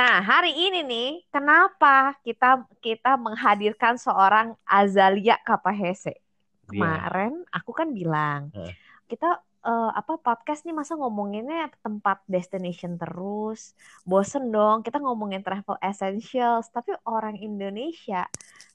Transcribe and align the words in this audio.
Nah, 0.00 0.24
hari 0.24 0.56
ini 0.56 0.80
nih, 0.80 1.10
kenapa 1.28 2.16
kita 2.24 2.64
kita 2.80 3.20
menghadirkan 3.20 4.00
seorang 4.00 4.56
Azalia 4.64 5.36
Kapahese? 5.44 6.16
Dia. 6.16 6.72
Kemarin 6.72 7.44
aku 7.52 7.76
kan 7.76 7.92
bilang, 7.92 8.48
Heeh. 8.56 8.72
kita 9.12 9.44
eh, 9.60 9.90
apa 9.92 10.16
podcast 10.16 10.64
nih 10.64 10.72
masa 10.72 10.96
ngomonginnya 10.96 11.68
tempat 11.84 12.24
destination 12.24 12.96
terus, 12.96 13.76
bosen 14.08 14.48
dong. 14.48 14.80
Kita 14.80 15.04
ngomongin 15.04 15.44
travel 15.44 15.76
essentials, 15.84 16.72
tapi 16.72 16.96
orang 17.04 17.36
Indonesia 17.36 18.24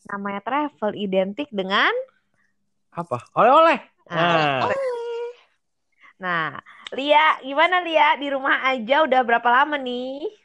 namanya 0.06 0.46
travel 0.46 0.94
identik 0.94 1.50
dengan 1.50 1.90
Apa? 2.94 3.18
Oleh-oleh. 3.34 3.82
Nah, 4.14 4.62
Nah, 4.62 4.78
Nah, 6.22 6.62
Lia, 6.94 7.42
gimana 7.42 7.82
Lia? 7.82 8.14
Di 8.14 8.30
rumah 8.30 8.62
aja 8.62 9.02
udah 9.10 9.26
berapa 9.26 9.50
lama 9.50 9.82
nih? 9.82 10.45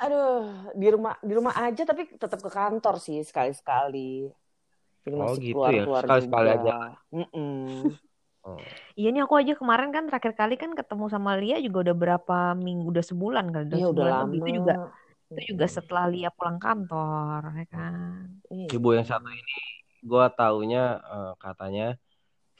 Aduh, 0.00 0.72
di 0.80 0.86
rumah 0.94 1.14
di 1.28 1.32
rumah 1.38 1.54
aja 1.64 1.82
tapi 1.84 2.02
tetap 2.22 2.40
ke 2.40 2.50
kantor 2.58 2.94
sih 3.06 3.18
sekali-sekali. 3.28 4.32
Jadi 5.04 5.14
Oh, 5.16 5.32
masih 5.32 5.42
gitu 5.44 5.68
ya. 5.68 5.84
keluar-keluar 5.84 6.04
Sekali-sekali 6.04 6.48
juga. 6.48 6.54
aja. 6.56 6.72
Mm-mm. 7.12 7.50
Oh. 8.44 8.64
Iya 8.98 9.08
nih 9.14 9.22
aku 9.24 9.34
aja 9.40 9.52
kemarin 9.60 9.88
kan 9.94 10.02
terakhir 10.08 10.32
kali 10.40 10.54
kan 10.62 10.70
ketemu 10.78 11.04
sama 11.14 11.30
Lia 11.40 11.56
juga 11.66 11.78
udah 11.84 11.96
berapa 12.02 12.36
minggu, 12.66 12.86
udah 12.92 13.04
sebulan 13.10 13.44
kali, 13.52 13.64
udah 13.70 13.80
Iya 13.80 13.84
udah 13.92 14.04
sebulan 14.04 14.12
lama. 14.12 14.24
lebih. 14.24 14.38
Itu 14.40 14.50
juga 14.58 14.72
itu 15.30 15.42
juga 15.52 15.66
setelah 15.76 16.04
Lia 16.12 16.28
pulang 16.36 16.58
kantor, 16.64 17.40
ya 17.60 17.64
kan? 17.74 18.24
Iya. 18.52 18.66
ibu 18.76 18.88
yang 18.96 19.06
satu 19.10 19.28
ini 19.30 19.56
gue 20.10 20.24
taunya 20.38 20.82
eh, 21.14 21.32
katanya 21.44 21.84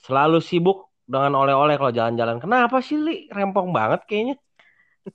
selalu 0.06 0.38
sibuk 0.48 0.78
dengan 1.12 1.32
oleh-oleh 1.42 1.74
kalau 1.80 1.92
jalan-jalan. 1.98 2.38
Kenapa 2.44 2.76
sih 2.86 2.96
Li? 3.00 3.14
Rempong 3.36 3.68
banget 3.74 4.00
kayaknya. 4.08 4.34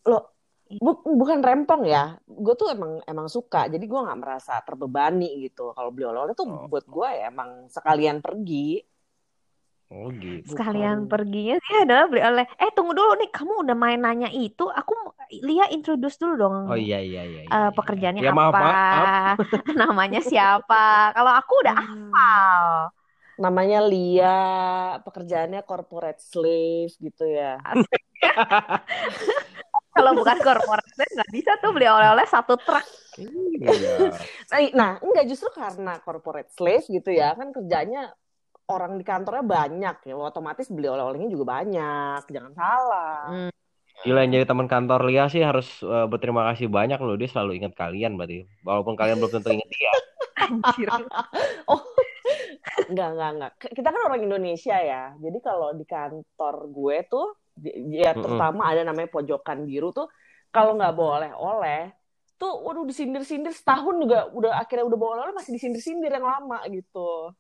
Loh, 0.05 0.34
bu- 0.67 1.05
bukan 1.05 1.39
rempong 1.39 1.85
ya. 1.85 2.17
Gue 2.25 2.53
tuh 2.53 2.69
emang 2.69 2.99
emang 3.05 3.27
suka. 3.27 3.67
Jadi 3.67 3.85
gue 3.85 3.99
nggak 4.01 4.19
merasa 4.19 4.59
terbebani 4.61 5.43
gitu. 5.43 5.71
Kalau 5.71 5.89
beli 5.93 6.05
oleh-oleh 6.05 6.33
tuh 6.33 6.45
Oh. 6.45 6.65
buat 6.65 6.85
gue 6.85 7.07
ya 7.07 7.29
emang 7.29 7.69
sekalian 7.69 8.19
pergi. 8.19 8.81
Oh 9.85 10.09
gitu. 10.09 10.57
Sekalian 10.57 11.05
Bukan. 11.05 11.11
perginya 11.13 11.55
sih 11.61 11.75
adalah 11.77 12.09
beli 12.09 12.21
oleh. 12.21 12.45
Eh 12.57 12.73
tunggu 12.73 12.97
dulu 12.97 13.21
nih, 13.21 13.29
kamu 13.29 13.53
udah 13.61 13.77
main 13.77 14.01
nanya 14.01 14.27
itu. 14.27 14.65
Aku 14.65 14.91
Lia 15.41 15.69
introduce 15.69 16.17
dulu 16.17 16.33
dong. 16.35 16.55
Oh 16.65 16.73
iya 16.73 17.01
iya 17.01 17.21
iya. 17.21 17.41
iya, 17.45 17.49
Eh, 17.49 17.53
iya. 17.53 17.69
pekerjaannya 17.69 18.21
Ya, 18.21 18.33
maaf, 18.33 18.49
apa, 18.49 18.61
maaf, 18.61 19.37
namanya 19.77 20.21
siapa. 20.21 21.13
Kalau 21.13 21.31
aku 21.33 21.53
udah 21.61 21.75
Hmm. 21.77 22.09
hafal. 22.09 22.65
Namanya 23.35 23.79
Lia, 23.83 24.39
pekerjaannya 25.01 25.61
corporate 25.61 26.21
slave 26.23 26.93
gitu 26.97 27.25
ya. 27.25 27.61
Kalau 29.95 30.11
bukan 30.11 30.37
korporat 30.43 30.85
nggak 30.91 31.31
bisa 31.31 31.51
tuh 31.63 31.71
beli 31.71 31.87
oleh-oleh 31.87 32.27
satu 32.27 32.59
truk. 32.59 32.83
Iya. 33.15 34.11
Nah, 34.51 34.59
nah, 34.75 34.91
enggak 34.99 35.25
justru 35.31 35.47
karena 35.55 36.03
corporate 36.03 36.51
slave 36.51 36.83
gitu 36.91 37.15
ya, 37.15 37.31
kan 37.31 37.55
kerjanya 37.55 38.11
orang 38.67 38.99
di 38.99 39.05
kantornya 39.07 39.45
banyak 39.45 39.97
ya, 40.03 40.13
otomatis 40.19 40.67
beli 40.67 40.91
oleh-olehnya 40.91 41.31
juga 41.31 41.45
banyak, 41.61 42.27
jangan 42.27 42.53
salah. 42.57 43.23
Hmm. 43.31 43.51
Gila 44.03 44.27
yang 44.27 44.31
jadi 44.35 44.45
teman 44.45 44.67
kantor 44.67 45.07
Lia 45.07 45.31
sih 45.31 45.39
harus 45.39 45.79
eh, 45.79 46.05
berterima 46.11 46.43
kasih 46.51 46.67
banyak 46.67 46.99
loh. 46.99 47.15
Dia 47.15 47.31
selalu 47.31 47.63
ingat 47.63 47.73
kalian 47.79 48.19
berarti. 48.19 48.43
Walaupun 48.67 48.93
kalian 48.99 49.17
belum 49.23 49.31
tentu 49.39 49.49
ingat 49.55 49.69
dia. 49.71 49.93
Anjir. 50.45 50.89
Oh, 51.65 51.81
enggak, 52.91 53.09
enggak, 53.17 53.29
enggak. 53.33 53.51
Kita 53.73 53.89
kan 53.89 54.01
orang 54.05 54.21
Indonesia 54.21 54.77
ya, 54.77 55.17
jadi 55.17 55.37
kalau 55.41 55.73
di 55.73 55.81
kantor 55.81 56.69
gue 56.69 56.97
tuh, 57.09 57.33
ya 57.91 58.11
terutama 58.15 58.67
ada 58.67 58.83
namanya 58.83 59.07
pojokan 59.11 59.63
biru 59.63 59.95
tuh, 59.95 60.11
kalau 60.51 60.75
nggak 60.75 60.93
bawa 60.95 61.11
oleh-oleh, 61.23 61.91
tuh 62.35 62.51
waduh 62.67 62.83
disindir-sindir 62.83 63.55
setahun 63.55 63.95
juga 63.95 64.27
udah 64.31 64.59
akhirnya 64.59 64.85
udah 64.87 64.97
bawa 64.99 65.11
oleh-oleh 65.19 65.35
masih 65.35 65.55
disindir-sindir 65.55 66.11
yang 66.11 66.27
lama 66.27 66.59
gitu. 66.67 67.31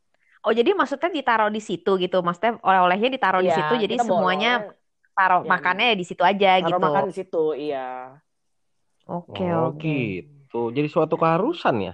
Oh 0.45 0.53
jadi 0.53 0.77
maksudnya 0.77 1.09
ditaruh 1.09 1.49
di 1.49 1.57
situ 1.57 1.97
gitu, 1.97 2.21
maksudnya 2.21 2.61
oleh-olehnya 2.61 3.09
ditaruh 3.17 3.41
di 3.41 3.49
Iya, 3.49 3.57
situ, 3.59 3.73
jadi 3.81 3.95
semuanya 3.97 4.51
oleh-oleh, 4.61 4.77
taruh 5.17 5.41
yang 5.41 5.51
makannya 5.51 5.85
ya 5.91 5.95
di 5.97 6.05
situ 6.05 6.21
aja 6.21 6.49
taruh 6.61 6.69
gitu. 6.69 6.85
makan 6.85 7.03
di 7.09 7.15
situ, 7.17 7.43
iya. 7.57 7.87
Oke 9.09 9.43
Oh 9.43 9.73
oke. 9.73 9.85
gitu. 9.85 10.59
Jadi 10.69 10.87
suatu 10.89 11.15
keharusan 11.17 11.75
ya. 11.81 11.93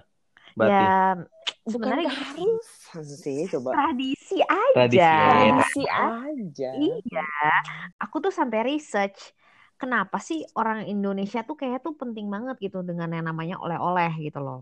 Berarti. 0.55 0.83
Ya 0.83 1.15
Bukan 1.61 1.71
sebenarnya 1.73 2.05
gini, 2.11 2.15
keharusan 2.17 2.80
sih, 2.99 3.47
coba. 3.47 3.69
tradisi 3.79 4.37
aja. 4.43 4.75
Tradisi 4.75 5.03
ya. 5.07 5.15
Tradisi 5.15 5.83
aja. 5.87 6.69
Iya. 6.75 7.27
Aku 8.03 8.19
tuh 8.23 8.33
sampai 8.33 8.59
research 8.75 9.33
kenapa 9.79 10.21
sih 10.21 10.45
orang 10.53 10.85
Indonesia 10.85 11.41
tuh 11.41 11.57
kayak 11.57 11.81
tuh 11.81 11.97
penting 11.97 12.29
banget 12.29 12.57
gitu 12.61 12.85
dengan 12.85 13.09
yang 13.09 13.25
namanya 13.25 13.57
oleh-oleh 13.57 14.11
gitu 14.21 14.39
loh. 14.39 14.61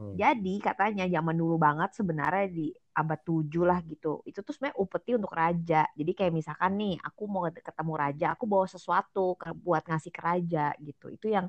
Hmm. 0.00 0.16
Jadi 0.16 0.60
katanya 0.64 1.04
zaman 1.08 1.36
dulu 1.36 1.56
banget 1.60 1.92
sebenarnya 1.96 2.46
di 2.48 2.72
abad 2.96 3.20
7 3.22 3.62
lah 3.64 3.80
gitu. 3.84 4.20
Itu 4.26 4.40
tuh 4.44 4.52
sebenarnya 4.52 4.76
upeti 4.80 5.10
untuk 5.16 5.32
raja. 5.32 5.86
Jadi 5.96 6.12
kayak 6.16 6.32
misalkan 6.34 6.72
nih 6.76 6.94
aku 7.00 7.22
mau 7.30 7.46
ketemu 7.48 7.92
raja, 7.96 8.26
aku 8.34 8.44
bawa 8.44 8.66
sesuatu 8.68 9.38
ke- 9.38 9.56
buat 9.56 9.84
ngasih 9.86 10.12
ke 10.12 10.20
raja 10.20 10.72
gitu. 10.80 11.08
Itu 11.12 11.30
yang 11.30 11.46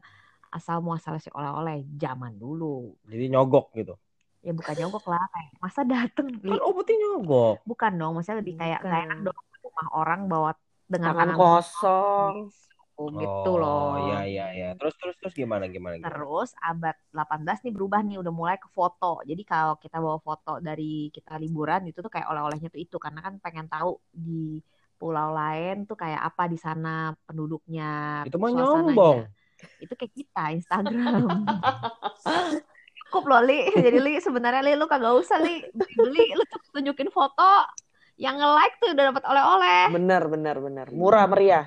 asal 0.51 0.83
muasal 0.83 1.15
si 1.23 1.31
oleh-oleh 1.31 1.87
zaman 1.95 2.35
dulu. 2.35 2.91
Jadi 3.07 3.25
nyogok 3.31 3.71
gitu. 3.75 3.95
Ya 4.41 4.51
bukan 4.57 4.73
nyogok 4.73 5.05
lah 5.05 5.23
kayak 5.33 5.51
masa 5.61 5.81
dateng 5.85 6.27
Kan 6.41 6.49
Li? 6.49 6.57
obatnya 6.57 6.95
nyogok. 6.97 7.55
Bukan 7.69 7.91
dong, 7.99 8.11
maksudnya 8.17 8.39
lebih 8.41 8.55
kayak 8.57 8.79
nggak 8.81 9.01
enak 9.05 9.17
Bukan. 9.21 9.27
dong 9.29 9.39
rumah 9.61 9.87
orang 9.93 10.21
bawa 10.25 10.51
dengan 10.89 11.13
Tangan 11.13 11.29
kosong. 11.37 12.33
Oh, 13.01 13.09
gitu 13.17 13.49
Oh, 13.49 13.57
loh. 13.57 13.85
iya 14.09 14.19
iya 14.29 14.45
iya. 14.57 14.67
Terus 14.77 14.93
terus 14.97 15.15
terus 15.21 15.33
gimana 15.33 15.65
gimana 15.69 15.97
gimana? 15.97 16.09
Terus 16.11 16.49
abad 16.57 16.95
18 17.13 17.57
nih 17.65 17.73
berubah 17.73 17.99
nih 18.05 18.17
udah 18.21 18.33
mulai 18.33 18.57
ke 18.61 18.69
foto. 18.69 19.21
Jadi 19.25 19.41
kalau 19.45 19.77
kita 19.77 19.97
bawa 20.01 20.17
foto 20.21 20.61
dari 20.61 21.09
kita 21.13 21.37
liburan 21.41 21.81
itu 21.89 21.97
tuh 22.01 22.11
kayak 22.13 22.27
oleh-olehnya 22.29 22.69
tuh 22.69 22.81
itu 22.81 22.97
karena 23.01 23.19
kan 23.25 23.33
pengen 23.41 23.65
tahu 23.69 23.97
di 24.13 24.61
pulau 25.01 25.33
lain 25.33 25.89
tuh 25.89 25.97
kayak 25.97 26.21
apa 26.29 26.45
di 26.45 26.57
sana 26.61 27.13
penduduknya, 27.25 28.21
Itu 28.25 28.37
mah 28.37 28.49
nyombong. 28.53 29.17
Itu 29.81 29.93
kayak 29.97 30.13
kita 30.13 30.43
Instagram. 30.57 31.25
Cukup 33.11 33.27
loh 33.27 33.43
Li. 33.43 33.67
Jadi 33.85 33.99
Li 33.99 34.13
sebenarnya 34.23 34.63
Li 34.63 34.73
lu 34.79 34.87
kagak 34.87 35.11
usah 35.19 35.43
Li 35.43 35.59
beli 35.75 36.31
lu 36.31 36.43
cukup 36.47 36.69
tunjukin 36.79 37.11
foto 37.11 37.67
yang 38.15 38.39
nge-like 38.39 38.75
tuh 38.79 38.95
udah 38.95 39.03
dapat 39.11 39.23
oleh-oleh. 39.27 39.83
Bener, 39.91 40.23
bener, 40.31 40.55
bener. 40.63 40.87
Murah 40.95 41.25
meriah. 41.27 41.65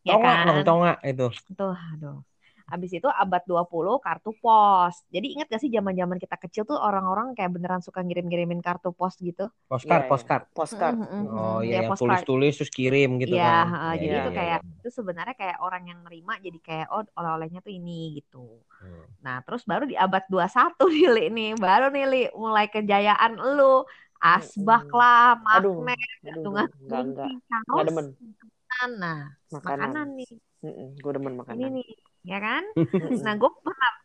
Ya 0.00 0.16
Tonga 0.16 0.32
kan? 0.32 0.46
dong, 0.48 0.64
tonga 0.64 0.92
itu. 1.04 1.28
Tuh, 1.52 1.76
aduh. 1.76 2.24
Habis 2.72 2.90
itu 2.98 3.08
abad 3.22 3.42
20 3.50 3.94
kartu 4.04 4.30
pos. 4.42 4.94
Jadi 5.14 5.26
ingat 5.34 5.46
gak 5.52 5.60
sih 5.64 5.70
zaman-zaman 5.76 6.18
kita 6.22 6.36
kecil 6.42 6.62
tuh 6.70 6.78
orang-orang 6.78 7.26
kayak 7.36 7.50
beneran 7.54 7.82
suka 7.86 8.00
ngirim-ngirimin 8.06 8.60
kartu 8.66 8.88
pos 8.98 9.14
gitu? 9.18 9.42
Postcard, 9.70 10.02
Iya, 10.02 10.06
iya. 10.10 10.10
postcard. 10.10 10.44
Postcard. 10.58 10.96
Mm, 10.96 11.04
mm, 11.04 11.08
mm, 11.14 11.26
Oh 11.38 11.58
mm. 11.62 11.66
iya 11.66 11.76
Ya, 11.82 11.86
yang 11.86 11.94
tulis-tulis 12.00 12.52
terus 12.58 12.72
kirim 12.78 13.08
gitu 13.22 13.36
Iya, 13.36 13.44
kan. 13.46 13.66
heeh, 13.70 13.92
Iya, 13.92 14.02
jadi 14.02 14.14
iya, 14.14 14.20
itu 14.20 14.30
iya, 14.32 14.38
kayak 14.38 14.58
iya. 14.58 14.80
itu 14.80 14.88
sebenarnya 14.98 15.34
kayak 15.40 15.56
orang 15.64 15.82
yang 15.90 15.98
nerima 16.06 16.32
jadi 16.46 16.58
kayak 16.66 16.86
oh 16.92 17.02
oleh-olehnya 17.18 17.60
tuh 17.66 17.72
ini 17.78 17.90
gitu. 18.16 18.36
Hmm. 18.80 19.04
Nah, 19.24 19.36
terus 19.44 19.62
baru 19.70 19.84
di 19.92 19.96
abad 20.04 20.22
21 20.32 20.84
nih 20.94 21.06
Li 21.14 21.22
nih, 21.36 21.48
baru 21.64 21.84
nih 21.94 22.04
Li 22.12 22.18
mulai 22.42 22.66
kejayaan 22.74 23.32
lu. 23.56 23.62
Asbak 24.24 24.84
lah, 24.98 25.20
magnet, 25.46 25.98
aduh, 26.26 26.26
gantungan 26.26 26.68
kunci, 26.88 27.28
kaos. 27.50 27.94
Nah, 29.00 29.20
Makanan. 29.52 29.90
makanan 29.90 30.06
nih. 30.18 30.30
Gue 31.02 31.12
demen 31.16 31.34
Ini 31.50 31.64
makanan. 31.64 31.72
nih, 31.74 31.88
ya 32.24 32.38
kan? 32.40 32.64
Nah, 33.24 33.34
gue 33.40 33.50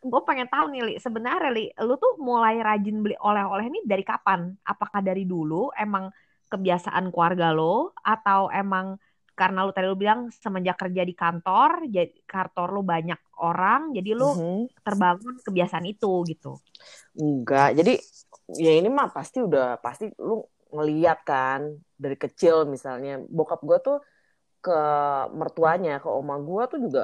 gue 0.05 0.21
pengen 0.27 0.47
tahu 0.47 0.65
nih, 0.71 0.81
Li, 0.87 0.93
sebenarnya 1.01 1.49
Li, 1.51 1.65
lu 1.83 1.93
tuh 1.99 2.15
mulai 2.21 2.55
rajin 2.63 2.97
beli 3.03 3.15
oleh-oleh 3.19 3.65
ini 3.71 3.79
dari 3.85 4.03
kapan? 4.05 4.53
Apakah 4.63 5.01
dari 5.03 5.23
dulu 5.27 5.71
emang 5.75 6.09
kebiasaan 6.51 7.11
keluarga 7.13 7.51
lo, 7.51 7.91
atau 8.05 8.47
emang 8.53 8.95
karena 9.35 9.67
lu 9.67 9.71
tadi 9.75 9.85
lu 9.91 9.97
bilang 9.99 10.31
semenjak 10.31 10.77
kerja 10.79 11.01
di 11.03 11.13
kantor, 11.17 11.89
jadi 11.91 12.13
kantor 12.23 12.67
lu 12.79 12.81
banyak 12.87 13.19
orang, 13.43 13.91
jadi 13.97 14.11
lu 14.15 14.31
Mhm. 14.31 14.67
terbangun 14.85 15.35
kebiasaan 15.43 15.85
itu 15.89 16.11
gitu. 16.31 16.61
Enggak. 17.15 17.75
Jadi 17.79 17.93
ya 18.61 18.71
ini 18.79 18.87
mah 18.91 19.09
pasti 19.11 19.37
udah 19.41 19.81
pasti 19.81 20.05
lu 20.21 20.43
ngeliat 20.75 21.17
kan 21.23 21.61
dari 21.95 22.17
kecil 22.19 22.67
misalnya 22.67 23.21
bokap 23.37 23.59
gue 23.63 23.77
tuh 23.87 23.97
ke 24.65 24.79
mertuanya 25.39 26.01
ke 26.03 26.09
oma 26.09 26.35
gue 26.41 26.63
tuh 26.71 26.79
juga 26.85 27.03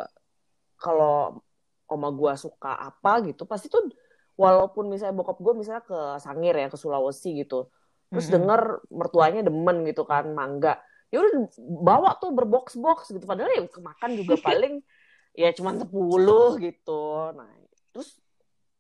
kalau 0.82 1.38
oma 1.86 2.10
gue 2.10 2.34
suka 2.42 2.74
apa 2.74 3.22
gitu 3.30 3.46
pasti 3.46 3.70
tuh 3.70 3.86
walaupun 4.34 4.90
misalnya 4.90 5.14
bokap 5.14 5.38
gue 5.38 5.54
misalnya 5.54 5.84
ke 5.86 6.00
Sangir 6.18 6.58
ya 6.58 6.68
ke 6.72 6.78
Sulawesi 6.80 7.38
gitu 7.46 7.70
terus 8.10 8.26
Mm-mm. 8.28 8.36
denger 8.42 8.62
mertuanya 8.90 9.42
demen 9.46 9.86
gitu 9.86 10.04
kan 10.04 10.34
mangga 10.34 10.82
ya 11.12 11.20
udah 11.20 11.32
bawa 11.60 12.16
tuh 12.18 12.32
berbox-box 12.32 13.12
gitu 13.12 13.28
padahal 13.28 13.52
ya 13.52 13.68
kemakan 13.68 14.12
juga 14.16 14.36
paling 14.48 14.80
ya 15.36 15.52
cuman 15.56 15.84
10 15.84 16.64
gitu. 16.64 17.04
Nah 17.36 17.52
terus 17.92 18.20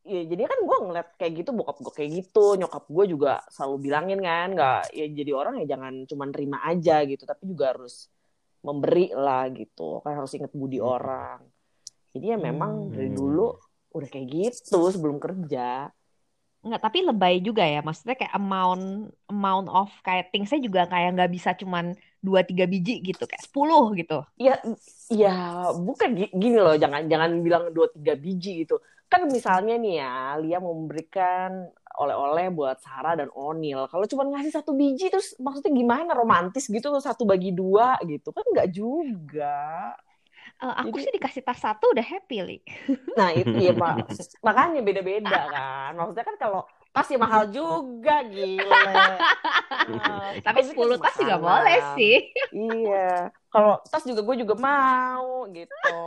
ya 0.01 0.25
jadi 0.25 0.49
kan 0.49 0.59
gue 0.65 0.77
ngeliat 0.87 1.07
kayak 1.19 1.33
gitu 1.43 1.51
bokap 1.53 1.77
gue 1.77 1.93
kayak 1.93 2.11
gitu 2.23 2.57
nyokap 2.57 2.89
gue 2.89 3.05
juga 3.05 3.31
selalu 3.53 3.75
bilangin 3.85 4.19
kan 4.23 4.49
nggak 4.57 4.81
ya 4.97 5.05
jadi 5.13 5.31
orang 5.35 5.61
ya 5.61 5.77
jangan 5.77 5.93
cuma 6.09 6.25
terima 6.33 6.57
aja 6.65 7.05
gitu 7.05 7.21
tapi 7.21 7.43
juga 7.45 7.77
harus 7.77 8.09
memberi 8.65 9.13
lah 9.13 9.45
gitu 9.53 10.01
kan 10.01 10.17
harus 10.17 10.33
inget 10.33 10.49
budi 10.57 10.81
orang 10.81 11.45
jadi 12.15 12.35
ya 12.35 12.37
memang 12.39 12.91
dari 12.91 13.09
Hmm. 13.11 13.17
dulu 13.19 13.47
udah 13.91 14.07
kayak 14.11 14.27
gitu 14.31 14.79
sebelum 14.91 15.17
kerja. 15.19 15.91
Enggak, 16.61 16.81
tapi 16.85 17.01
lebay 17.01 17.41
juga 17.41 17.65
ya. 17.65 17.81
Maksudnya 17.81 18.13
kayak 18.13 18.33
amount 18.37 19.09
amount 19.25 19.67
of 19.67 19.89
kayak 20.05 20.29
thingsnya 20.29 20.61
juga 20.61 20.81
kayak 20.85 21.17
nggak 21.17 21.31
bisa 21.33 21.49
cuman 21.57 21.97
dua 22.21 22.45
tiga 22.45 22.69
biji 22.69 23.01
gitu, 23.01 23.25
kayak 23.25 23.41
10 23.41 23.97
gitu. 23.97 24.21
Ya, 24.37 24.61
ya 25.09 25.33
bukan 25.73 26.09
gi- 26.13 26.33
gini 26.37 26.57
loh, 26.61 26.77
jangan 26.77 27.09
jangan 27.09 27.41
bilang 27.41 27.73
dua 27.73 27.89
tiga 27.89 28.13
biji 28.13 28.61
gitu. 28.61 28.77
Kan 29.09 29.25
misalnya 29.27 29.75
nih 29.81 30.05
ya, 30.05 30.37
Lia 30.37 30.57
mau 30.61 30.71
memberikan 30.77 31.65
oleh-oleh 31.97 32.53
buat 32.53 32.77
Sarah 32.79 33.17
dan 33.17 33.33
Onil. 33.33 33.89
Kalau 33.89 34.05
cuma 34.07 34.23
ngasih 34.29 34.53
satu 34.53 34.71
biji 34.77 35.09
terus 35.11 35.33
maksudnya 35.41 35.73
gimana 35.73 36.13
romantis 36.13 36.69
gitu 36.69 36.93
satu 37.01 37.25
bagi 37.25 37.51
dua 37.51 37.97
gitu 38.05 38.29
kan 38.31 38.45
nggak 38.53 38.69
juga. 38.71 39.91
Eh, 40.61 40.73
aku 40.77 40.93
Jadi- 40.93 41.03
sih 41.03 41.11
dikasih 41.17 41.41
tas 41.41 41.57
satu 41.57 41.89
udah 41.89 42.05
happy, 42.05 42.37
Li. 42.45 42.57
Nah 43.17 43.33
itu 43.33 43.49
ya 43.51 43.73
pak, 43.73 44.05
makanya 44.39 44.79
beda-beda 44.79 45.39
kan. 45.57 45.97
Maksudnya 45.97 46.21
kan 46.23 46.37
kalau 46.37 46.61
tas 46.91 47.07
ya 47.07 47.17
mahal 47.17 47.49
juga 47.49 48.21
gile. 48.27 48.67
Nah, 48.67 49.17
Tapi 50.45 50.59
pasti 50.61 50.75
10 50.75 51.01
tas 51.01 51.15
juga 51.17 51.35
boleh 51.37 51.79
sih. 51.97 52.17
Iya, 52.51 53.31
kalau 53.47 53.81
tas 53.81 54.03
juga 54.03 54.21
gue 54.21 54.35
juga 54.37 54.53
mau 54.53 55.49
gitu. 55.49 55.97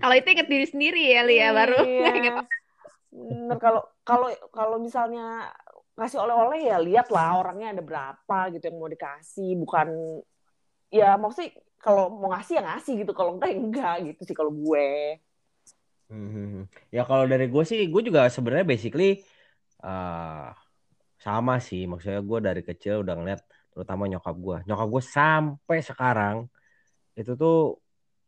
Kalau 0.00 0.14
itu 0.14 0.28
inget 0.30 0.48
diri 0.48 0.64
sendiri 0.64 1.02
ya, 1.12 1.20
Li 1.22 1.36
ya, 1.36 1.52
baru 1.52 1.82
Iya. 1.82 2.08
inget 2.14 2.34
Bener, 3.10 3.56
kalau 3.56 3.80
kalau 4.00 4.28
kalau 4.52 4.76
misalnya 4.76 5.48
ngasih 5.96 6.20
oleh-oleh 6.20 6.68
ya 6.68 6.76
lihatlah 6.76 7.40
orangnya 7.40 7.72
ada 7.72 7.80
berapa 7.80 8.38
gitu 8.52 8.68
yang 8.68 8.76
mau 8.76 8.88
dikasih, 8.88 9.56
bukan 9.56 9.88
ya 10.88 11.16
maksudnya 11.16 11.56
kalau 11.80 12.10
mau 12.10 12.32
ngasih 12.34 12.58
ya 12.58 12.62
ngasih 12.66 12.92
gitu, 13.04 13.12
kalau 13.12 13.36
enggak 13.38 13.50
ya 13.52 13.58
enggak 13.58 13.94
gitu 14.12 14.20
sih 14.26 14.36
kalau 14.36 14.52
gue. 14.52 15.20
Hmm. 16.06 16.70
Ya 16.94 17.02
kalau 17.02 17.26
dari 17.26 17.50
gue 17.50 17.64
sih, 17.66 17.90
gue 17.90 18.02
juga 18.06 18.30
sebenarnya 18.30 18.66
basically 18.66 19.22
eh, 19.82 20.46
sama 21.18 21.54
sih. 21.58 21.86
Maksudnya 21.90 22.20
gue 22.22 22.38
dari 22.42 22.62
kecil 22.62 23.02
udah 23.02 23.14
ngeliat, 23.18 23.40
terutama 23.74 24.06
nyokap 24.06 24.36
gue. 24.38 24.56
Nyokap 24.66 24.86
gue 24.88 25.02
sampai 25.02 25.78
sekarang 25.82 26.36
itu 27.16 27.32
tuh 27.34 27.80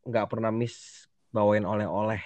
nggak 0.08 0.26
pernah 0.32 0.50
miss 0.50 1.06
bawain 1.28 1.64
oleh-oleh. 1.64 2.20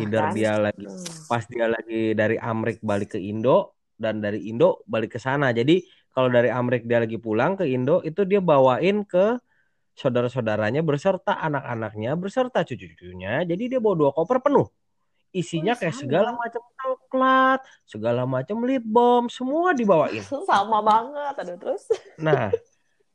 Either 0.00 0.32
kan? 0.32 0.34
dia 0.34 0.52
lagi 0.56 0.84
Hmm. 0.86 1.28
pas 1.28 1.44
dia 1.44 1.66
lagi 1.68 2.16
dari 2.16 2.36
Amrik 2.40 2.80
balik 2.80 3.16
ke 3.16 3.20
Indo 3.20 3.76
dan 4.00 4.24
dari 4.24 4.48
Indo 4.48 4.82
balik 4.88 5.16
ke 5.16 5.20
sana. 5.20 5.52
Jadi 5.52 5.84
kalau 6.12 6.32
dari 6.32 6.48
Amrik 6.48 6.88
dia 6.88 7.04
lagi 7.04 7.20
pulang 7.20 7.60
ke 7.60 7.68
Indo 7.68 8.00
itu 8.00 8.24
dia 8.24 8.40
bawain 8.40 9.04
ke 9.04 9.36
saudara-saudaranya 9.96 10.84
berserta 10.84 11.40
anak-anaknya 11.40 12.12
berserta 12.20 12.60
cucu-cucunya. 12.62 13.42
Jadi 13.48 13.72
dia 13.72 13.80
bawa 13.80 13.96
dua 13.96 14.10
koper 14.12 14.44
penuh. 14.44 14.68
Isinya 15.32 15.72
Oh, 15.74 15.78
kayak 15.80 15.96
sama. 15.96 16.02
segala 16.06 16.28
macam 16.32 16.62
coklat, 16.76 17.60
segala 17.84 18.22
macam 18.24 18.56
lip 18.64 18.84
balm, 18.84 19.26
semua 19.32 19.72
dibawain. 19.72 20.20
Sama 20.48 20.80
banget, 20.80 21.34
aduh 21.44 21.56
terus. 21.60 21.84
Nah, 22.16 22.48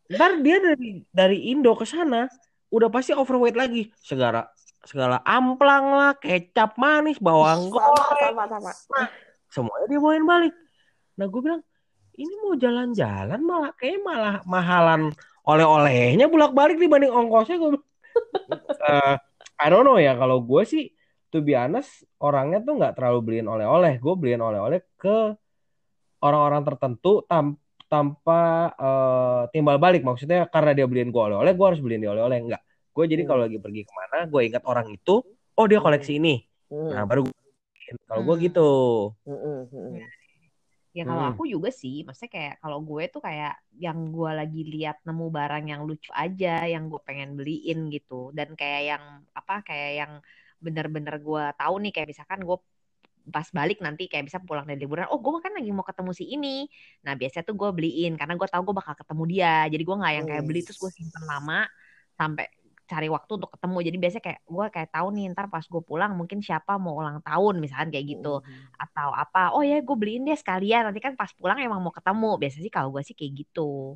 ntar 0.06 0.38
dia 0.44 0.58
dari 0.60 1.02
dari 1.10 1.38
Indo 1.50 1.74
ke 1.74 1.86
sana 1.88 2.28
udah 2.70 2.90
pasti 2.94 3.16
overweight 3.16 3.58
lagi. 3.58 3.90
Segala 3.98 4.50
segala 4.86 5.22
amplang 5.26 5.94
lah, 5.98 6.14
kecap 6.18 6.78
manis, 6.78 7.18
bawang 7.18 7.70
Sama, 7.70 7.78
goreng, 7.90 8.36
sama, 8.38 8.70
sama. 8.74 9.02
semuanya 9.50 9.86
dia 9.90 10.00
bawain 10.02 10.26
balik. 10.26 10.54
Nah, 11.18 11.26
gue 11.26 11.42
bilang, 11.42 11.62
ini 12.18 12.34
mau 12.42 12.54
jalan-jalan 12.54 13.40
malah 13.42 13.72
kayak 13.78 14.02
malah 14.02 14.36
mahalan 14.46 15.10
oleh-olehnya 15.42 16.30
bolak-balik 16.30 16.78
dibanding 16.78 17.10
ongkosnya. 17.10 17.58
Gue 17.58 17.80
"Eh, 18.82 19.16
I 19.62 19.68
don't 19.70 19.86
know 19.86 19.98
ya, 19.98 20.14
kalau 20.14 20.42
gue 20.42 20.64
sih, 20.66 20.90
to 21.30 21.40
be 21.40 21.54
honest, 21.54 22.04
orangnya 22.18 22.62
tuh 22.62 22.78
nggak 22.78 22.98
terlalu 22.98 23.20
beliin 23.22 23.48
oleh-oleh. 23.48 23.98
Gue 23.98 24.14
beliin 24.18 24.42
oleh-oleh 24.42 24.82
ke 24.98 25.34
orang-orang 26.22 26.62
tertentu 26.66 27.26
tam- 27.26 27.58
tanpa 27.90 28.72
eh, 28.78 29.42
timbal 29.52 29.78
balik. 29.78 30.02
Maksudnya 30.02 30.48
karena 30.48 30.72
dia 30.72 30.86
beliin 30.86 31.10
gue 31.10 31.22
oleh-oleh, 31.22 31.52
gue 31.52 31.66
harus 31.66 31.82
beliin 31.82 32.02
dia 32.04 32.12
oleh-oleh. 32.14 32.38
Enggak. 32.42 32.62
Gue 32.92 33.08
jadi 33.08 33.24
Hmm. 33.24 33.30
kalau 33.32 33.42
lagi 33.48 33.58
pergi 33.58 33.82
ke 33.88 33.94
mana, 33.96 34.28
gue 34.28 34.42
ingat 34.44 34.64
orang 34.68 34.88
itu, 34.92 35.24
oh 35.56 35.66
dia 35.68 35.80
koleksi 35.80 36.20
ini. 36.20 36.44
Hmm. 36.72 36.92
Nah, 36.92 37.04
baru 37.08 37.28
gue. 37.28 37.36
Kalau 38.08 38.24
gue 38.24 38.36
Hmm. 38.40 38.46
gitu. 38.48 38.70
Ya 40.98 41.04
kalau 41.08 41.24
Hmm. 41.24 41.32
aku 41.32 41.44
juga 41.48 41.70
sih, 41.72 42.04
maksudnya 42.04 42.32
kayak 42.36 42.54
kalau 42.60 42.80
gue 42.84 43.04
tuh 43.14 43.22
kayak 43.24 43.54
yang 43.80 44.12
gue 44.12 44.32
lagi 44.40 44.60
lihat 44.68 45.00
nemu 45.08 45.26
barang 45.38 45.64
yang 45.72 45.82
lucu 45.88 46.12
aja, 46.12 46.68
yang 46.68 46.84
gue 46.92 47.00
pengen 47.08 47.30
beliin 47.40 47.88
gitu, 47.96 48.36
dan 48.36 48.50
kayak 48.60 48.82
yang 48.92 49.04
apa 49.32 49.54
kayak 49.68 49.92
yang 50.04 50.12
bener-bener 50.60 51.16
gue 51.24 51.44
tahu 51.56 51.74
nih 51.84 51.92
kayak 51.96 52.08
misalkan 52.12 52.40
gue 52.44 52.58
pas 53.36 53.48
balik 53.58 53.78
nanti 53.86 54.10
kayak 54.12 54.26
bisa 54.28 54.40
pulang 54.44 54.66
dari 54.68 54.80
liburan, 54.84 55.08
oh 55.14 55.20
gue 55.24 55.32
kan 55.46 55.54
lagi 55.56 55.70
mau 55.72 55.86
ketemu 55.88 56.12
si 56.12 56.26
ini, 56.36 56.68
nah 57.06 57.14
biasanya 57.20 57.46
tuh 57.50 57.56
gue 57.62 57.70
beliin 57.78 58.12
karena 58.20 58.34
gue 58.40 58.48
tahu 58.52 58.62
gue 58.68 58.76
bakal 58.82 58.96
ketemu 59.00 59.24
dia, 59.32 59.54
jadi 59.72 59.84
gue 59.88 59.96
nggak 60.02 60.14
yang 60.18 60.28
kayak 60.30 60.44
beli 60.48 60.60
terus 60.66 60.80
gue 60.82 60.92
simpen 60.92 61.24
lama 61.30 61.70
sampai 62.20 62.46
cari 62.92 63.08
waktu 63.08 63.32
untuk 63.40 63.52
ketemu, 63.56 63.78
jadi 63.88 63.98
biasanya 64.04 64.24
kayak 64.28 64.42
gue 64.44 64.66
kayak 64.76 64.90
tahu 64.92 65.08
nih 65.16 65.26
ntar 65.32 65.48
pas 65.48 65.64
gue 65.64 65.82
pulang 65.88 66.12
mungkin 66.20 66.44
siapa 66.44 66.76
mau 66.76 67.00
ulang 67.00 67.24
tahun 67.24 67.64
misalkan 67.64 67.88
kayak 67.96 68.06
gitu. 68.20 68.44
Hmm. 68.44 68.68
atau 68.76 69.10
apa 69.16 69.56
oh 69.56 69.64
ya 69.64 69.80
gue 69.80 69.96
beliin 69.96 70.28
deh 70.28 70.36
sekalian. 70.36 70.92
Nanti 70.92 71.00
kan 71.00 71.16
pas 71.16 71.32
pulang 71.32 71.56
emang 71.64 71.80
mau 71.80 71.96
ketemu. 71.96 72.36
Biasa 72.36 72.58
sih 72.60 72.72
kalau 72.74 72.92
gue 72.92 73.04
sih 73.08 73.16
kayak 73.16 73.32
gitu. 73.48 73.96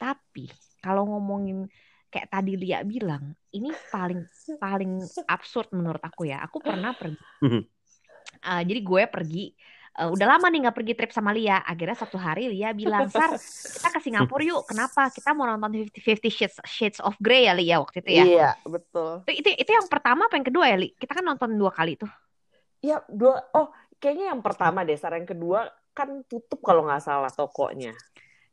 Tapi 0.00 0.48
kalau 0.80 1.04
ngomongin 1.04 1.68
kayak 2.08 2.32
tadi 2.32 2.56
Lia 2.56 2.80
bilang 2.86 3.36
ini 3.52 3.68
paling 3.92 4.24
paling 4.56 5.04
absurd 5.28 5.68
menurut 5.76 6.00
aku 6.00 6.30
ya. 6.30 6.40
Aku 6.48 6.64
pernah 6.64 6.96
pergi. 6.96 7.20
Eh, 8.44 8.62
jadi 8.68 8.80
gue 8.84 9.02
pergi 9.08 9.44
eh, 9.94 10.08
udah 10.10 10.26
lama 10.26 10.46
nih 10.50 10.60
nggak 10.66 10.76
pergi 10.76 10.94
trip 10.98 11.12
sama 11.14 11.30
Lia 11.30 11.62
akhirnya 11.62 11.96
satu 11.98 12.18
hari 12.18 12.50
Lia 12.50 12.74
bilang 12.74 13.06
Sar 13.06 13.38
kita 13.38 13.88
ke 13.94 14.00
Singapura 14.02 14.42
yuk 14.42 14.66
kenapa 14.66 15.08
kita 15.14 15.30
mau 15.32 15.46
nonton 15.46 15.86
Fifty 15.94 16.28
Shades 16.28 16.58
Shades 16.66 16.98
of 17.00 17.14
Grey 17.22 17.46
ya 17.46 17.54
Lia 17.54 17.78
waktu 17.78 18.02
itu 18.02 18.10
ya 18.10 18.24
Iya, 18.24 18.50
betul. 18.66 19.22
itu, 19.30 19.46
itu 19.46 19.48
itu 19.66 19.70
yang 19.70 19.86
pertama 19.86 20.26
apa 20.26 20.34
yang 20.36 20.46
kedua 20.46 20.64
ya 20.68 20.76
Li 20.76 20.92
kita 20.98 21.18
kan 21.18 21.24
nonton 21.24 21.54
dua 21.54 21.70
kali 21.70 21.94
tuh 21.94 22.10
Ya, 22.84 23.00
dua. 23.08 23.40
Oh, 23.56 23.72
kayaknya 23.96 24.36
yang 24.36 24.44
pertama 24.44 24.84
deh. 24.84 24.92
Saran 25.00 25.24
yang 25.24 25.32
kedua 25.32 25.72
kan 25.96 26.20
tutup 26.28 26.60
kalau 26.60 26.84
nggak 26.84 27.00
salah 27.00 27.32
tokonya. 27.32 27.96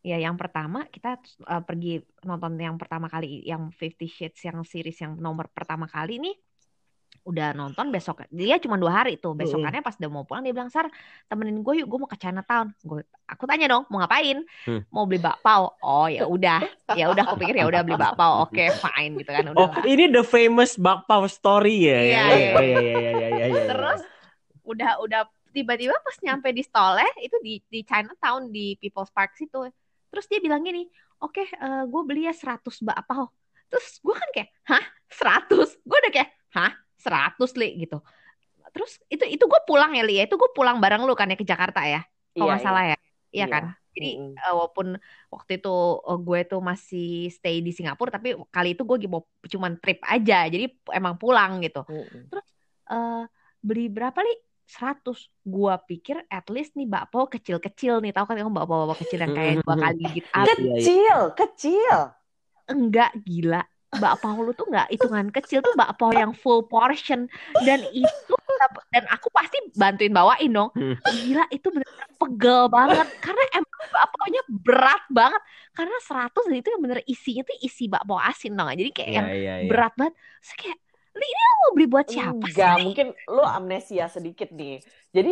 Ya, 0.01 0.17
yang 0.17 0.39
pertama 0.39 0.87
kita 0.87 1.19
uh, 1.45 1.61
pergi 1.61 1.99
nonton 2.23 2.55
yang 2.55 2.79
pertama 2.79 3.11
kali 3.11 3.43
yang 3.43 3.69
Fifty 3.75 4.07
Shades 4.07 4.39
yang 4.47 4.63
series 4.63 4.97
yang 5.03 5.19
nomor 5.19 5.51
pertama 5.51 5.85
kali 5.85 6.17
nih 6.17 6.35
udah 7.21 7.53
nonton 7.53 7.93
besok 7.93 8.25
dia 8.33 8.57
cuma 8.57 8.81
dua 8.81 9.05
hari 9.05 9.13
tuh 9.21 9.37
besokannya 9.37 9.85
pas 9.85 9.93
udah 9.93 10.09
mau 10.09 10.25
pulang 10.25 10.41
dia 10.41 10.57
bilang 10.57 10.73
Sar 10.73 10.89
temenin 11.29 11.61
gue 11.61 11.83
yuk 11.83 11.87
gue 11.87 11.99
mau 12.01 12.09
ke 12.09 12.17
Chinatown. 12.17 12.73
Gue 12.81 13.05
aku 13.29 13.45
tanya 13.45 13.69
dong 13.69 13.85
mau 13.93 14.01
ngapain? 14.01 14.41
Hmm. 14.65 14.81
mau 14.89 15.05
beli 15.05 15.21
bakpao. 15.21 15.77
Oh 15.85 16.09
ya 16.09 16.25
udah 16.25 16.65
ya 16.97 17.13
udah 17.13 17.23
aku 17.29 17.37
pikir 17.45 17.61
ya 17.61 17.65
udah 17.69 17.85
beli 17.85 17.97
bakpao. 17.97 18.41
Oke 18.49 18.73
fine 18.73 19.21
gitu 19.21 19.29
kan 19.29 19.45
udah 19.53 19.61
Oh, 19.61 19.69
ini 19.85 20.09
the 20.09 20.25
famous 20.25 20.73
bakpao 20.81 21.29
story 21.29 21.85
ya. 21.85 21.99
Iya, 22.01 22.01
ya, 22.01 22.17
iya. 22.17 22.31
ya, 22.33 22.49
ya, 22.57 22.73
ya, 22.73 23.11
ya, 23.13 23.27
ya, 23.29 23.45
ya. 23.53 23.63
terus 23.69 24.01
udah 24.65 24.91
udah 25.05 25.21
tiba-tiba 25.53 25.93
pas 26.01 26.17
nyampe 26.25 26.49
di 26.49 26.63
stolnya 26.65 27.11
itu 27.21 27.37
di 27.45 27.61
di 27.69 27.85
Chinatown 27.85 28.49
di 28.49 28.73
People's 28.81 29.13
Park 29.13 29.37
situ. 29.37 29.69
Terus 30.09 30.25
dia 30.25 30.41
bilang 30.41 30.65
gini 30.65 30.89
oke 31.21 31.45
eh, 31.45 31.83
gue 31.85 32.01
beli 32.01 32.25
ya 32.25 32.33
100 32.33 32.65
bakpao. 32.81 33.29
Terus 33.69 34.01
gue 34.01 34.15
kan 34.17 34.29
kayak 34.33 34.49
hah? 34.65 34.83
100 35.13 35.85
gue 35.85 35.97
udah 36.01 36.11
kayak 36.11 36.33
hah 36.57 36.73
100 37.05 37.49
li 37.59 37.65
gitu. 37.83 37.95
Terus 38.73 38.91
itu 39.13 39.23
itu 39.35 39.43
gue 39.51 39.61
pulang 39.69 39.91
ya 39.97 40.01
li 40.07 40.13
ya. 40.19 40.23
Itu 40.27 40.35
gue 40.41 40.49
pulang 40.57 40.77
bareng 40.83 41.01
lu 41.07 41.13
kan 41.19 41.27
ya 41.31 41.37
ke 41.41 41.45
Jakarta 41.51 41.81
ya 41.93 41.99
kalau 42.37 42.47
Iya, 42.47 42.53
nggak 42.53 42.63
salah 42.65 42.83
ya. 42.91 42.97
Iya 43.35 43.45
Iya. 43.45 43.53
kan? 43.53 43.63
Jadi 43.95 44.07
Mm-mm. 44.15 44.31
eh, 44.39 44.53
walaupun 44.57 44.87
waktu 45.33 45.51
itu 45.59 45.69
eh, 46.09 46.17
gue 46.27 46.39
tuh 46.51 46.59
masih 46.69 47.03
stay 47.35 47.55
di 47.65 47.71
Singapura 47.77 48.09
tapi 48.15 48.27
kali 48.55 48.67
itu 48.75 48.83
gue 48.89 48.97
mau 49.13 49.21
cuman 49.53 49.73
trip 49.81 49.99
aja. 50.13 50.35
Jadi 50.53 50.65
emang 50.97 51.15
pulang 51.21 51.51
gitu. 51.65 51.79
Mm-mm. 51.89 52.31
eh 52.91 53.21
beli 53.67 53.81
berapa 53.95 54.19
li? 54.27 54.33
100 54.71 55.19
gua 55.43 55.75
pikir 55.89 56.15
at 56.31 56.45
least 56.53 56.71
nih 56.79 56.87
bakpao 56.93 57.25
kecil-kecil 57.33 57.93
nih. 58.03 58.11
Tahu 58.15 58.25
kan 58.27 58.35
kamu 58.39 58.53
bakpao-bakpao 58.57 58.97
kecil 59.03 59.19
yang 59.25 59.33
kayak 59.37 59.55
dua 59.63 59.75
kali 59.81 59.93
gigit 60.01 60.25
Iya, 60.37 60.43
api 60.43 60.61
iya. 60.79 60.91
Kecil, 60.95 61.17
kecil. 61.39 61.97
enggak 62.71 63.09
gila 63.27 63.61
bakpao 63.91 64.39
lu 64.39 64.51
tuh 64.51 64.71
enggak 64.71 64.87
hitungan 64.87 65.27
kecil 65.29 65.59
tuh 65.59 65.75
bakpao 65.75 66.11
yang 66.11 66.31
full 66.31 66.63
portion 66.63 67.27
dan 67.61 67.83
itu 67.91 68.33
dan 68.89 69.03
aku 69.09 69.27
pasti 69.29 69.57
bantuin 69.73 70.11
bawain 70.11 70.47
dong 70.47 70.71
Hmm. 70.71 70.95
gila 71.03 71.43
itu 71.49 71.67
bener 71.67 71.89
pegel 72.15 72.67
banget 72.67 73.07
karena 73.19 73.43
emang 73.51 73.81
bakpaonya 73.91 74.41
berat 74.47 75.03
banget 75.09 75.41
karena 75.71 75.97
100 75.99 76.31
itu 76.53 76.67
yang 76.69 76.81
bener 76.81 76.99
isinya 77.03 77.43
tuh 77.43 77.57
isi 77.59 77.91
bakpao 77.91 78.15
asin 78.17 78.55
dong 78.55 78.71
jadi 78.71 78.91
kayak 78.91 79.09
Iya, 79.09 79.17
yang 79.17 79.27
iya, 79.27 79.53
iya. 79.59 79.69
berat 79.69 79.93
banget 79.99 80.13
Terus 80.39 80.53
kayak 80.55 80.77
ini 81.11 81.27
lo 81.27 81.51
mau 81.51 81.71
beli 81.75 81.87
buat 81.87 82.07
siapa 82.07 82.45
sih 82.47 82.55
Enggak, 82.55 82.71
Li?" 82.71 82.83
mungkin 82.87 83.07
lu 83.27 83.43
amnesia 83.43 84.05
sedikit 84.07 84.49
nih. 84.49 84.79
Jadi 85.11 85.29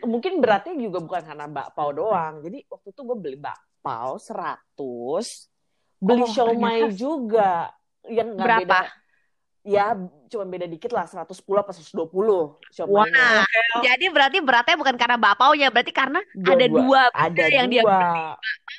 mungkin 0.00 0.32
beratnya 0.40 0.72
juga 0.72 0.98
bukan 0.98 1.22
karena 1.22 1.46
bakpao 1.46 1.90
doang. 1.92 2.40
Jadi 2.40 2.64
waktu 2.64 2.88
itu 2.88 3.00
gue 3.04 3.16
beli 3.20 3.36
bakpao 3.36 4.16
100, 4.16 5.52
beli 6.00 6.22
Oh, 6.24 6.30
siomay 6.30 6.88
ternyata. 6.88 6.96
juga 6.96 7.50
yang 8.08 8.28
nggak 8.32 8.42
Berapa? 8.42 8.64
beda. 8.64 8.82
ya 9.60 9.92
cuma 10.26 10.44
beda 10.44 10.64
dikit 10.64 10.88
lah 10.90 11.04
110 11.04 11.28
apa 11.54 11.70
120 11.70 12.08
Wah, 12.08 12.56
siomaynya. 12.70 13.44
jadi 13.78 14.06
berarti 14.08 14.38
beratnya 14.40 14.76
bukan 14.76 14.96
karena 14.96 15.16
bapaunya, 15.16 15.68
berarti 15.68 15.92
karena 15.92 16.24
Dua- 16.32 16.52
ada 16.52 16.64
dua. 16.66 16.78
dua 16.78 17.02
Ada 17.12 17.44
yang 17.46 17.68
dia 17.68 17.82
dua. 17.82 18.00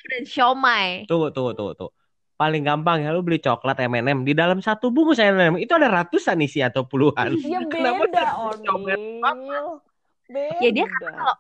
dan 0.04 0.24
siomay. 0.24 1.06
Tunggu, 1.06 1.30
tunggu, 1.30 1.54
tunggu, 1.54 1.74
tunggu. 1.76 1.94
Paling 2.36 2.64
gampang 2.64 3.04
ya 3.04 3.12
lu 3.12 3.20
beli 3.20 3.38
coklat 3.38 3.76
M&M 3.82 4.24
di 4.24 4.32
dalam 4.32 4.58
satu 4.60 4.90
bungkus 4.90 5.20
M&M 5.20 5.60
itu 5.60 5.70
ada 5.72 5.92
ratusan 5.94 6.40
isi 6.40 6.64
atau 6.64 6.82
puluhan. 6.84 7.36
Iya 7.36 7.68
Kenapa 7.68 8.00
beda? 8.02 8.24
Onil. 8.40 9.84
Beda. 10.26 10.58
Ya 10.58 10.70
dia 10.72 10.86
kan 10.88 11.02
kalau 11.12 11.36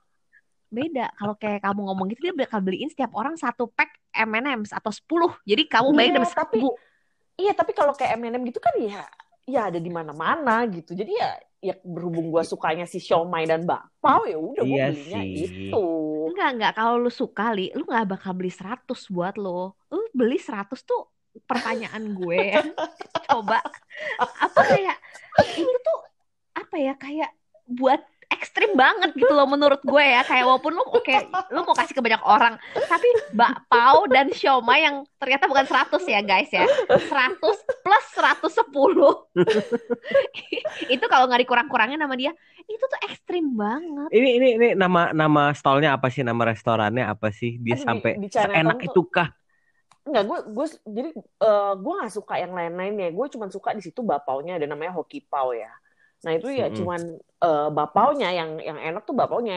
beda 0.69 1.05
kalau 1.15 1.33
kayak 1.33 1.61
kamu 1.63 1.79
ngomong 1.83 2.05
gitu 2.09 2.21
dia 2.21 2.35
bakal 2.35 2.59
beliin 2.59 2.85
setiap 2.87 3.09
orang 3.13 3.33
satu 3.33 3.65
pack 3.67 3.97
M&M's 4.11 4.69
atau 4.69 4.91
10. 4.91 5.33
Jadi 5.43 5.63
kamu 5.65 5.89
bayar 5.91 6.05
Iya, 6.05 6.17
dapat 6.19 6.35
tapi- 6.35 6.61
seribu. 6.61 6.69
Iya, 7.39 7.55
tapi 7.55 7.71
kalau 7.71 7.95
kayak 7.95 8.19
M&M 8.19 8.43
gitu 8.51 8.59
kan 8.59 8.75
ya 8.75 9.07
ya 9.49 9.71
ada 9.71 9.79
di 9.79 9.89
mana-mana 9.89 10.61
gitu. 10.69 10.93
Jadi 10.93 11.15
ya 11.15 11.29
ya 11.59 11.75
berhubung 11.81 12.29
gua 12.31 12.43
sukanya 12.43 12.83
si 12.87 12.99
siomay 12.99 13.43
dan 13.43 13.63
bakpao 13.65 14.23
ya 14.27 14.37
udah 14.39 14.63
gua 14.63 14.77
Iya 14.77 14.87
belinya 14.91 15.21
sih. 15.23 15.35
itu. 15.71 15.85
Enggak, 16.29 16.49
enggak. 16.55 16.73
Kalau 16.77 16.95
lu 17.01 17.11
suka, 17.11 17.45
Li, 17.55 17.71
lu 17.73 17.83
nggak 17.87 18.05
bakal 18.19 18.31
beli 18.37 18.51
100 18.53 18.85
buat 19.09 19.35
lo. 19.39 19.73
Lu 19.89 20.03
beli 20.13 20.37
100 20.37 20.83
tuh 20.85 21.09
pertanyaan 21.49 22.13
gue. 22.13 22.53
Coba. 23.27 23.59
Apa 24.21 24.61
kayak, 24.61 24.97
itu 25.57 25.77
tuh, 25.81 25.99
apa 26.53 26.75
ya, 26.77 26.93
kayak 26.95 27.31
buat 27.65 28.01
ekstrim 28.29 28.77
banget 28.77 29.17
gitu 29.17 29.33
loh 29.33 29.49
menurut 29.49 29.81
gue 29.81 30.03
ya. 30.05 30.21
Kayak 30.21 30.45
walaupun 30.45 30.77
lu 30.77 30.83
oke, 30.85 31.15
lu 31.49 31.59
mau 31.65 31.75
kasih 31.75 31.97
ke 31.97 32.01
banyak 32.01 32.21
orang. 32.21 32.55
Tapi 32.73 33.07
bakpao 33.33 34.05
dan 34.07 34.29
siomay 34.29 34.85
yang 34.85 35.03
ternyata 35.17 35.49
bukan 35.49 35.65
100 35.65 36.01
ya 36.05 36.21
guys 36.21 36.49
ya. 36.53 36.65
100 36.65 37.41
plus 37.81 38.05
110. 38.15 38.53
itu 40.95 41.05
kalau 41.09 41.25
nggak 41.27 41.41
dikurang-kurangin 41.43 41.99
sama 41.99 42.15
dia, 42.15 42.31
itu 42.69 42.83
tuh 42.85 42.99
ekstrim 43.09 43.49
banget. 43.57 44.09
Ini 44.13 44.29
ini 44.37 44.47
ini 44.61 44.67
nama 44.77 45.09
nama 45.11 45.51
stolnya 45.57 45.97
apa 45.97 46.13
sih? 46.13 46.21
Nama 46.21 46.53
restorannya 46.53 47.05
apa 47.09 47.33
sih? 47.33 47.57
Dia 47.57 47.75
Aduh, 47.75 47.81
di- 47.81 47.87
sampai 47.89 48.11
di 48.21 48.27
seenak 48.29 48.77
tuh- 48.79 48.87
itu 48.93 49.01
kah? 49.09 49.29
Enggak, 50.09 50.23
gue 50.25 50.39
gue 50.57 50.67
jadi 50.89 51.09
eh, 51.17 51.73
gue 51.77 51.93
nggak 52.01 52.13
suka 52.13 52.37
yang 52.41 52.53
lain-lainnya. 52.53 53.09
Gue 53.13 53.25
cuma 53.29 53.49
suka 53.49 53.73
di 53.73 53.81
situ 53.83 54.01
bapaunya 54.01 54.57
ada 54.57 54.65
namanya 54.65 54.95
hoki 54.95 55.21
pau 55.25 55.53
ya. 55.53 55.69
Nah 56.23 56.31
itu 56.37 56.47
ya 56.61 56.67
Mm-mm. 56.67 56.77
cuman 56.77 57.01
eh, 57.45 57.67
bapaunya 57.77 58.27
yang 58.39 58.49
yang 58.67 58.79
enak 58.87 59.01
tuh 59.07 59.15
bapaunya 59.21 59.53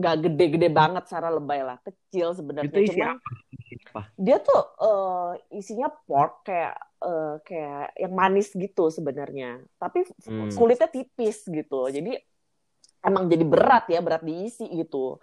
nggak 0.00 0.14
gede-gede 0.24 0.68
banget 0.80 1.02
secara 1.08 1.28
lebay 1.36 1.60
lah, 1.68 1.76
kecil 1.86 2.28
sebenarnya. 2.38 2.68
Itu 2.68 2.78
isi 2.86 3.00
Cuman 3.00 3.08
apa? 3.10 3.28
Isi 3.52 3.74
apa? 3.88 4.02
dia 4.20 4.36
tuh 4.46 4.58
eh, 4.84 5.56
isinya 5.60 5.88
pork 6.06 6.44
kayak 6.48 6.74
eh, 7.04 7.32
kayak 7.46 7.80
yang 8.02 8.12
manis 8.20 8.48
gitu 8.52 8.82
sebenarnya. 8.96 9.46
Tapi 9.80 9.98
Hmm. 10.26 10.50
kulitnya 10.58 10.88
tipis 10.92 11.36
gitu. 11.48 11.76
Jadi 11.96 12.10
emang 13.06 13.24
jadi 13.32 13.44
berat 13.52 13.84
ya, 13.94 14.00
berat 14.06 14.22
diisi 14.28 14.64
gitu. 14.80 15.18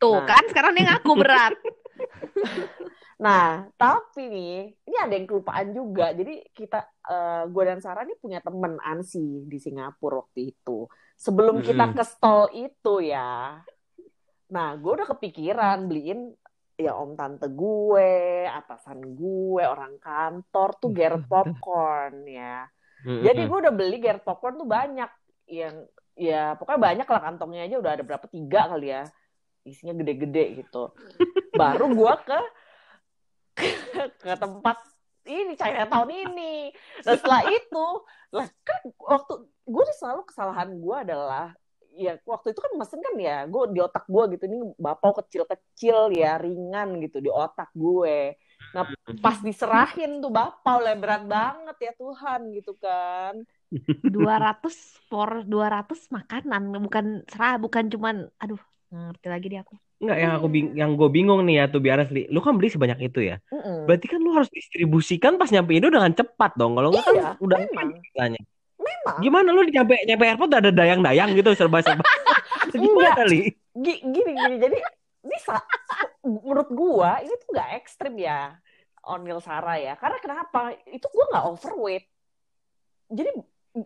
Tuh 0.00 0.14
Nah. 0.14 0.26
kan 0.28 0.42
sekarang 0.50 0.72
dia 0.76 0.84
ngaku 0.90 1.12
berat. 1.20 1.54
Nah, 3.24 3.68
tapi 3.76 4.20
nih, 4.32 4.50
ini 4.88 4.96
ada 4.96 5.12
yang 5.16 5.26
kelupaan 5.28 5.68
juga. 5.76 6.04
Jadi 6.18 6.32
kita, 6.56 6.76
eh 7.10 7.42
gue 7.50 7.62
dan 7.66 7.82
Sarah 7.82 8.06
nih 8.06 8.18
punya 8.22 8.38
temen 8.38 8.78
Ansi 8.78 9.42
di 9.50 9.58
Singapura 9.58 10.22
waktu 10.22 10.54
itu. 10.54 10.86
Sebelum 11.18 11.58
kita 11.58 11.90
Mm-mm. 11.90 11.98
ke 11.98 12.04
stall 12.06 12.54
itu 12.54 12.94
ya. 13.02 13.58
Nah, 14.50 14.68
gue 14.78 14.92
udah 14.94 15.08
kepikiran 15.10 15.90
beliin 15.90 16.30
ya 16.78 16.96
om 16.96 17.12
tante 17.18 17.50
gue, 17.50 18.46
atasan 18.48 19.02
gue, 19.18 19.62
orang 19.66 19.98
kantor 20.00 20.68
tuh 20.78 20.90
Garrett 20.94 21.26
popcorn 21.26 22.24
ya. 22.24 22.64
Mm-mm. 23.04 23.26
Jadi 23.26 23.40
gue 23.42 23.58
udah 23.58 23.74
beli 23.74 23.98
Garrett 23.98 24.24
popcorn 24.24 24.54
tuh 24.56 24.70
banyak. 24.70 25.10
Yang 25.50 25.90
ya 26.14 26.54
pokoknya 26.54 26.80
banyak 26.80 27.06
lah 27.10 27.20
kantongnya 27.26 27.62
aja 27.66 27.76
udah 27.82 27.92
ada 27.98 28.04
berapa 28.06 28.26
tiga 28.30 28.70
kali 28.70 28.86
ya. 28.94 29.02
Isinya 29.66 29.98
gede-gede 29.98 30.62
gitu. 30.62 30.94
Baru 31.52 31.90
gue 31.90 32.14
ke 32.22 32.40
ke 34.24 34.32
tempat 34.38 34.76
ini 35.26 35.52
Chinatown 35.56 36.08
ini. 36.08 36.72
Dan 37.04 37.14
setelah 37.18 37.42
itu, 37.48 37.86
lah 38.32 38.46
kan 38.62 38.80
waktu 38.96 39.34
gue 39.46 39.84
selalu 39.98 40.22
kesalahan 40.26 40.70
gue 40.78 40.96
adalah 40.96 41.54
ya 41.90 42.14
waktu 42.22 42.54
itu 42.54 42.60
kan 42.62 42.72
mesen 42.78 43.02
kan 43.02 43.14
ya 43.18 43.44
gue 43.50 43.62
di 43.74 43.82
otak 43.82 44.06
gue 44.06 44.38
gitu 44.38 44.46
ini 44.46 44.58
bapau 44.78 45.10
kecil-kecil 45.20 46.14
ya 46.14 46.38
ringan 46.38 47.02
gitu 47.02 47.18
di 47.18 47.28
otak 47.28 47.68
gue. 47.74 48.38
Nah 48.70 48.86
pas 49.18 49.36
diserahin 49.42 50.22
tuh 50.22 50.30
bapau 50.30 50.78
lah 50.78 50.94
berat 50.94 51.26
banget 51.26 51.90
ya 51.90 51.92
Tuhan 51.98 52.54
gitu 52.54 52.78
kan. 52.78 53.42
200 54.06 55.10
por 55.10 55.46
200 55.46 56.14
makanan 56.14 56.62
bukan 56.78 57.06
serah 57.26 57.58
bukan 57.58 57.86
cuman 57.90 58.26
aduh 58.38 58.58
ngerti 58.90 59.26
lagi 59.30 59.46
deh 59.46 59.60
aku. 59.62 59.74
Enggak, 60.00 60.18
yang 60.18 60.32
aku 60.34 60.46
bing 60.48 60.66
yang 60.74 60.90
gue 60.96 61.08
bingung 61.12 61.40
nih 61.44 61.56
ya 61.60 61.64
tuh 61.70 61.78
biar 61.78 62.02
asli. 62.02 62.26
Lu 62.32 62.40
kan 62.40 62.56
beli 62.58 62.72
sebanyak 62.72 62.98
itu 63.06 63.20
ya. 63.22 63.36
Mm-mm. 63.52 63.86
Berarti 63.86 64.06
kan 64.10 64.18
lu 64.18 64.34
harus 64.34 64.50
distribusikan 64.50 65.38
pas 65.38 65.52
nyampe 65.52 65.76
Indo 65.76 65.92
dengan 65.92 66.10
cepat 66.10 66.56
dong. 66.56 66.74
Kalau 66.74 66.88
enggak 66.90 67.04
Iya, 67.06 67.22
kan 67.22 67.44
udah 67.44 67.56
memang. 67.62 67.88
Memang 68.80 69.16
Gimana 69.20 69.48
lu 69.52 69.60
nyampe 69.68 69.94
nyampe 70.08 70.24
airport 70.24 70.48
udah 70.50 70.60
ada 70.64 70.72
dayang-dayang 70.72 71.36
gitu 71.36 71.52
serba-serba. 71.52 72.00
Gimana 72.72 73.22
li? 73.28 73.52
Gi- 73.76 74.02
gini 74.02 74.32
gini 74.34 74.56
jadi 74.58 74.76
ini 75.20 75.36
sa- 75.38 75.62
menurut 76.24 76.72
gua 76.72 77.20
ini 77.20 77.34
tuh 77.36 77.48
nggak 77.52 77.70
ekstrim 77.76 78.16
ya 78.16 78.56
Onil 79.04 79.38
Sarah 79.38 79.76
ya 79.76 79.94
karena 79.94 80.16
kenapa 80.18 80.72
itu 80.88 81.06
gua 81.12 81.24
nggak 81.28 81.44
overweight 81.54 82.06
jadi 83.06 83.30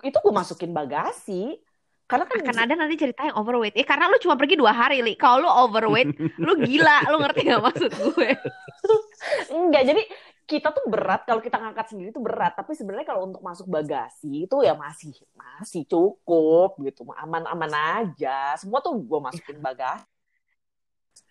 itu 0.00 0.16
gua 0.22 0.32
masukin 0.32 0.70
bagasi 0.70 1.58
karena 2.04 2.24
kan 2.28 2.38
Akan 2.44 2.58
ada 2.68 2.74
nanti 2.76 3.00
cerita 3.00 3.24
yang 3.24 3.36
overweight. 3.40 3.74
Eh 3.74 3.86
karena 3.86 4.12
lu 4.12 4.20
cuma 4.20 4.36
pergi 4.36 4.60
dua 4.60 4.76
hari, 4.76 5.00
Li. 5.00 5.16
Kalau 5.16 5.44
lu 5.44 5.50
overweight, 5.50 6.12
lu 6.36 6.52
gila. 6.60 7.08
Lu 7.08 7.16
ngerti 7.16 7.40
gak 7.48 7.64
maksud 7.64 7.90
gue? 7.90 8.30
enggak 9.56 9.82
jadi 9.88 10.02
kita 10.44 10.76
tuh 10.76 10.84
berat 10.92 11.24
kalau 11.24 11.40
kita 11.40 11.56
ngangkat 11.56 11.86
sendiri 11.88 12.12
tuh 12.12 12.20
berat 12.20 12.52
tapi 12.52 12.76
sebenarnya 12.76 13.08
kalau 13.08 13.32
untuk 13.32 13.40
masuk 13.40 13.64
bagasi 13.64 14.44
itu 14.44 14.56
ya 14.60 14.76
masih 14.76 15.16
masih 15.32 15.88
cukup 15.88 16.76
gitu 16.84 17.08
aman-aman 17.16 17.72
aja 17.72 18.52
semua 18.60 18.84
tuh 18.84 18.92
gua 19.00 19.24
masukin 19.24 19.56
bagasi 19.64 20.04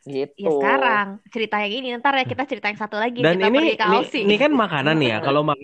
gitu 0.03 0.33
Ya 0.35 0.51
sekarang 0.51 1.07
cerita 1.31 1.63
yang 1.63 1.73
ini. 1.79 1.87
Ntar 1.95 2.11
ya 2.19 2.25
kita 2.27 2.43
cerita 2.43 2.67
yang 2.67 2.75
satu 2.75 2.99
lagi. 2.99 3.23
Dan 3.23 3.39
kita 3.39 3.47
ini, 3.47 3.55
pergi 3.55 3.75
ke 3.79 3.85
ini 3.87 3.97
Aussie. 4.03 4.21
ini 4.27 4.35
kan 4.35 4.51
makanan 4.51 4.99
ya. 4.99 5.17
Kalau 5.31 5.47
makan 5.47 5.63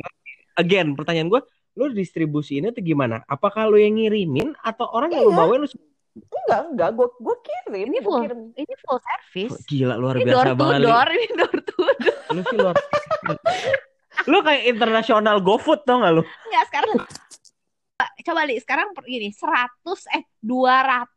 again 0.56 0.96
pertanyaan 0.96 1.28
gue, 1.28 1.42
lu 1.80 1.96
distribusiinnya 1.96 2.70
tuh 2.70 2.84
gimana? 2.84 3.24
Apakah 3.24 3.66
lu 3.66 3.80
yang 3.80 3.96
ngirimin 3.96 4.52
atau 4.60 4.84
orang 4.90 5.10
yang 5.10 5.24
lu 5.24 5.32
Iya. 5.32 5.40
bawain 5.40 5.60
lu 5.64 5.70
enggak 6.20 6.62
enggak 6.68 6.90
gua 6.92 7.08
gua 7.16 7.36
kirim 7.40 7.72
Ini 7.88 7.98
gua 7.98 8.04
full, 8.04 8.22
kirim 8.22 8.40
ini 8.54 8.74
full 8.78 9.00
service. 9.00 9.56
gila 9.64 9.96
luar 9.96 10.16
Ini 10.16 10.26
biasa 10.26 10.36
door 10.36 10.56
banget. 10.58 10.80
Door, 10.84 11.08
ini 11.10 11.28
door 11.32 11.56
to 11.56 11.74
door. 11.80 12.18
Lu 12.36 12.42
sih 12.44 12.58
luar. 12.60 12.76
lu 14.26 14.38
kayak 14.42 14.64
internasional 14.68 15.40
GoFood 15.40 15.82
tau 15.82 15.98
gak 15.98 16.12
lu? 16.12 16.22
Enggak, 16.22 16.64
sekarang 16.68 16.92
coba 18.20 18.42
Li, 18.44 18.56
sekarang 18.60 18.88
gini, 19.02 19.32
100 19.32 19.80
eh 20.12 20.24
200 20.40 21.08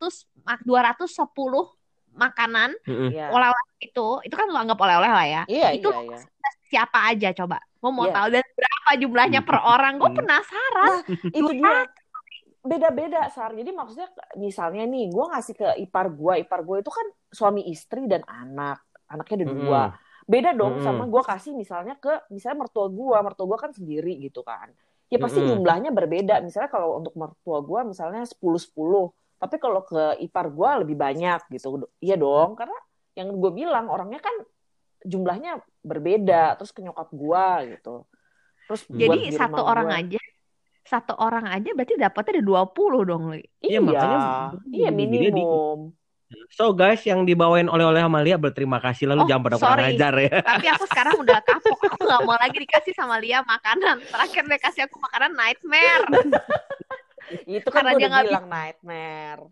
mak- 0.40 0.62
210 0.62 1.81
makanan 2.12 2.71
ya 3.11 3.33
oleh-oleh 3.33 3.64
itu, 3.81 4.07
itu 4.23 4.35
kan 4.37 4.47
lu 4.47 4.57
anggap 4.57 4.78
oleh-oleh 4.78 5.11
lah 5.11 5.26
ya. 5.26 5.42
iya 5.49 5.73
itu 5.75 5.88
iya 5.88 6.14
iya. 6.14 6.19
siapa 6.71 6.99
aja 7.11 7.28
coba? 7.37 7.59
Mau 7.83 7.90
mau 7.90 8.07
Iya. 8.07 8.14
tahu 8.14 8.26
dan 8.31 8.45
berapa 8.54 8.90
jumlahnya 8.97 9.40
per 9.42 9.59
orang? 9.59 9.99
Gue 9.99 10.11
penasaran. 10.14 11.02
itu 11.38 11.52
dia. 11.59 11.85
beda-beda 12.62 13.26
Sar. 13.26 13.50
Jadi 13.59 13.75
maksudnya 13.75 14.07
misalnya 14.38 14.87
nih 14.87 15.11
gue 15.11 15.25
ngasih 15.35 15.54
ke 15.59 15.69
ipar 15.83 16.14
gue 16.14 16.47
ipar 16.47 16.62
gue 16.62 16.78
itu 16.78 16.90
kan 16.95 17.07
suami 17.35 17.66
istri 17.66 18.07
dan 18.07 18.23
anak. 18.23 18.78
Anaknya 19.11 19.42
ada 19.42 19.47
dua. 19.50 19.83
Beda 20.23 20.54
dong 20.54 20.78
Mm-mm. 20.78 20.87
sama 20.87 21.04
gue 21.11 21.23
kasih 21.26 21.52
misalnya 21.59 21.99
ke 21.99 22.31
misalnya 22.31 22.62
mertua 22.62 22.87
gue 22.87 23.16
mertua 23.19 23.47
gue 23.50 23.59
kan 23.59 23.71
sendiri 23.75 24.14
gitu 24.23 24.47
kan. 24.47 24.71
Ya 25.11 25.19
pasti 25.19 25.42
Mm-mm. 25.42 25.59
jumlahnya 25.59 25.90
berbeda. 25.90 26.38
Misalnya 26.38 26.71
kalau 26.71 27.02
untuk 27.02 27.19
mertua 27.19 27.59
gue 27.66 27.81
misalnya 27.90 28.23
10 28.23 28.38
10 28.38 29.11
tapi 29.42 29.58
kalau 29.58 29.82
ke 29.82 30.22
ipar 30.22 30.46
gue 30.54 30.70
lebih 30.87 30.94
banyak 30.94 31.42
gitu 31.50 31.82
iya 31.99 32.14
dong 32.14 32.54
karena 32.54 32.78
yang 33.18 33.34
gue 33.34 33.50
bilang 33.50 33.90
orangnya 33.90 34.22
kan 34.22 34.30
jumlahnya 35.02 35.58
berbeda 35.82 36.54
terus 36.54 36.70
ke 36.70 36.78
nyokap 36.78 37.11
gue 37.11 37.46
gitu 37.75 38.06
terus 38.70 38.87
Jadi 38.87 39.34
di 39.34 39.34
satu 39.34 39.58
rumah 39.58 39.70
orang 39.75 39.88
gua. 39.90 39.99
aja 39.99 40.20
satu 40.82 41.14
orang 41.18 41.46
aja 41.50 41.70
berarti 41.75 41.94
dapatnya 41.94 42.42
ada 42.42 42.44
20 42.75 43.06
dong, 43.06 43.22
Li. 43.30 43.42
Iya, 43.62 43.78
Iya, 43.78 43.80
makanya 43.80 44.18
iya 44.75 44.90
minimum. 44.90 45.94
So 46.52 46.72
guys 46.72 47.04
yang 47.04 47.28
dibawain 47.28 47.68
oleh-oleh 47.68 48.00
sama 48.00 48.25
Lia 48.25 48.40
berterima 48.40 48.80
kasih 48.80 49.08
lalu 49.12 49.25
Oh, 49.25 49.28
jangan 49.28 49.42
pada 49.46 49.56
kurang 49.61 49.78
sorry. 49.78 49.94
ajar 49.94 50.14
ya. 50.16 50.37
Tapi 50.40 50.66
aku 50.72 50.84
sekarang 50.88 51.14
udah 51.20 51.38
kapok. 51.44 51.78
Aku 51.92 51.99
nggak 52.02 52.20
mau 52.25 52.37
lagi 52.40 52.56
dikasih 52.56 52.92
sama 52.96 53.20
Lia 53.20 53.44
makanan. 53.44 54.00
Terakhir 54.04 54.42
dia 54.49 54.58
kasih 54.61 54.82
aku 54.88 54.96
makanan 55.00 55.30
nightmare. 55.37 56.04
Itu 57.46 57.68
kan 57.68 57.82
Karena 57.84 57.90
gue 57.92 57.98
dia 57.98 58.06
udah 58.06 58.10
nggak 58.12 58.26
bilang 58.28 58.46
nightmare. 58.48 59.42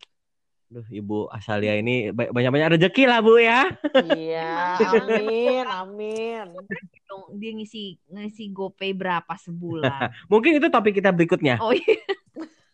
Duh, 0.71 0.87
Ibu 0.87 1.27
Asalia 1.35 1.75
ini 1.83 2.15
ba- 2.15 2.31
banyak-banyak 2.31 2.79
rezeki 2.79 3.03
lah 3.11 3.19
Bu 3.19 3.43
ya. 3.43 3.75
Iya, 3.91 4.79
amin, 4.87 5.67
amin. 5.67 6.47
Dia 7.35 7.51
ngisi 7.59 7.99
ngisi 8.07 8.55
GoPay 8.55 8.95
berapa 8.95 9.35
sebulan? 9.35 10.15
Mungkin 10.31 10.63
itu 10.63 10.71
topik 10.71 10.95
kita 11.03 11.11
berikutnya. 11.11 11.59
Oh 11.59 11.75
iya. 11.75 11.99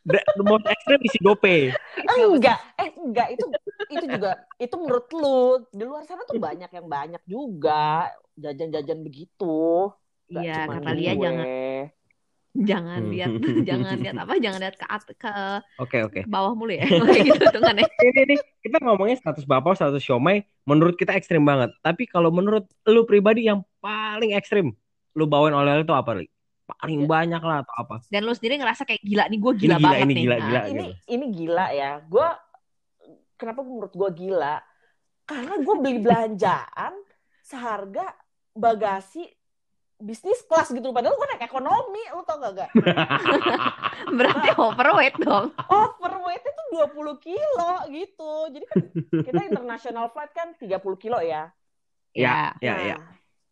The, 0.07 0.21
the 0.39 0.45
most 0.45 0.69
extreme 0.69 1.03
isi 1.03 1.19
GoPay. 1.25 1.73
Enggak, 2.05 2.61
eh 2.79 2.91
enggak 2.95 3.29
itu 3.33 3.47
itu 3.91 4.05
juga 4.07 4.31
itu 4.61 4.75
menurut 4.77 5.07
lu 5.17 5.41
di 5.73 5.83
luar 5.89 6.05
sana 6.05 6.23
tuh 6.29 6.39
banyak 6.39 6.71
yang 6.71 6.87
banyak 6.87 7.23
juga 7.27 8.13
jajan-jajan 8.37 9.01
begitu. 9.03 9.89
Iya, 10.31 10.69
kata 10.69 10.91
Lia 10.93 11.17
gue. 11.17 11.23
jangan 11.23 11.47
jangan 12.65 13.03
Hmm. 13.03 13.13
lihat 13.13 13.33
jangan 13.69 13.95
lihat 14.03 14.17
apa 14.17 14.33
jangan 14.41 14.59
lihat 14.65 14.77
ke 14.81 14.87
at- 14.89 15.17
ke 15.21 15.33
Oke, 15.77 15.99
oke. 16.03 16.21
bawah 16.27 16.53
mulu 16.59 16.73
ya 16.75 16.87
kayak 17.13 17.23
gitu 17.33 17.39
hitungannya 17.49 17.85
Ini 17.97 18.21
nih, 18.29 18.39
kita 18.65 18.77
ngomongin 18.85 19.17
status 19.21 19.45
bapak, 19.49 19.73
status 19.77 20.01
siomay, 20.05 20.45
menurut 20.69 20.97
kita 21.01 21.13
ekstrim 21.17 21.43
banget. 21.45 21.73
Tapi 21.85 22.05
kalau 22.09 22.29
menurut 22.33 22.65
lu 22.89 23.05
pribadi 23.09 23.49
yang 23.49 23.61
paling 23.81 24.33
ekstrim, 24.37 24.73
lu 25.17 25.25
bawain 25.29 25.53
oleh-oleh 25.57 25.85
itu 25.85 25.95
apa, 25.97 26.11
Li? 26.17 26.27
Paling 26.67 27.07
banyak 27.07 27.41
lah 27.41 27.63
atau 27.63 27.75
apa? 27.79 27.97
dan 28.11 28.23
lu 28.23 28.33
sendiri 28.35 28.63
ngerasa 28.63 28.87
kayak 28.87 29.03
gila 29.03 29.25
nih 29.27 29.39
gue 29.43 29.53
Ini 29.57 29.67
gila, 29.67 29.77
gila, 29.77 29.97
banget 29.97 30.09
ini 30.09 30.15
nih 30.15 30.25
gila, 30.25 30.37
Nah, 30.39 30.47
gila. 30.47 30.61
ini 30.71 30.85
gitu. 30.87 30.93
ini 31.15 31.27
gila 31.35 31.67
ya. 31.75 31.91
Gua 32.07 32.29
kenapa 33.37 33.61
menurut 33.65 33.93
gua 33.95 34.11
gila? 34.13 34.57
Karena 35.27 35.55
gue 35.61 35.77
beli 35.83 35.99
belanjaan 36.03 36.95
seharga 37.43 38.07
bagasi 38.57 39.27
bisnis 39.97 40.45
kelas 40.45 40.73
gitu. 40.73 40.93
Padahal 40.93 41.17
gue 41.17 41.27
naik 41.33 41.45
ekonomi, 41.49 42.03
lu 42.13 42.23
tau 42.23 42.37
gak 42.41 42.53
gak? 42.53 42.71
berarti 44.17 44.49
overweight 44.61 45.17
dong 45.19 45.51
Overweightnya 45.67 46.53
tuh 46.53 46.67
20 46.93 47.27
kilo 47.27 47.73
gitu. 47.91 48.33
Jadi 48.53 48.65
kan 48.69 48.79
kita 49.25 49.41
international 49.49 50.07
flight 50.13 50.33
kan 50.37 50.53
30 50.57 50.77
kilo 51.01 51.19
ya. 51.21 51.49
Ya, 52.17 52.57
ya, 52.65 52.73
nah, 52.73 52.85
ya. 52.85 52.97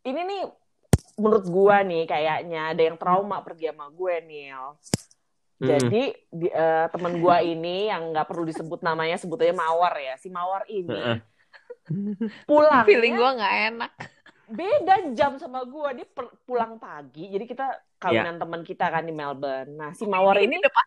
Ini 0.05 0.21
nih 0.25 0.41
menurut 1.21 1.45
gua 1.47 1.85
nih 1.85 2.09
kayaknya 2.09 2.73
ada 2.73 2.81
yang 2.81 2.97
trauma 2.97 3.41
pergi 3.45 3.69
sama 3.73 3.89
gue 3.93 4.15
Nil. 4.25 4.63
Hmm. 5.55 5.67
Jadi 5.69 6.03
di, 6.33 6.47
eh, 6.49 6.85
temen 6.89 7.21
gua 7.21 7.39
ini 7.45 7.89
yang 7.89 8.09
nggak 8.11 8.27
perlu 8.27 8.43
disebut 8.43 8.81
namanya 8.81 9.21
sebut 9.21 9.39
aja 9.41 9.53
Mawar 9.53 9.93
ya. 9.97 10.17
Si 10.17 10.33
Mawar 10.33 10.65
ini 10.67 11.21
pulangnya 12.49 12.85
feeling 12.87 13.13
gue 13.13 13.31
nggak 13.37 13.55
enak 13.73 13.93
beda 14.49 14.95
jam 15.17 15.37
sama 15.41 15.65
gua. 15.65 15.93
Dia 15.93 16.07
per- 16.07 16.35
pulang 16.45 16.77
pagi. 16.77 17.29
Jadi 17.33 17.45
kita 17.45 17.65
kawinan 17.97 18.37
teman 18.41 18.61
kita 18.61 18.89
kan 18.91 19.03
di 19.05 19.13
Melbourne. 19.13 19.73
Nah, 19.73 19.91
si 19.97 20.05
Mawar 20.05 20.37
ini 20.41 20.57
depan 20.61 20.85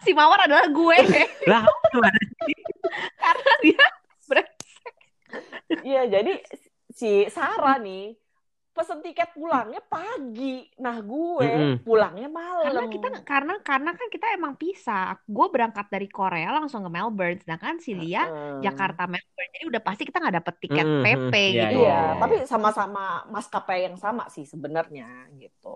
si 0.00 0.10
mawar 0.16 0.48
adalah 0.48 0.66
gue 0.68 0.96
Lah, 1.50 1.62
karena 3.20 3.52
dia 3.62 3.86
Iya, 5.80 6.02
jadi 6.10 6.34
si 6.90 7.30
Sarah 7.30 7.78
nih 7.78 8.18
pesen 8.80 8.98
tiket 9.04 9.28
pulangnya 9.36 9.80
pagi. 9.92 10.44
Nah, 10.84 10.96
gue 11.10 11.44
Mm-mm. 11.44 11.72
pulangnya 11.86 12.28
malam. 12.40 12.64
karena 12.64 12.82
kita 12.92 13.06
karena 13.30 13.52
karena 13.68 13.90
kan 13.98 14.08
kita 14.14 14.26
emang 14.36 14.52
pisah 14.62 15.16
gue 15.36 15.46
berangkat 15.54 15.86
dari 15.94 16.06
Korea 16.16 16.48
langsung 16.56 16.80
ke 16.86 16.90
Melbourne 16.96 17.38
sedangkan 17.42 17.76
si 17.84 17.90
Lia 18.00 18.20
Heeh. 18.20 18.52
Jakarta 18.64 19.02
Melbourne 19.12 19.50
jadi 19.56 19.64
udah 19.72 19.82
pasti 19.88 20.02
kita 20.08 20.18
nggak 20.22 20.36
dapet 20.44 20.54
tiket 20.64 20.86
Hmm, 20.86 21.00
PP 21.02 21.32
hmm, 21.32 21.52
iya, 21.52 21.62
gitu 21.64 21.76
Iya, 21.76 21.92
iya. 21.92 22.18
tapi 22.20 22.34
sama-sama 22.50 23.00
maskapai 23.34 23.78
yang 23.88 23.96
sama 24.04 24.22
sih 24.34 24.44
sebenarnya 24.52 25.04
gitu. 25.42 25.66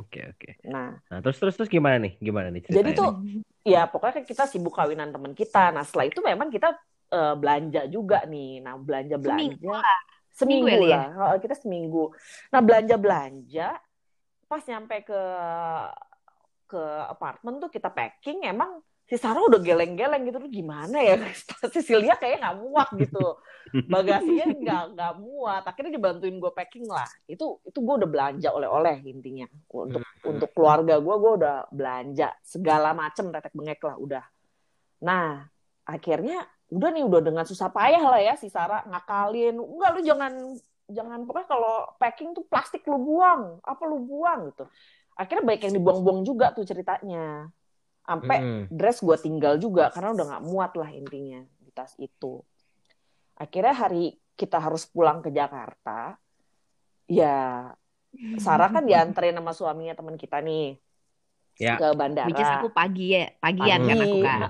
Oke, 0.00 0.20
oke. 0.32 0.48
Nah, 0.72 1.02
Nah, 1.10 1.18
terus 1.22 1.36
terus 1.40 1.54
terus 1.56 1.70
gimana 1.76 1.96
nih? 2.04 2.12
Gimana 2.26 2.48
nih 2.54 2.62
jadi 2.74 2.90
tuh 2.98 3.08
nih? 3.08 3.42
ya 3.72 3.78
pokoknya 3.90 4.14
kan 4.22 4.24
kita 4.30 4.44
sibuk 4.52 4.74
kawinan 4.78 5.08
teman 5.14 5.32
kita. 5.40 5.58
Nah, 5.74 5.82
setelah 5.86 6.06
itu 6.10 6.20
memang 6.30 6.48
kita 6.54 6.68
eh, 7.14 7.34
belanja 7.40 7.80
juga 7.94 8.16
nih. 8.32 8.46
Nah, 8.64 8.74
belanja 8.86 9.16
belanja 9.24 9.52
Seminggu 9.52 9.68
seminggu, 10.32 10.66
Seminggu 10.68 10.88
ya, 10.88 10.96
lah. 10.96 11.06
Heeh, 11.12 11.38
kita 11.44 11.54
seminggu. 11.54 12.04
Nah, 12.50 12.60
belanja 12.64 12.96
belanja 12.96 13.68
pas 14.48 14.60
nyampe 14.68 15.00
ke 15.08 15.22
ke 16.68 16.82
apartemen 17.08 17.56
tuh 17.56 17.72
kita 17.72 17.88
packing 17.88 18.44
emang 18.44 18.84
si 19.08 19.20
Sarah 19.20 19.44
udah 19.44 19.60
geleng-geleng 19.60 20.24
gitu. 20.28 20.40
Tuh 20.40 20.52
gimana 20.52 20.96
ya? 21.00 21.16
Cecilia 21.72 22.16
kayaknya 22.16 22.48
nggak 22.48 22.58
muat 22.64 22.88
gitu. 22.96 23.26
Bagasinya 23.88 24.46
nggak 24.52 24.84
nggak 24.96 25.14
muat. 25.20 25.62
Akhirnya 25.68 25.92
dibantuin 25.96 26.36
gue 26.40 26.52
packing 26.52 26.88
lah. 26.88 27.08
Itu 27.28 27.60
itu 27.64 27.78
gue 27.80 27.94
udah 28.04 28.08
belanja 28.08 28.48
oleh-oleh 28.52 29.04
intinya. 29.04 29.48
Untuk 29.68 30.04
untuk 30.24 30.50
keluarga 30.56 30.96
gue 30.96 31.14
gue 31.16 31.32
udah 31.44 31.56
belanja 31.68 32.32
segala 32.40 32.96
macem 32.96 33.28
tetek 33.28 33.52
bengek 33.52 33.80
lah 33.84 33.96
udah. 34.00 34.24
Nah 35.04 35.44
akhirnya 35.84 36.48
udah 36.72 36.88
nih 36.88 37.04
udah 37.04 37.20
dengan 37.20 37.44
susah 37.44 37.68
payah 37.68 38.00
lah 38.00 38.20
ya 38.24 38.34
si 38.40 38.48
Sarah 38.48 38.80
ngakalin. 38.88 39.60
Enggak 39.60 39.90
lu 39.92 40.00
jangan 40.00 40.32
jangan 40.88 41.20
pokoknya 41.28 41.48
kalau 41.48 41.74
packing 42.00 42.32
tuh 42.32 42.48
plastik 42.48 42.82
lu 42.88 42.96
buang. 42.96 43.60
Apa 43.60 43.84
lu 43.84 44.00
buang 44.00 44.48
gitu. 44.48 44.64
Akhirnya 45.12 45.44
baik 45.44 45.68
yang 45.68 45.74
dibuang-buang 45.76 46.24
juga 46.24 46.56
tuh 46.56 46.64
ceritanya. 46.64 47.52
Sampai 48.02 48.38
Mm-mm. 48.40 48.62
dress 48.72 49.04
gue 49.04 49.16
tinggal 49.20 49.60
juga 49.60 49.92
karena 49.92 50.16
udah 50.16 50.24
nggak 50.32 50.44
muat 50.48 50.72
lah 50.74 50.90
intinya 50.90 51.44
di 51.60 51.70
tas 51.70 51.92
itu. 52.00 52.40
Akhirnya 53.36 53.76
hari 53.76 54.16
kita 54.34 54.56
harus 54.56 54.88
pulang 54.88 55.20
ke 55.20 55.28
Jakarta 55.28 56.16
ya 57.06 57.68
Sarah 58.40 58.72
kan 58.72 58.88
dianterin 58.88 59.36
sama 59.36 59.52
suaminya 59.52 59.92
teman 59.92 60.16
kita 60.16 60.40
nih. 60.40 60.80
Ya. 61.60 61.76
ke 61.76 61.92
bandara. 61.92 62.32
Which 62.32 62.40
is 62.40 62.48
aku 62.48 62.72
pagi 62.72 63.12
ya 63.12 63.28
pagian 63.36 63.84
kan 63.84 63.96
aku 64.00 64.18
kan. 64.24 64.40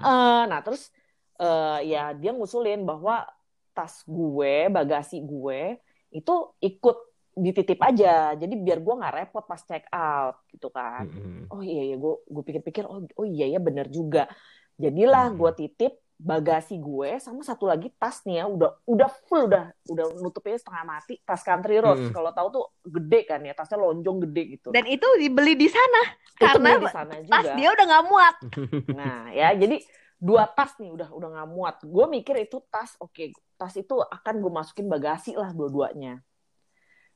Nah 0.47 0.61
terus 0.63 0.95
eh, 1.43 1.79
ya 1.91 2.15
dia 2.15 2.31
ngusulin 2.31 2.87
bahwa 2.87 3.27
tas 3.75 4.05
gue 4.07 4.69
bagasi 4.71 5.19
gue 5.19 5.81
itu 6.13 6.35
ikut 6.61 6.97
dititip 7.33 7.81
aja. 7.81 8.37
Jadi 8.37 8.55
biar 8.61 8.79
gue 8.79 8.95
nggak 9.01 9.15
repot 9.17 9.45
pas 9.49 9.61
check 9.65 9.89
out 9.89 10.45
gitu 10.53 10.69
kan. 10.69 11.09
Mm-mm. 11.09 11.49
oh 11.49 11.65
iya 11.65 11.83
iya 11.89 11.97
gue 11.97 12.15
gue 12.23 12.43
pikir-pikir 12.45 12.85
oh 12.85 13.01
oh 13.17 13.27
iya 13.27 13.49
ya 13.49 13.59
bener 13.59 13.89
juga. 13.89 14.29
Jadilah 14.77 15.33
Hmm. 15.33 15.41
gue 15.41 15.51
titip 15.57 15.93
bagasi 16.23 16.79
gue 16.79 17.19
sama 17.19 17.43
satu 17.43 17.67
lagi 17.67 17.91
tas 17.99 18.23
nih 18.23 18.39
ya 18.39 18.45
udah 18.47 18.79
udah 18.87 19.11
full 19.27 19.51
udah 19.51 19.75
udah 19.91 20.05
nutupnya 20.23 20.55
setengah 20.55 20.85
mati 20.87 21.19
tas 21.25 21.43
country 21.43 21.83
road. 21.83 21.99
Hmm. 21.99 22.13
kalau 22.15 22.31
tahu 22.31 22.49
tuh 22.53 22.65
gede 22.87 23.21
kan 23.27 23.41
ya 23.43 23.57
tasnya 23.57 23.81
lonjong 23.81 24.19
gede 24.29 24.43
gitu. 24.55 24.69
Dan 24.71 24.85
itu 24.87 25.09
dibeli 25.19 25.57
di 25.59 25.67
sana 25.67 26.03
Itu 26.13 26.45
karena 26.47 26.69
di 26.79 26.89
sana 26.93 27.13
tas 27.27 27.49
dia 27.59 27.69
udah 27.73 27.85
nggak 27.89 28.05
muat. 28.07 28.35
Nah 28.99 29.33
ya 29.33 29.51
jadi 29.57 29.81
dua 30.23 30.47
tas 30.47 30.79
nih 30.79 30.89
udah 30.89 31.11
udah 31.11 31.29
nggak 31.33 31.49
muat 31.51 31.77
gue 31.83 32.05
mikir 32.09 32.39
itu 32.39 32.63
tas 32.65 32.95
oke 32.97 33.27
tas 33.57 33.75
itu 33.75 33.99
akan 33.99 34.35
gue 34.39 34.53
masukin 34.53 34.87
bagasi 34.87 35.35
lah 35.35 35.51
dua-duanya 35.51 36.23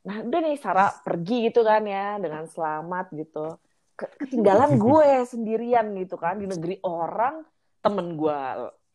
nah 0.03 0.21
udah 0.21 0.40
nih 0.40 0.57
Sarah 0.57 0.90
pergi 1.01 1.47
gitu 1.47 1.62
kan 1.62 1.83
ya 1.83 2.19
dengan 2.19 2.45
selamat 2.45 3.07
gitu 3.12 3.55
Ke- 3.92 4.11
ketinggalan 4.16 4.75
gue 4.85 5.07
sendirian 5.25 5.95
gitu 5.95 6.14
kan 6.14 6.37
di 6.37 6.47
negeri 6.47 6.83
orang 6.83 7.47
temen 7.79 8.14
gue 8.14 8.38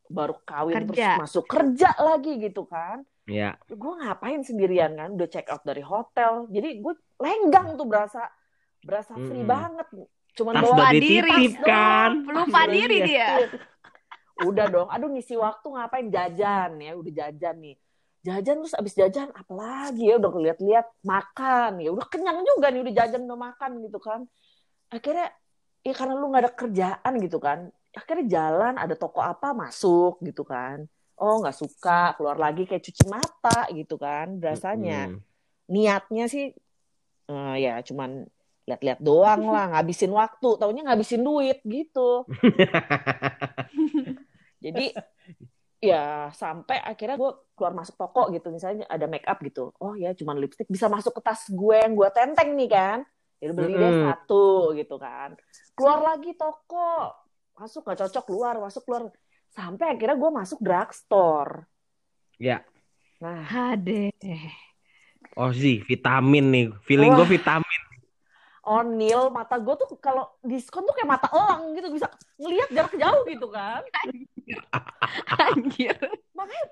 baru 0.05 0.35
kawin 0.41 0.75
Kerja. 0.83 1.15
terus 1.15 1.21
masuk 1.21 1.45
kerja 1.47 1.95
lagi 1.97 2.35
gitu 2.37 2.63
kan 2.65 3.07
Ya. 3.23 3.55
gue 3.63 3.93
ngapain 3.97 4.41
sendirian 4.41 4.91
kan 4.91 5.13
udah 5.13 5.29
check 5.29 5.47
out 5.47 5.63
dari 5.63 5.79
hotel 5.79 6.49
jadi 6.49 6.83
gue 6.83 6.93
lenggang 7.15 7.75
tuh 7.75 7.85
berasa 7.85 8.27
berasa 8.81 9.13
free 9.15 9.39
Mm-mm. 9.39 9.47
banget 9.47 9.87
cuman 10.33 10.53
Tas 10.53 10.63
bawa 10.65 10.85
diri. 10.89 11.29
Tas 11.29 11.55
kan. 11.61 12.11
lupa 12.25 12.61
Iya. 12.61 12.71
diri 12.73 12.97
dia 13.05 13.27
udah 14.45 14.65
dong. 14.69 14.89
Aduh 14.89 15.09
ngisi 15.13 15.37
waktu 15.37 15.67
ngapain? 15.67 16.07
Jajan 16.09 16.81
ya 16.81 16.91
udah 16.97 17.13
jajan 17.13 17.55
nih. 17.61 17.75
Jajan 18.21 18.61
terus 18.61 18.77
abis 18.77 18.93
jajan 18.93 19.29
apalagi 19.33 20.11
ya? 20.11 20.21
Udah 20.21 20.31
lihat-lihat 20.33 20.87
makan 21.05 21.81
ya. 21.81 21.89
Udah 21.93 22.05
kenyang 22.09 22.45
juga 22.45 22.69
nih 22.69 22.81
udah 22.85 22.93
jajan 22.93 23.21
udah 23.25 23.39
makan 23.39 23.71
gitu 23.85 23.99
kan. 24.01 24.25
Akhirnya 24.91 25.33
ya 25.81 25.93
karena 25.97 26.13
lu 26.17 26.29
nggak 26.29 26.43
ada 26.45 26.53
kerjaan 26.53 27.13
gitu 27.17 27.41
kan 27.41 27.73
akhirnya 27.91 28.39
jalan 28.39 28.79
ada 28.79 28.95
toko 28.95 29.19
apa 29.19 29.51
masuk 29.51 30.23
gitu 30.23 30.47
kan. 30.47 30.87
Oh 31.19 31.43
nggak 31.43 31.53
suka 31.53 32.15
keluar 32.17 32.39
lagi 32.39 32.65
kayak 32.65 32.81
cuci 32.81 33.03
mata 33.11 33.67
gitu 33.75 33.99
kan 33.99 34.39
rasanya. 34.39 35.11
Mm-mm. 35.11 35.29
niatnya 35.71 36.27
sih 36.27 36.51
eh, 37.31 37.55
ya 37.63 37.79
cuman 37.79 38.27
lihat-lihat 38.67 38.99
doang 38.99 39.47
lah 39.47 39.69
ngabisin 39.75 40.11
waktu. 40.11 40.49
Taunya 40.57 40.87
ngabisin 40.87 41.21
duit 41.21 41.59
gitu 41.67 42.25
jadi 44.61 44.85
ya 45.91 46.29
sampai 46.29 46.77
akhirnya 46.77 47.17
gue 47.17 47.31
keluar 47.57 47.73
masuk 47.73 47.97
toko 47.97 48.29
gitu. 48.29 48.53
Misalnya 48.53 48.85
ada 48.87 49.09
make 49.09 49.25
up 49.25 49.41
gitu. 49.41 49.73
Oh 49.81 49.97
ya 49.97 50.13
cuman 50.13 50.37
lipstick 50.37 50.69
bisa 50.69 50.85
masuk 50.87 51.17
ke 51.17 51.21
tas 51.25 51.49
gue 51.49 51.75
yang 51.75 51.97
gue 51.97 52.09
tenteng 52.13 52.53
nih 52.53 52.69
kan. 52.69 52.99
Jadi 53.41 53.51
beli 53.57 53.73
deh 53.73 53.89
Mm-mm. 53.89 54.05
satu 54.05 54.77
gitu 54.77 55.01
kan. 55.01 55.33
Keluar 55.73 56.13
lagi 56.13 56.37
toko. 56.37 57.09
Masuk 57.57 57.81
nggak 57.89 58.05
cocok 58.05 58.23
keluar 58.29 58.55
masuk 58.61 58.85
keluar. 58.85 59.09
Sampai 59.51 59.97
akhirnya 59.97 60.15
gue 60.15 60.31
masuk 60.31 60.61
drugstore. 60.61 61.65
Ya. 62.37 62.61
nah. 63.17 63.41
Hade. 63.43 64.13
Ozi, 65.33 65.81
vitamin 65.83 66.45
nih. 66.53 66.67
Feeling 66.85 67.11
gue 67.17 67.27
vitamin. 67.27 67.81
Onil 68.61 69.33
mata 69.33 69.57
gue 69.57 69.73
tuh 69.73 69.97
kalau 69.97 70.37
diskon 70.45 70.85
tuh 70.85 70.93
kayak 70.93 71.09
mata 71.09 71.27
elang 71.33 71.73
gitu. 71.73 71.89
Bisa 71.89 72.07
ngelihat 72.37 72.69
jarak 72.69 72.93
jauh 72.93 73.25
gitu 73.25 73.49
kan 73.49 73.81
Anjir. 75.41 75.95
makanya 76.31 76.65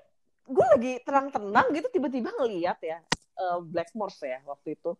gue 0.44 0.66
lagi 0.68 0.92
tenang-tenang 1.00 1.66
gitu 1.70 1.88
tiba-tiba 1.90 2.30
ngeliat 2.34 2.78
ya 2.80 2.98
eh, 3.36 3.58
Blackmores 3.62 4.18
ya 4.18 4.42
waktu 4.44 4.74
itu 4.74 4.94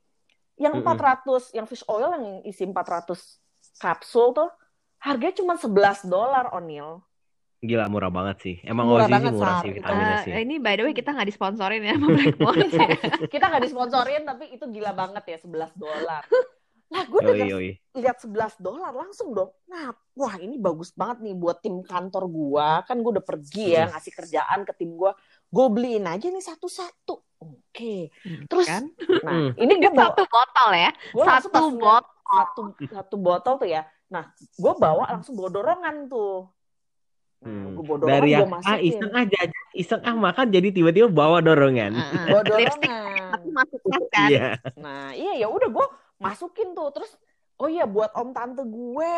yang 0.56 0.76
Mm-mm. 0.76 0.92
400 0.92 1.50
yang 1.52 1.64
fish 1.64 1.82
oil 1.86 2.10
yang 2.10 2.26
isi 2.42 2.62
400 2.62 3.16
kapsul 3.76 4.30
tuh 4.30 4.48
harganya 4.98 5.34
cuma 5.34 5.54
11 5.54 5.72
dolar 6.06 6.52
Onil 6.52 7.00
Gila 7.60 7.92
murah 7.92 8.08
banget 8.08 8.36
sih. 8.40 8.56
Emang 8.64 8.88
Murah 8.88 9.04
Ozi 9.04 9.12
sih 9.12 9.14
banget, 9.14 9.32
murah 9.36 9.52
Sar. 9.52 9.60
sih 9.60 9.72
vitaminnya 9.74 10.16
Eh, 10.16 10.24
sih. 10.24 10.32
ini 10.38 10.56
by 10.56 10.74
the 10.74 10.82
way 10.82 10.94
kita 10.94 11.12
nggak 11.12 11.28
disponsorin 11.28 11.82
ya 11.82 11.92
sama 11.92 12.08
Blackmores 12.10 12.72
ya. 12.72 12.88
kita 13.36 13.44
nggak 13.46 13.62
disponsorin 13.62 14.22
tapi 14.24 14.44
itu 14.48 14.64
gila 14.66 14.92
banget 14.94 15.24
ya 15.26 15.36
11 15.38 15.76
dolar 15.76 16.24
nah 16.90 17.06
gue 17.06 17.20
yoi. 17.22 17.70
lihat 17.94 18.18
11 18.18 18.58
dolar 18.58 18.90
langsung 18.90 19.30
dong. 19.30 19.54
Nah, 19.66 19.90
wah 20.12 20.34
ini 20.36 20.58
bagus 20.58 20.90
banget 20.90 21.22
nih 21.22 21.34
buat 21.34 21.62
tim 21.62 21.80
kantor 21.80 22.26
gua. 22.26 22.82
Kan 22.82 22.98
gua 23.00 23.14
udah 23.14 23.24
pergi 23.24 23.72
ya 23.72 23.86
ngasih 23.88 24.12
kerjaan 24.12 24.66
ke 24.66 24.74
tim 24.74 24.94
gua. 24.94 25.14
Gue 25.46 25.66
beliin 25.70 26.06
aja 26.06 26.26
nih 26.26 26.42
satu-satu. 26.42 27.14
Oke. 27.40 28.10
Terus 28.46 28.66
kan? 28.66 28.90
nah, 29.22 29.54
ini 29.54 29.72
gua 29.78 29.90
bawa 29.92 30.10
Satu 30.12 30.24
botol 30.26 30.70
ya. 30.74 30.90
gua 31.10 31.24
Satu 31.24 31.48
botol. 31.72 32.02
satu 32.30 32.60
satu 32.86 33.14
botol 33.16 33.54
tuh 33.56 33.68
ya. 33.68 33.82
Nah, 34.10 34.26
gua 34.54 34.74
bawa 34.74 35.04
langsung 35.10 35.34
bawa 35.34 35.48
dorongan 35.48 36.10
tuh. 36.10 36.50
Nah, 37.40 37.48
Hmm. 37.48 37.72
gua 37.72 37.84
bawa 37.86 37.98
dorongan 37.98 38.14
Dari 38.18 38.28
gua 38.28 38.36
yang 38.36 38.50
ah 38.60 38.78
iseng 38.78 39.10
jajan, 39.14 39.48
iseng 39.72 40.02
ah 40.04 40.12
makan 40.12 40.46
jadi 40.50 40.68
tiba-tiba 40.70 41.06
bawa 41.06 41.38
dorongan. 41.38 41.94
Heeh. 41.94 42.26
Bawa 42.28 42.42
Lipstick 42.58 42.90
dorongan. 42.90 43.30
tapi 43.30 43.48
masuk 43.54 43.80
kan. 43.86 44.02
Iya. 44.26 44.48
Nah, 44.76 45.08
iya 45.14 45.32
ya 45.38 45.46
udah 45.46 45.70
gue 45.70 45.86
masukin 46.20 46.76
tuh. 46.76 46.88
Terus 46.92 47.10
oh 47.56 47.66
iya 47.66 47.88
buat 47.88 48.12
om 48.14 48.30
tante 48.30 48.62
gue. 48.62 49.16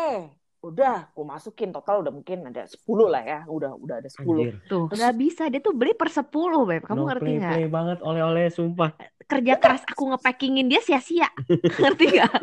Udah, 0.63 1.11
gue 1.11 1.25
masukin 1.27 1.75
total 1.75 2.07
udah 2.07 2.15
mungkin 2.15 2.47
ada 2.47 2.63
10 2.63 3.11
lah 3.11 3.19
ya. 3.19 3.39
Udah 3.51 3.75
udah 3.75 3.99
ada 3.99 4.07
10. 4.07 4.23
Anjir. 4.23 4.55
Tuh, 4.63 4.87
Terus- 4.87 4.95
nggak 4.95 5.15
bisa. 5.19 5.43
Dia 5.51 5.59
tuh 5.59 5.75
beli 5.75 5.91
per 5.91 6.07
10, 6.07 6.23
Beb. 6.63 6.87
Kamu 6.87 7.03
no 7.03 7.07
ngerti 7.11 7.27
play, 7.27 7.35
nggak? 7.35 7.51
play 7.51 7.67
banget 7.67 7.97
oleh-oleh 7.99 8.47
sumpah. 8.47 8.95
Kerja 9.27 9.59
keras 9.59 9.83
aku 9.83 10.15
ngepackingin 10.15 10.71
dia 10.71 10.79
sia-sia. 10.79 11.27
ngerti 11.83 12.15
nggak? 12.15 12.33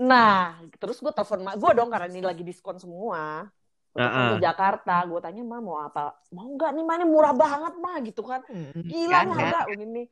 Nah, 0.00 0.56
terus 0.80 0.96
gue 0.96 1.12
telepon 1.12 1.44
mak 1.44 1.60
gue 1.60 1.70
dong 1.76 1.92
karena 1.92 2.08
ini 2.08 2.24
lagi 2.24 2.40
diskon 2.40 2.80
semua. 2.80 3.44
Gua 3.92 4.00
telepon 4.00 4.28
Ah, 4.28 4.32
ke 4.36 4.44
Jakarta, 4.44 4.94
gue 5.04 5.20
tanya 5.20 5.42
mah 5.44 5.60
mau 5.60 5.76
apa? 5.76 6.16
Mau 6.32 6.48
nggak 6.52 6.72
nih 6.72 6.84
mah 6.84 6.94
ini 6.96 7.04
murah 7.04 7.32
banget 7.32 7.74
mah 7.76 7.96
gitu 8.00 8.24
kan? 8.24 8.40
Gila 8.76 9.18
nih 9.24 9.36
kan? 9.36 9.52
harga 9.60 9.72
ini. 9.76 10.04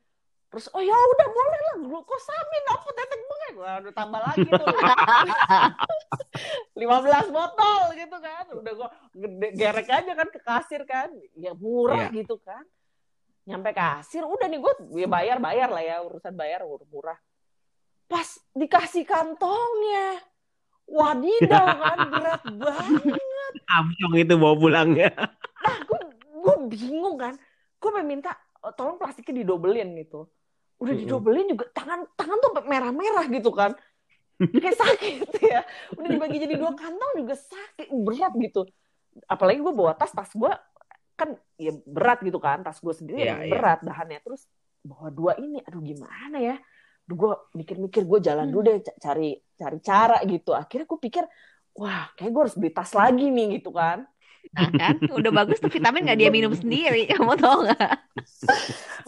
Terus 0.55 0.71
oh 0.71 0.79
ya 0.79 0.95
udah 0.95 1.29
boleh 1.35 1.61
lah 1.67 1.77
glukosamin 1.83 2.65
apa 2.71 2.89
tetek 2.95 3.21
banget. 3.27 3.53
Gua 3.59 3.73
udah 3.83 3.91
tambah 3.91 4.21
lagi 4.23 4.47
tuh. 4.47 4.67
15 6.79 7.35
botol 7.35 7.83
gitu 7.99 8.17
kan. 8.23 8.45
Udah 8.55 8.73
gua 8.79 8.89
gede, 9.11 9.51
gerek 9.51 9.91
aja 9.91 10.13
kan 10.15 10.29
ke 10.31 10.39
kasir 10.39 10.87
kan. 10.87 11.11
Ya 11.35 11.59
murah 11.59 12.07
Iya. 12.07 12.23
gitu 12.23 12.39
kan. 12.39 12.63
Nyampe 13.45 13.75
kasir 13.75 14.23
udah 14.23 14.47
nih 14.47 14.57
gue 14.57 14.73
ya 14.95 15.11
bayar 15.11 15.37
bayar 15.37 15.69
lah 15.69 15.83
ya 15.83 15.97
urusan 16.07 16.33
bayar 16.33 16.63
murah. 16.87 17.19
Pas 18.07 18.39
dikasih 18.55 19.03
kantongnya. 19.03 20.23
Wadidaw 20.87 21.67
kan 21.83 21.99
berat 22.15 22.43
banget. 22.47 23.53
Amsyong 23.75 24.15
itu 24.23 24.35
bawa 24.39 24.55
pulangnya. 24.55 25.11
Nah, 25.67 25.77
gue 25.83 26.01
gue 26.31 26.55
bingung 26.71 27.19
kan. 27.19 27.35
Gue 27.83 27.91
minta 28.07 28.39
"Oh, 28.65 28.73
tolong 28.73 28.97
plastiknya 28.97 29.45
didobelin 29.45 29.93
gitu. 29.99 30.31
Udah 30.83 30.95
didobelin 30.95 31.47
juga 31.51 31.71
tangan 31.73 32.07
tangan 32.19 32.39
tuh 32.43 32.51
merah-merah 32.67 33.27
gitu 33.31 33.51
kan. 33.55 33.73
Kayak 34.63 34.77
sakit 34.79 35.19
ya. 35.43 35.61
Udah 35.95 36.09
dibagi 36.11 36.43
jadi 36.43 36.55
dua 36.59 36.75
kantong 36.75 37.13
juga 37.23 37.35
sakit 37.39 37.89
berat 37.95 38.33
gitu. 38.39 38.67
Apalagi 39.31 39.63
gue 39.63 39.75
bawa 39.75 39.95
tas 39.95 40.11
tas 40.11 40.31
gue 40.35 40.51
kan 41.15 41.31
ya 41.55 41.73
berat 41.87 42.27
gitu 42.27 42.43
kan 42.43 42.67
tas 42.67 42.83
gue 42.83 42.91
sendiri 42.91 43.23
yang 43.23 43.47
iya. 43.47 43.51
berat 43.55 43.81
bahannya 43.87 44.19
terus 44.19 44.51
bawa 44.83 45.09
dua 45.15 45.33
ini 45.39 45.63
aduh 45.63 45.79
gimana 45.79 46.43
ya 46.43 46.59
gue 47.07 47.33
mikir-mikir 47.55 48.03
gue 48.03 48.19
jalan 48.19 48.51
dulu 48.51 48.63
deh 48.67 48.79
ca- 48.83 48.99
cari 48.99 49.39
cari 49.55 49.79
cara 49.79 50.19
gitu 50.27 50.51
akhirnya 50.51 50.87
gue 50.91 51.01
pikir 51.01 51.25
wah 51.79 52.11
kayak 52.19 52.31
gue 52.35 52.43
harus 52.43 52.57
beli 52.59 52.73
tas 52.75 52.91
lagi 52.97 53.31
nih 53.31 53.61
gitu 53.61 53.71
kan 53.71 54.09
Nah, 54.53 54.71
kan? 54.71 54.95
Udah 55.09 55.33
bagus 55.33 55.59
tuh 55.59 55.73
vitamin 55.73 56.05
nggak 56.05 56.19
dia 56.21 56.31
minum 56.31 56.53
sendiri. 56.53 57.09
Kamu 57.17 57.35
tau 57.41 57.65
nggak? 57.65 57.91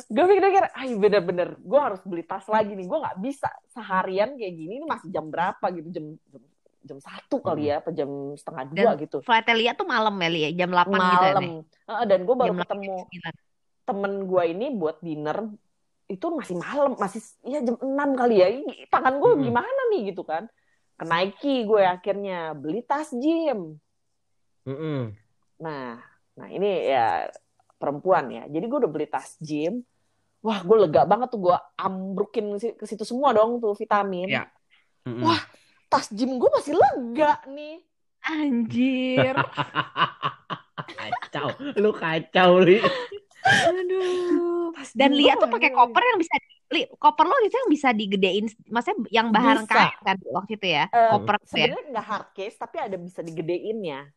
gue 0.07 0.25
pikir-pikir, 0.25 0.65
ay 0.73 0.91
bener-bener, 0.97 1.49
gue 1.61 1.81
harus 1.81 2.01
beli 2.03 2.25
tas 2.25 2.47
lagi 2.49 2.73
nih. 2.73 2.87
Gue 2.89 2.99
nggak 2.99 3.19
bisa 3.21 3.49
seharian 3.71 4.35
kayak 4.35 4.55
gini. 4.57 4.73
Ini 4.81 4.87
masih 4.89 5.09
jam 5.13 5.29
berapa 5.29 5.67
gitu? 5.77 5.89
Jam 5.93 6.05
jam, 6.33 6.43
jam 6.87 6.99
satu 7.03 7.43
kali 7.43 7.69
ya, 7.69 7.83
apa 7.83 7.91
jam 7.91 8.09
setengah 8.39 8.65
dua 8.71 8.93
Dan 8.95 9.03
gitu. 9.03 9.17
Flight 9.21 9.47
lihat 9.51 9.75
tuh 9.77 9.89
malam 9.89 10.15
ya, 10.17 10.29
Li, 10.31 10.41
ya? 10.47 10.51
jam 10.65 10.71
8 10.71 10.87
gitu 10.87 10.97
ya, 10.97 11.35
Malam. 11.35 11.45
Dan 12.07 12.21
gue 12.25 12.37
baru 12.39 12.53
Jam 12.55 12.59
8, 12.59 12.63
ketemu 12.63 12.95
jam 13.11 13.35
9. 13.35 13.87
temen 13.87 14.13
gue 14.27 14.43
ini 14.51 14.67
buat 14.75 14.97
dinner 14.99 15.39
itu 16.07 16.27
masih 16.31 16.57
malam, 16.63 16.95
masih 16.95 17.19
ya 17.43 17.59
jam 17.63 17.75
6 17.83 18.11
kali 18.15 18.37
ya. 18.39 18.47
Tangan 18.91 19.19
gue 19.19 19.31
Hmm. 19.35 19.43
gimana 19.43 19.81
nih 19.91 20.15
gitu 20.15 20.23
kan? 20.23 20.47
Ke 20.97 21.05
Nike 21.05 21.67
gue 21.67 21.83
akhirnya 21.83 22.55
beli 22.55 22.81
tas 22.83 23.11
gym. 23.11 23.79
Mm-mm. 24.67 25.15
Nah, 25.61 26.01
nah 26.37 26.49
ini 26.49 26.91
ya 26.91 27.29
perempuan 27.77 28.29
ya. 28.33 28.45
Jadi 28.49 28.65
gue 28.65 28.79
udah 28.85 28.93
beli 28.93 29.07
tas 29.09 29.37
gym. 29.41 29.85
Wah, 30.45 30.63
gue 30.63 30.77
lega 30.87 31.03
banget 31.09 31.33
tuh 31.33 31.51
gue 31.51 31.57
ambrukin 31.81 32.55
ke 32.59 32.85
situ 32.87 33.03
semua 33.03 33.35
dong 33.35 33.59
tuh 33.59 33.75
vitamin. 33.75 34.31
Ya. 34.31 34.45
Mm-mm. 35.09 35.25
Wah. 35.25 35.41
Tas 35.87 36.11
gym 36.11 36.39
gue 36.39 36.51
masih 36.51 36.75
lega 36.75 37.41
nih. 37.47 37.83
Anjir. 38.27 39.35
kacau. 41.37 41.49
Lu 41.79 41.91
kacau, 41.95 42.51
Li. 42.63 42.79
Aduh. 43.47 44.75
Dan 44.93 45.15
gua 45.15 45.35
tuh 45.39 45.49
pakai 45.51 45.71
koper 45.71 46.03
yang 46.03 46.19
bisa 46.19 46.35
Li, 46.75 46.83
koper 46.99 47.25
lo 47.31 47.39
itu 47.47 47.55
yang 47.55 47.71
bisa 47.71 47.89
digedein, 47.95 48.51
maksudnya 48.67 49.07
yang 49.15 49.31
bahan 49.31 49.71
kain 49.71 49.95
kan 50.03 50.19
waktu 50.35 50.59
itu 50.59 50.67
ya, 50.67 50.91
Eh, 50.91 51.11
koper 51.15 51.39
ya. 51.39 51.47
Sebenarnya 51.47 51.83
nggak 51.95 52.07
hard 52.11 52.29
case, 52.35 52.57
tapi 52.59 52.77
ada 52.83 52.97
bisa 52.99 53.23
digedeinnya. 53.23 54.11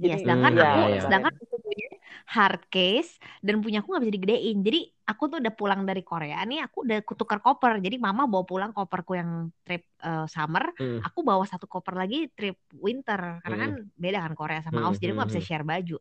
Ya, 0.00 0.16
Jadi, 0.16 0.22
sedangkan 0.22 0.52
Hmm, 0.52 0.64
aku, 0.64 0.78
iya, 0.88 0.96
iya. 0.96 1.02
sedangkan 1.04 1.32
aku 1.36 1.56
punya 1.60 1.86
hard 2.32 2.60
case 2.72 3.20
dan 3.44 3.60
punya 3.60 3.84
aku 3.84 3.88
nggak 3.92 4.02
bisa 4.08 4.14
digedein. 4.16 4.56
Jadi 4.64 4.78
aku 5.10 5.22
tuh 5.28 5.38
udah 5.44 5.52
pulang 5.52 5.80
dari 5.84 6.00
Korea 6.00 6.40
nih, 6.48 6.58
aku 6.64 6.76
udah 6.88 6.98
kutukar 7.04 7.38
koper. 7.44 7.72
Jadi 7.84 7.96
mama 8.00 8.24
bawa 8.24 8.44
pulang 8.48 8.70
koperku 8.72 9.12
yang 9.20 9.52
trip 9.64 9.84
eh, 10.00 10.24
summer, 10.32 10.64
Hmm. 10.78 11.00
aku 11.04 11.18
bawa 11.20 11.44
satu 11.44 11.68
koper 11.68 11.94
lagi 12.00 12.16
trip 12.32 12.56
winter. 12.80 13.20
Karena 13.44 13.56
kan 13.68 13.70
beda 14.00 14.18
kan 14.24 14.32
Korea 14.40 14.60
sama 14.64 14.78
Hmm, 14.78 14.86
Aus, 14.88 14.96
jadi 14.96 15.12
aku 15.12 15.18
nggak 15.20 15.30
bisa 15.36 15.42
hmm, 15.42 15.48
share 15.48 15.66
baju. 15.68 15.96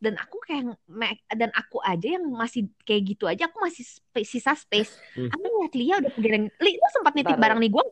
Dan 0.00 0.14
aku 0.16 0.36
kayak 0.48 0.64
dan 1.36 1.50
aku 1.52 1.76
aja 1.84 2.06
yang 2.16 2.24
masih 2.32 2.72
kayak 2.88 3.02
gitu 3.16 3.24
aja, 3.28 3.42
aku 3.52 3.60
masih 3.60 3.84
sisa 4.24 4.56
space. 4.56 4.96
Hmm. 5.14 5.30
Aku 5.32 5.44
ngeliat 5.44 5.74
Lia 5.76 5.94
udah 6.00 6.12
pikirin, 6.16 6.44
Li, 6.64 6.70
lu 6.80 6.88
sempat 6.96 7.12
nitip 7.16 7.36
Bentar. 7.36 7.40
barang 7.40 7.60
nih 7.60 7.68
gue 7.68 7.84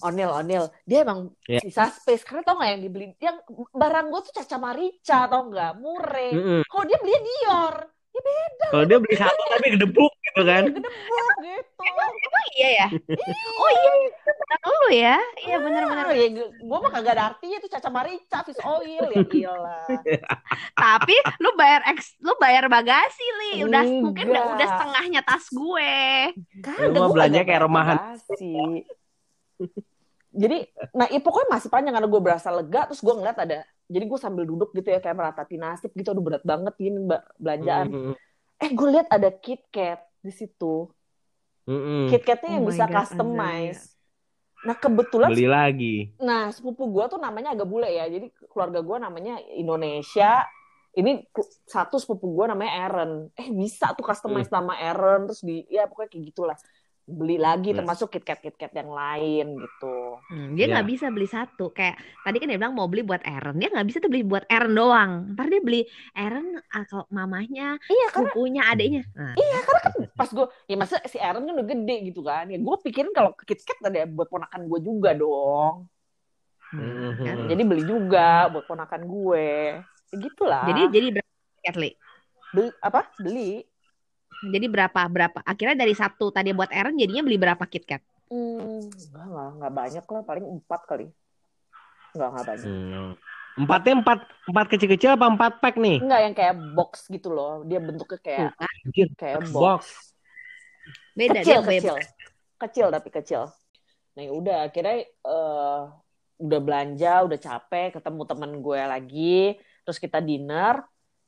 Onil, 0.00 0.30
Onil, 0.32 0.64
dia 0.82 1.04
emang 1.04 1.28
Ya. 1.44 1.60
sisa 1.60 1.92
space. 1.92 2.24
Karena 2.24 2.40
tau 2.40 2.56
nggak 2.56 2.70
yang 2.72 2.82
dibeli, 2.82 3.06
yang 3.20 3.36
barang 3.70 4.06
gue 4.08 4.20
tuh 4.24 4.34
Caca 4.36 4.56
Marica, 4.56 5.18
tau 5.26 5.42
nggak? 5.46 5.72
Mureh. 5.76 6.32
Mm-mm. 6.32 6.60
Kalau 6.64 6.84
dia 6.84 6.98
beli 6.98 7.16
Dior, 7.16 7.74
ya 8.10 8.20
beda. 8.20 8.66
Kalau 8.70 8.84
dia 8.84 8.98
beli 8.98 9.14
satu 9.14 9.42
tapi 9.46 9.66
gedebuk 9.74 10.12
gitu 10.24 10.40
kan. 10.42 10.62
Gedebuk 10.66 11.34
gitu. 11.42 11.82
Emang 11.84 12.46
iya 12.56 12.68
ya? 12.74 12.88
Oh 13.60 13.70
iya, 13.70 13.90
itu 14.04 14.30
benar 14.32 14.58
lu 14.64 14.88
ya? 14.90 15.16
Iya 15.38 15.56
benar-benar. 15.58 16.04
Ah, 16.06 16.16
ya, 16.16 16.26
gue 16.48 16.78
mah 16.80 16.90
kagak 16.90 17.12
ada 17.14 17.24
artinya 17.30 17.56
itu 17.60 17.68
Caca 17.68 17.88
Marica, 17.88 18.38
fish 18.42 18.62
oil, 18.64 19.04
ya 19.06 19.20
gila. 19.22 19.78
Tapi 20.82 21.14
lu 21.38 21.50
bayar 21.54 21.80
eks, 21.92 22.16
lu 22.18 22.32
bayar 22.36 22.64
bagasi 22.66 23.26
li, 23.40 23.52
udah 23.64 23.84
mungkin 24.00 24.24
udah, 24.28 24.44
udah 24.56 24.66
setengahnya 24.66 25.20
tas 25.22 25.44
gue. 25.46 25.94
Kagak, 26.64 26.88
Lu 26.88 26.96
mah 26.96 27.00
gua 27.04 27.14
belanja 27.14 27.40
kayak 27.44 27.62
remahan. 27.64 27.96
bagasi. 28.00 28.52
Jadi, 30.30 30.62
nah 30.94 31.10
ya 31.10 31.18
pokoknya 31.18 31.48
masih 31.50 31.68
panjang 31.68 31.90
karena 31.90 32.06
gue 32.06 32.22
berasa 32.22 32.48
lega, 32.54 32.86
terus 32.86 33.02
gue 33.02 33.14
ngeliat 33.18 33.34
ada, 33.34 33.66
jadi 33.90 34.04
gue 34.06 34.18
sambil 34.22 34.46
duduk 34.46 34.70
gitu 34.78 34.86
ya 34.86 35.02
kayak 35.02 35.18
meratapi 35.18 35.58
nasib 35.58 35.90
gitu, 35.90 36.14
aduh 36.14 36.22
berat 36.22 36.46
banget 36.46 36.70
gini 36.78 37.02
mbak 37.02 37.22
belanjaan. 37.34 37.90
Mm-mm. 37.90 38.14
Eh 38.62 38.70
gue 38.70 38.88
lihat 38.94 39.10
ada 39.10 39.26
KitKat 39.26 40.00
di 40.22 40.30
situ, 40.30 40.86
Mm-mm. 41.66 42.14
KitKatnya 42.14 42.62
yang 42.62 42.62
Oh 42.62 42.70
my 42.70 42.70
bisa 42.70 42.84
God, 42.86 42.94
customize. 42.94 43.82
Nah 44.62 44.76
kebetulan, 44.78 45.28
Beli 45.34 45.48
lagi. 45.50 45.94
nah 46.22 46.54
sepupu 46.54 46.86
gue 46.86 47.04
tuh 47.10 47.18
namanya 47.18 47.50
agak 47.50 47.66
bule 47.66 47.90
ya, 47.90 48.06
jadi 48.06 48.30
keluarga 48.54 48.86
gue 48.86 48.96
namanya 49.02 49.34
Indonesia. 49.58 50.46
Ini 50.90 51.22
satu 51.70 52.02
sepupu 52.02 52.34
gue 52.34 52.50
namanya 52.50 52.86
Aaron. 52.86 53.30
Eh 53.38 53.46
bisa 53.54 53.94
tuh 53.94 54.02
customize 54.02 54.50
nama 54.50 54.74
Aaron, 54.74 55.30
terus 55.30 55.42
di, 55.42 55.62
ya 55.70 55.86
pokoknya 55.86 56.10
kayak 56.10 56.24
gitulah. 56.34 56.58
Beli 57.10 57.36
lagi 57.36 57.74
Nah. 57.74 57.82
termasuk 57.82 58.06
KitKat 58.08 58.38
KitKat 58.38 58.72
yang 58.78 58.90
lain 58.90 59.46
gitu. 59.58 59.96
Hmm, 60.30 60.54
dia 60.54 60.64
Iya. 60.64 60.72
nggak 60.78 60.88
bisa 60.88 61.06
beli 61.10 61.26
satu. 61.26 61.74
Kayak 61.74 61.98
tadi 62.22 62.36
kan 62.38 62.46
dia 62.46 62.58
bilang 62.58 62.78
mau 62.78 62.86
beli 62.86 63.02
buat 63.02 63.18
Aaron, 63.26 63.58
dia 63.58 63.66
nggak 63.66 63.86
bisa 63.86 63.98
tuh 63.98 64.06
beli 64.06 64.22
buat 64.22 64.46
Aaron 64.46 64.72
doang. 64.72 65.10
Ntar 65.34 65.46
dia 65.50 65.58
beli 65.58 65.82
Aaron 66.14 66.62
atau 66.70 67.04
mamahnya, 67.10 67.82
Iya 67.82 68.06
karena 68.14 68.30
sepupunya, 68.30 68.62
adiknya. 68.64 69.02
Nah, 69.18 69.34
pas 70.14 70.28
gue 70.28 70.46
ya 70.68 70.76
masa 70.76 71.00
si 71.08 71.16
Aaron 71.16 71.48
kan 71.48 71.54
udah 71.56 71.66
gede 71.66 71.96
gitu 72.12 72.20
kan 72.20 72.44
ya 72.44 72.60
gue 72.60 72.76
pikirin 72.84 73.12
kalau 73.16 73.32
KitKat 73.34 73.80
ada 73.88 74.04
buat 74.04 74.28
ponakan 74.28 74.68
gue 74.68 74.80
juga 74.84 75.10
dong 75.16 75.88
hmm, 76.76 77.24
kan? 77.24 77.36
Mhm. 77.40 77.48
jadi 77.48 77.62
beli 77.64 77.82
juga 77.88 78.52
buat 78.52 78.68
ponakan 78.68 79.02
gue 79.08 79.48
gitulah 80.12 80.66
Jadi 80.68 80.82
jadi 80.92 81.06
berapa 81.16 81.30
tiket, 81.56 81.74
Li? 81.80 81.90
beli 82.52 82.68
apa 82.82 83.00
beli 83.16 83.64
Jadi 84.40 84.66
berapa 84.66 85.00
berapa? 85.06 85.38
Akhirnya 85.44 85.76
dari 85.76 85.92
satu 85.92 86.30
tadi 86.30 86.50
buat 86.50 86.70
Aaron 86.70 86.96
jadinya 86.96 87.20
beli 87.20 87.36
berapa 87.36 87.60
KitKat? 87.60 88.02
hmm, 88.30 88.80
enggak 89.10 89.24
enggak 89.26 89.48
enggak 89.58 89.72
banyak 89.74 90.04
lah 90.06 90.22
paling 90.22 90.46
empat 90.46 90.80
kali 90.86 91.06
enggak 92.14 92.28
enggak 92.30 92.46
banyak 92.46 92.68
Hmm. 92.70 93.10
Empatnya 93.58 93.94
empat 94.00 94.18
empat 94.46 94.66
kecil-kecil 94.70 95.10
apa 95.12 95.26
empat 95.26 95.52
pack 95.58 95.74
nih? 95.76 95.98
enggak 95.98 96.20
yang 96.22 96.34
kayak 96.34 96.54
box 96.72 97.10
gitu 97.10 97.28
loh 97.28 97.66
dia 97.66 97.82
bentuknya 97.82 98.18
kayak 98.22 98.48
Anjir, 98.56 99.08
kayak 99.18 99.36
box. 99.42 99.52
box 99.52 99.82
Beda 101.12 101.42
kecil 101.42 101.60
dia 101.60 101.66
bebas. 101.66 101.82
kecil 101.82 101.96
kecil 102.56 102.86
tapi 102.88 103.08
kecil 103.10 103.42
nah 104.10 104.22
ya 104.22 104.32
udah 104.32 104.56
akhirnya 104.64 104.96
eh, 105.04 105.80
udah 106.40 106.60
belanja 106.62 107.12
udah 107.26 107.38
capek 107.38 107.98
ketemu 107.98 108.22
temen 108.24 108.50
gue 108.58 108.80
lagi 108.80 109.38
terus 109.82 109.98
kita 109.98 110.22
dinner 110.22 110.80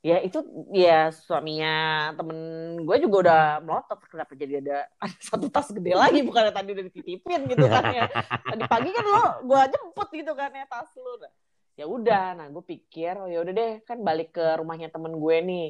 ya 0.03 0.19
itu 0.19 0.43
ya 0.75 1.15
suaminya 1.15 1.75
temen 2.19 2.39
gue 2.83 2.97
juga 3.07 3.17
udah 3.29 3.43
melotot. 3.63 3.99
Kenapa 4.11 4.35
jadi 4.35 4.59
ada 4.59 4.91
ada 4.99 5.17
satu 5.23 5.47
tas 5.47 5.71
gede 5.71 5.95
lagi? 5.95 6.21
Bukan 6.27 6.51
tadi 6.51 6.75
udah 6.75 6.85
dititipin 6.91 7.41
gitu 7.47 7.67
kan 7.71 7.85
ya. 7.95 8.11
Tadi 8.43 8.63
pagi 8.67 8.91
kan 8.91 9.05
lo 9.07 9.25
gue 9.47 9.61
jemput 9.71 10.09
gitu 10.11 10.33
kan 10.35 10.51
ya 10.51 10.67
tas 10.67 10.91
lo. 10.99 11.23
Nah, 11.23 11.33
ya 11.79 11.87
udah. 11.87 12.27
Nah 12.35 12.47
gue 12.51 12.65
pikir 12.67 13.15
oh 13.23 13.31
ya 13.31 13.41
udah 13.47 13.55
deh 13.55 13.73
kan 13.87 14.03
balik 14.03 14.35
ke 14.35 14.45
rumahnya 14.59 14.91
temen 14.91 15.17
gue 15.17 15.39
nih. 15.41 15.69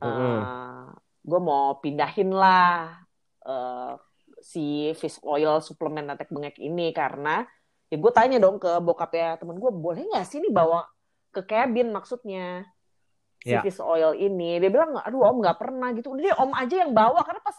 Mm-mm. 0.00 0.96
gue 1.20 1.40
mau 1.44 1.76
pindahin 1.84 2.32
lah 2.32 3.04
eh, 3.44 3.92
si 4.40 4.88
fish 4.96 5.20
oil 5.20 5.60
suplemen 5.60 6.08
natek 6.08 6.32
bengek 6.32 6.56
ini 6.56 6.88
karena 6.96 7.44
ya 7.92 7.96
gue 8.00 8.12
tanya 8.16 8.40
dong 8.40 8.56
ke 8.56 8.80
bokapnya 8.80 9.36
temen 9.36 9.60
gue 9.60 9.68
boleh 9.68 10.08
nggak 10.08 10.24
sih 10.24 10.40
nih 10.40 10.48
bawa 10.48 10.88
ke 11.36 11.44
cabin 11.44 11.92
maksudnya 11.92 12.64
si 13.40 13.56
Ya. 13.56 13.64
fish 13.64 13.80
oil 13.80 14.12
ini. 14.14 14.60
Dia 14.60 14.70
bilang 14.70 15.00
aduh 15.00 15.24
om 15.24 15.40
nggak 15.40 15.58
pernah 15.58 15.88
gitu. 15.96 16.12
Udah 16.12 16.22
deh 16.28 16.36
om 16.36 16.52
aja 16.52 16.74
yang 16.84 16.92
bawa 16.92 17.24
karena 17.24 17.40
pas 17.40 17.56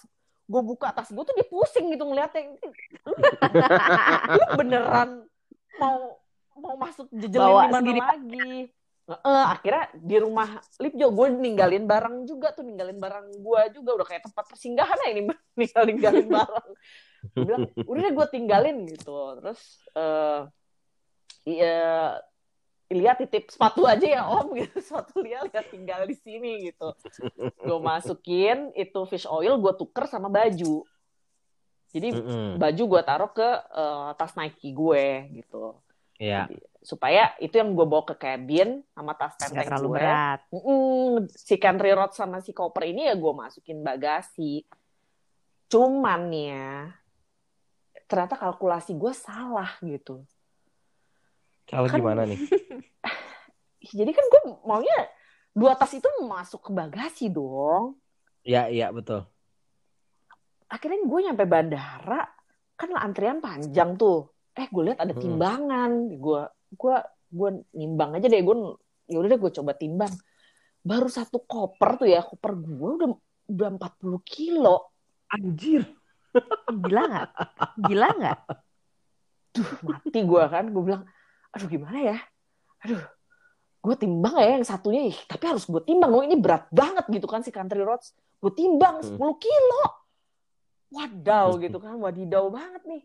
gue 0.51 0.61
buka 0.61 0.91
tas 0.91 1.09
gue 1.09 1.23
tuh 1.23 1.35
dia 1.35 1.47
pusing 1.47 1.89
gitu 1.89 2.03
ngeliatnya. 2.05 2.53
Lu, 3.05 4.45
beneran 4.59 5.25
mau 5.79 6.21
mau 6.59 6.75
masuk 6.77 7.09
jejelin 7.09 7.71
di 7.81 7.97
mana 7.97 8.13
lagi? 8.13 8.69
Heeh, 9.11 9.43
akhirnya 9.49 9.85
di 9.97 10.15
rumah 10.21 10.61
Lipjo 10.77 11.09
gue 11.11 11.27
ninggalin 11.35 11.83
barang 11.89 12.29
juga 12.29 12.53
tuh 12.53 12.63
ninggalin 12.63 13.01
barang 13.01 13.27
gue 13.41 13.61
juga. 13.75 13.89
Udah 13.97 14.07
kayak 14.07 14.23
tempat 14.29 14.45
persinggahan 14.47 14.97
ya 15.03 15.09
ini 15.17 15.21
ninggalin 15.57 15.87
ninggalin 15.97 16.27
barang. 16.29 16.69
Gue 17.33 17.43
bilang 17.43 17.63
udah 17.75 18.01
deh 18.05 18.13
gue 18.13 18.27
tinggalin 18.29 18.77
gitu. 18.85 19.17
Terus 19.41 19.61
eh 19.97 20.39
iya 21.49 22.21
lihat 22.91 23.23
titip 23.23 23.47
sepatu 23.47 23.87
aja 23.87 24.03
ya 24.03 24.23
om 24.27 24.51
gitu 24.59 24.83
sepatu 24.83 25.23
lihat 25.23 25.47
lihat 25.47 25.67
tinggal 25.71 26.03
di 26.03 26.15
sini 26.19 26.71
gitu 26.71 26.91
gue 27.63 27.79
masukin 27.79 28.75
itu 28.75 28.99
fish 29.07 29.25
oil 29.25 29.55
gue 29.57 29.73
tuker 29.79 30.05
sama 30.11 30.27
baju 30.27 30.83
jadi 31.91 32.15
Mm-mm. 32.15 32.59
baju 32.59 32.83
gue 32.87 33.01
taruh 33.03 33.31
ke 33.31 33.49
eh, 33.71 34.09
tas 34.19 34.35
Nike 34.35 34.71
gue 34.75 35.05
gitu 35.41 35.79
Ya. 36.21 36.45
supaya 36.85 37.33
itu 37.41 37.57
yang 37.57 37.73
gue 37.73 37.81
bawa 37.81 38.05
ke 38.05 38.13
cabin 38.13 38.85
sama 38.93 39.17
tas 39.17 39.33
tenteng 39.41 39.73
terlalu 39.73 39.89
gue 39.89 39.97
berat. 39.97 40.39
Mm, 40.53 41.13
si 41.33 41.57
country 41.57 41.97
road 41.97 42.13
sama 42.13 42.45
si 42.45 42.53
koper 42.53 42.93
ini 42.93 43.09
ya 43.09 43.17
gue 43.17 43.33
masukin 43.33 43.81
bagasi. 43.81 44.61
Cuman 45.65 46.29
ya, 46.29 46.93
ternyata 48.05 48.37
kalkulasi 48.37 48.93
gue 48.93 49.13
salah 49.17 49.73
gitu. 49.81 50.21
Kalau 51.71 51.87
Kan- 51.87 51.99
gimana 52.03 52.27
nih? 52.27 52.35
Jadi 53.97 54.11
kan 54.11 54.25
gue 54.27 54.41
maunya 54.63 54.97
dua 55.51 55.73
tas 55.73 55.91
itu 55.91 56.05
masuk 56.21 56.61
ke 56.63 56.71
bagasi 56.71 57.27
dong. 57.27 57.97
Ya, 58.43 58.67
iya 58.67 58.91
betul. 58.91 59.25
Akhirnya 60.67 61.03
gue 61.03 61.19
nyampe 61.19 61.43
bandara, 61.43 62.23
kan 62.75 62.89
antrian 62.95 63.39
panjang 63.39 63.95
tuh. 63.95 64.31
Eh 64.55 64.67
gue 64.67 64.83
lihat 64.87 64.99
ada 64.99 65.11
Mm. 65.11 65.19
timbangan, 65.19 65.91
gue 66.11 66.41
gue 66.71 66.95
gue 67.31 67.49
nimbang 67.73 68.15
aja 68.15 68.27
deh 68.27 68.39
gue 68.39 68.55
ya 69.07 69.17
udah 69.19 69.29
deh 69.29 69.39
gue 69.39 69.51
coba 69.51 69.71
timbang. 69.75 70.11
Baru 70.81 71.07
satu 71.07 71.43
koper 71.43 71.99
tuh 71.99 72.07
ya, 72.07 72.23
koper 72.23 72.55
gue 72.55 72.89
udah 73.01 73.09
udah 73.51 73.67
40 73.75 74.19
kilo. 74.23 74.91
Anjir. 75.27 75.83
Gila 76.67 77.01
nggak? 77.11 77.29
Gila 77.83 78.07
nggak? 78.15 78.39
Duh, 79.51 79.71
mati 79.83 80.19
gue 80.23 80.43
kan. 80.47 80.71
Gue 80.71 80.83
bilang, 80.87 81.03
aduh 81.51 81.67
gimana 81.67 81.99
ya? 81.99 82.17
Aduh, 82.81 83.01
gue 83.81 83.95
timbang 83.95 84.35
ya 84.37 84.55
yang 84.55 84.63
satunya. 84.63 85.07
Ih, 85.07 85.17
tapi 85.25 85.43
harus 85.45 85.65
gue 85.65 85.81
timbang. 85.81 86.09
Oh, 86.09 86.21
ini 86.21 86.35
berat 86.35 86.65
banget 86.69 87.05
gitu 87.07 87.25
kan 87.25 87.41
si 87.41 87.49
country 87.49 87.79
roads. 87.79 88.11
Gue 88.39 88.51
timbang 88.51 88.99
10 88.99 89.19
Hmm. 89.19 89.37
kilo. 89.37 89.83
Wadaw 90.91 91.55
gitu 91.57 91.77
kan. 91.77 91.95
Wadidaw 91.95 92.49
banget 92.49 92.83
nih. 92.83 93.03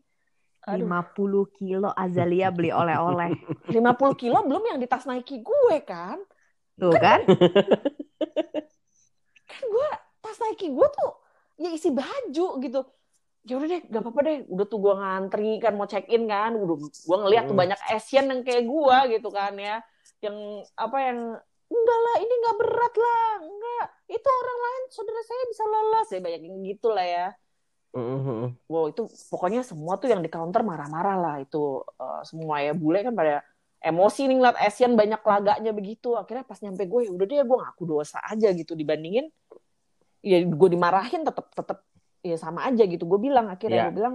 Aduh, 0.67 0.83
50 0.83 1.47
kilo 1.55 1.91
Azalia 1.93 2.51
beli 2.51 2.71
oleh-oleh. 2.71 3.31
50 3.71 3.79
kilo 4.17 4.43
belum 4.43 4.63
yang 4.67 4.79
di 4.79 4.87
tas 4.87 5.07
Nike 5.07 5.39
gue 5.39 5.77
kan. 5.83 6.19
Tuh 6.75 6.93
kan? 6.93 7.23
Kan 9.47 9.65
gue, 9.73 9.89
tas 10.19 10.39
Nike 10.41 10.69
gue 10.69 10.89
tuh 10.91 11.13
ya 11.57 11.71
isi 11.71 11.89
baju 11.89 12.47
gitu. 12.59 12.81
Ya 13.47 13.55
udah 13.57 13.69
deh, 13.71 13.83
gak 13.87 14.03
apa-apa 14.03 14.21
deh. 14.27 14.37
Udah 14.51 14.67
tuh 14.67 14.79
gue 14.83 14.95
ngantri 14.99 15.51
kan 15.63 15.73
mau 15.79 15.87
check 15.87 16.11
in 16.11 16.27
kan. 16.27 16.51
Udah 16.59 16.77
gue 16.83 17.17
ngeliat 17.23 17.45
tuh 17.47 17.55
Hmm. 17.55 17.63
banyak 17.63 17.81
Asian 17.95 18.27
yang 18.27 18.43
kayak 18.43 18.67
gue 18.67 18.97
gitu 19.19 19.29
kan 19.31 19.55
ya. 19.55 19.79
Yang 20.19 20.37
apa 20.75 20.99
yang 20.99 21.19
enggak 21.67 21.99
lah 21.99 22.17
ini 22.23 22.35
nggak 22.43 22.57
berat 22.63 22.95
lah 22.95 23.31
enggak 23.43 23.87
itu 24.07 24.29
orang 24.31 24.59
lain 24.63 24.83
saudara 24.87 25.23
saya 25.27 25.43
bisa 25.51 25.65
lolos 25.67 26.09
ya 26.15 26.21
banyak 26.23 26.43
yang 26.47 26.59
gitu 26.63 26.89
lah 26.95 27.03
ya 27.03 27.27
Mm-mm. 27.91 28.55
wow 28.71 28.87
itu 28.87 29.03
pokoknya 29.27 29.67
semua 29.67 29.99
tuh 29.99 30.07
yang 30.15 30.23
di 30.23 30.31
counter 30.31 30.63
marah-marah 30.63 31.17
lah 31.19 31.35
itu 31.43 31.83
eh, 31.99 32.23
semua 32.23 32.63
ya 32.63 32.71
bule 32.71 33.03
kan 33.03 33.11
pada 33.19 33.43
emosi 33.83 34.31
nih 34.31 34.37
ngeliat 34.39 34.59
Asian 34.63 34.95
banyak 34.95 35.19
laganya 35.27 35.75
begitu 35.75 36.15
akhirnya 36.15 36.47
pas 36.47 36.63
nyampe 36.63 36.87
gue 36.87 37.11
udah 37.11 37.27
deh 37.27 37.43
gue 37.43 37.59
ngaku 37.59 37.83
dosa 37.83 38.23
aja 38.23 38.49
gitu 38.55 38.79
dibandingin 38.79 39.27
ya 40.23 40.39
gue 40.47 40.69
dimarahin 40.71 41.27
tetep 41.27 41.51
tetep 41.51 41.83
ya 42.27 42.37
sama 42.37 42.67
aja 42.67 42.83
gitu. 42.83 43.07
Gue 43.07 43.21
bilang 43.23 43.47
Ya. 43.47 43.53
akhirnya 43.55 43.81
gue 43.87 43.95
bilang 43.95 44.15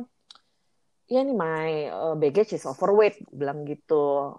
ya 1.08 1.20
nih 1.22 1.36
my 1.36 1.70
uh, 1.90 2.16
baggage 2.16 2.54
is 2.54 2.64
overweight. 2.64 3.20
Gue 3.26 3.38
bilang 3.40 3.64
gitu. 3.64 4.36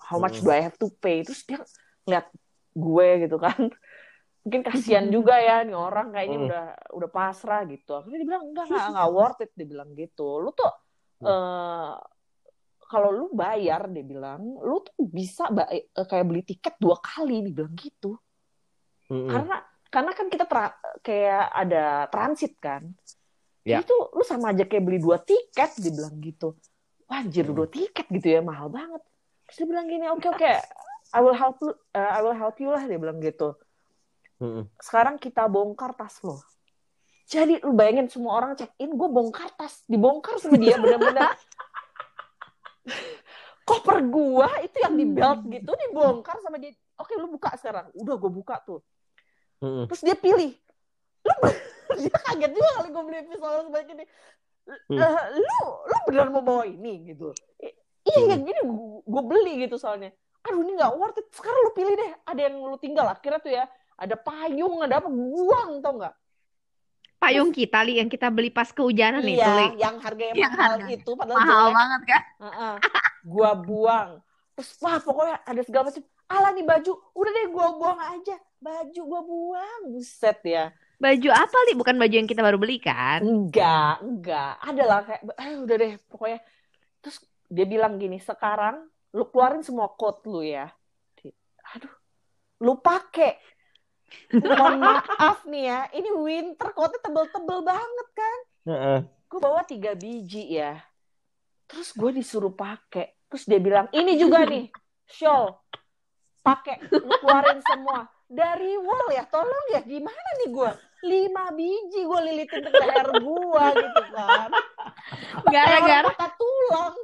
How 0.00 0.16
much 0.16 0.38
Hmm. 0.38 0.46
do 0.46 0.50
I 0.50 0.62
have 0.62 0.76
to 0.76 0.88
pay? 0.96 1.20
Terus 1.20 1.42
dia 1.44 1.60
ngeliat 2.04 2.26
gue 2.72 3.08
gitu 3.24 3.36
kan. 3.36 3.60
Mungkin 4.44 4.60
kasihan 4.64 5.06
juga 5.14 5.36
ya 5.36 5.60
nih 5.62 5.76
orang 5.76 6.10
kayaknya 6.10 6.38
Hmm. 6.38 6.46
udah 6.48 6.64
udah 6.96 7.10
pasrah 7.10 7.62
gitu. 7.66 7.92
Akhirnya 7.92 8.18
dia 8.20 8.28
bilang 8.28 8.44
enggak 8.48 8.64
enggak 8.66 8.86
enggak 8.88 9.10
worth 9.10 9.40
it 9.44 9.50
dia 9.52 9.66
bilang 9.68 9.90
gitu. 9.92 10.40
Lu 10.40 10.50
tuh 10.50 10.72
eh 11.20 11.92
kalau 12.90 13.10
lu 13.12 13.30
bayar 13.30 13.86
dia 13.86 14.02
bilang 14.02 14.58
lu 14.58 14.82
tuh 14.82 14.96
bisa 15.04 15.46
eh, 15.68 15.86
kayak 15.94 16.26
beli 16.26 16.42
tiket 16.42 16.74
dua 16.76 16.96
kali 16.98 17.44
dia 17.46 17.54
bilang 17.54 17.76
gitu. 17.76 18.16
Mm-mm. 19.10 19.26
karena 19.26 19.58
karena 19.90 20.14
kan 20.14 20.30
kita 20.30 20.46
tra- 20.46 20.78
kayak 21.02 21.44
ada 21.50 22.06
transit 22.08 22.54
kan. 22.62 22.86
Ya. 23.60 23.84
itu 23.84 23.92
lu 23.92 24.24
sama 24.24 24.56
aja 24.56 24.64
kayak 24.64 24.84
beli 24.88 24.96
dua 24.96 25.20
tiket 25.20 25.76
dia 25.76 25.92
bilang 25.92 26.16
gitu. 26.24 26.56
Wajir 27.04 27.44
Hmm. 27.44 27.56
dua 27.60 27.68
tiket 27.68 28.06
gitu 28.08 28.26
ya 28.26 28.40
mahal 28.40 28.72
banget. 28.72 29.02
Terus 29.44 29.56
dia 29.60 29.68
bilang 29.68 29.84
gini 29.84 30.06
oke 30.08 30.26
oke 30.30 30.52
I 31.10 31.20
will 31.20 31.36
help 31.36 31.60
you 31.60 31.74
uh, 31.92 32.10
I 32.16 32.24
will 32.24 32.38
help 32.38 32.56
you 32.56 32.72
lah 32.72 32.88
dia 32.88 32.96
bilang 32.96 33.20
gitu. 33.20 33.58
Mm-mm. 34.40 34.72
sekarang 34.80 35.20
kita 35.20 35.44
bongkar 35.44 35.92
tas 35.92 36.16
lo. 36.24 36.40
Jadi 37.28 37.60
lu 37.60 37.76
bayangin 37.76 38.08
semua 38.08 38.40
orang 38.40 38.56
check 38.56 38.72
in 38.80 38.96
gue 38.96 39.08
bongkar 39.12 39.52
tas. 39.52 39.84
Dibongkar 39.84 40.40
sama 40.40 40.56
dia 40.56 40.80
bener-bener. 40.80 41.28
Koper 43.68 44.00
gua 44.08 44.48
itu 44.64 44.80
yang 44.80 44.96
di 44.96 45.04
belt 45.04 45.44
gitu 45.44 45.68
dibongkar 45.68 46.40
sama 46.40 46.56
dia. 46.56 46.72
Oke 46.96 47.12
lu 47.20 47.28
buka 47.28 47.52
sekarang. 47.60 47.92
Udah 47.92 48.16
gue 48.16 48.32
buka 48.32 48.56
tuh 48.64 48.80
Mm-mm. 49.60 49.84
terus 49.86 50.02
dia 50.02 50.16
pilih. 50.16 50.52
Lu 51.24 51.34
dia 52.00 52.16
kaget 52.16 52.52
juga 52.52 52.68
kali 52.76 52.88
gue 52.88 53.02
beli 53.04 53.18
pistol 53.28 53.52
sebanyak 53.68 53.88
ini. 53.92 54.04
Hmm. 54.86 54.98
Eh, 54.98 55.22
lu 55.36 55.56
lu 55.82 55.96
beneran 56.06 56.30
mau 56.30 56.40
bawa 56.40 56.64
ini 56.64 57.12
gitu. 57.12 57.32
I- 57.58 57.76
iya 58.06 58.32
yang 58.32 58.42
gini 58.42 58.60
gue 59.04 59.22
beli 59.24 59.64
gitu 59.64 59.76
soalnya. 59.76 60.10
Aduh 60.42 60.64
ini 60.64 60.74
nggak 60.74 60.92
worth 60.96 61.18
it. 61.18 61.26
Sekarang 61.30 61.60
lu 61.60 61.72
pilih 61.72 61.92
deh. 61.92 62.12
Ada 62.24 62.40
yang 62.48 62.56
lu 62.58 62.76
tinggal 62.76 63.06
akhirnya 63.06 63.40
tuh 63.40 63.52
ya. 63.52 63.64
Ada 63.94 64.16
payung 64.16 64.80
ada 64.80 64.96
apa 64.96 65.12
buang 65.12 65.84
tau 65.84 66.00
nggak? 66.00 66.14
Payung 67.20 67.52
kita, 67.52 67.84
Li, 67.84 68.00
yang 68.00 68.08
kita 68.08 68.32
beli 68.32 68.48
pas 68.48 68.72
kehujanan 68.72 69.20
itu, 69.20 69.36
iya 69.36 69.52
Li. 69.52 69.76
yang 69.76 70.00
harganya 70.00 70.32
Yang 70.32 70.52
mahal 70.56 70.70
harganya 70.72 70.96
itu 70.96 71.10
padahal 71.12 71.36
Mahal 71.36 71.52
jelek. 71.60 71.76
banget 71.76 72.02
kan? 72.08 72.22
Heeh. 72.40 72.74
gua 73.28 73.50
buang. 73.52 74.08
Terus 74.56 74.70
wah 74.80 74.96
pokoknya 74.96 75.36
ada 75.44 75.60
segala 75.60 75.82
macam 75.92 76.00
ala 76.30 76.54
nih 76.54 76.64
baju 76.64 76.92
udah 77.12 77.32
deh 77.34 77.46
gua 77.50 77.66
buang 77.74 78.00
aja 78.14 78.36
baju 78.62 79.00
gua 79.04 79.20
buang 79.26 79.80
buset 79.90 80.40
ya 80.46 80.66
Baju 81.00 81.32
apa, 81.32 81.56
Li? 81.64 81.72
Bukan 81.80 81.96
baju 81.96 82.12
yang 82.12 82.28
kita 82.28 82.44
baru 82.44 82.60
beli 82.60 82.76
kan? 82.76 83.24
enggak 83.24 84.04
enggak 84.04 84.52
ada 84.60 84.82
lah 84.84 85.00
kayak 85.00 85.32
eh 85.32 85.56
udah 85.56 85.76
deh 85.80 85.92
pokoknya 86.12 86.44
terus 87.00 87.24
dia 87.48 87.64
bilang 87.64 87.96
gini 87.96 88.20
sekarang 88.20 88.84
lu 89.16 89.24
keluarin 89.32 89.64
semua 89.64 89.88
coat 89.96 90.20
lu 90.28 90.44
ya 90.44 90.68
aduh 91.72 92.00
lu 92.60 92.76
pakai. 92.78 93.40
Mohon 94.36 94.76
maaf 94.86 95.42
nih 95.48 95.64
ya, 95.66 95.80
ini 95.96 96.10
winter 96.12 96.68
coatnya 96.76 97.00
tebel-tebel 97.00 97.60
banget 97.64 98.08
kan. 98.12 98.38
Heeh. 98.68 98.98
Gue 99.30 99.40
bawa 99.40 99.64
tiga 99.64 99.96
biji 99.96 100.60
ya. 100.60 100.76
Terus 101.70 101.94
gue 101.96 102.10
disuruh 102.12 102.52
pakai. 102.52 103.16
Terus 103.30 103.46
dia 103.46 103.60
bilang, 103.62 103.86
ini 103.94 104.18
juga 104.18 104.42
nih, 104.44 104.68
shawl. 105.06 105.54
Pakai, 106.40 106.80
lu 106.88 107.12
keluarin 107.20 107.60
semua. 107.62 108.08
Dari 108.24 108.78
wall 108.80 109.12
ya, 109.12 109.26
tolong 109.28 109.66
ya, 109.74 109.80
gimana 109.82 110.28
nih 110.40 110.48
gue? 110.48 110.70
Lima 111.00 111.48
biji 111.52 112.00
gue 112.04 112.20
lilitin 112.24 112.60
ke 112.62 112.70
leher 112.70 113.08
gue 113.18 113.64
gitu 113.76 114.02
kan. 114.12 114.48
Gara-gara 115.48 116.08
patah 116.12 116.32
tulang. 116.36 116.94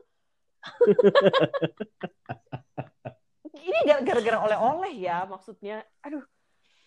Ini 3.56 3.78
gara- 3.88 4.04
gara-gara 4.04 4.38
oleh-oleh 4.46 4.92
ya 4.94 5.24
maksudnya. 5.26 5.82
Aduh. 6.04 6.22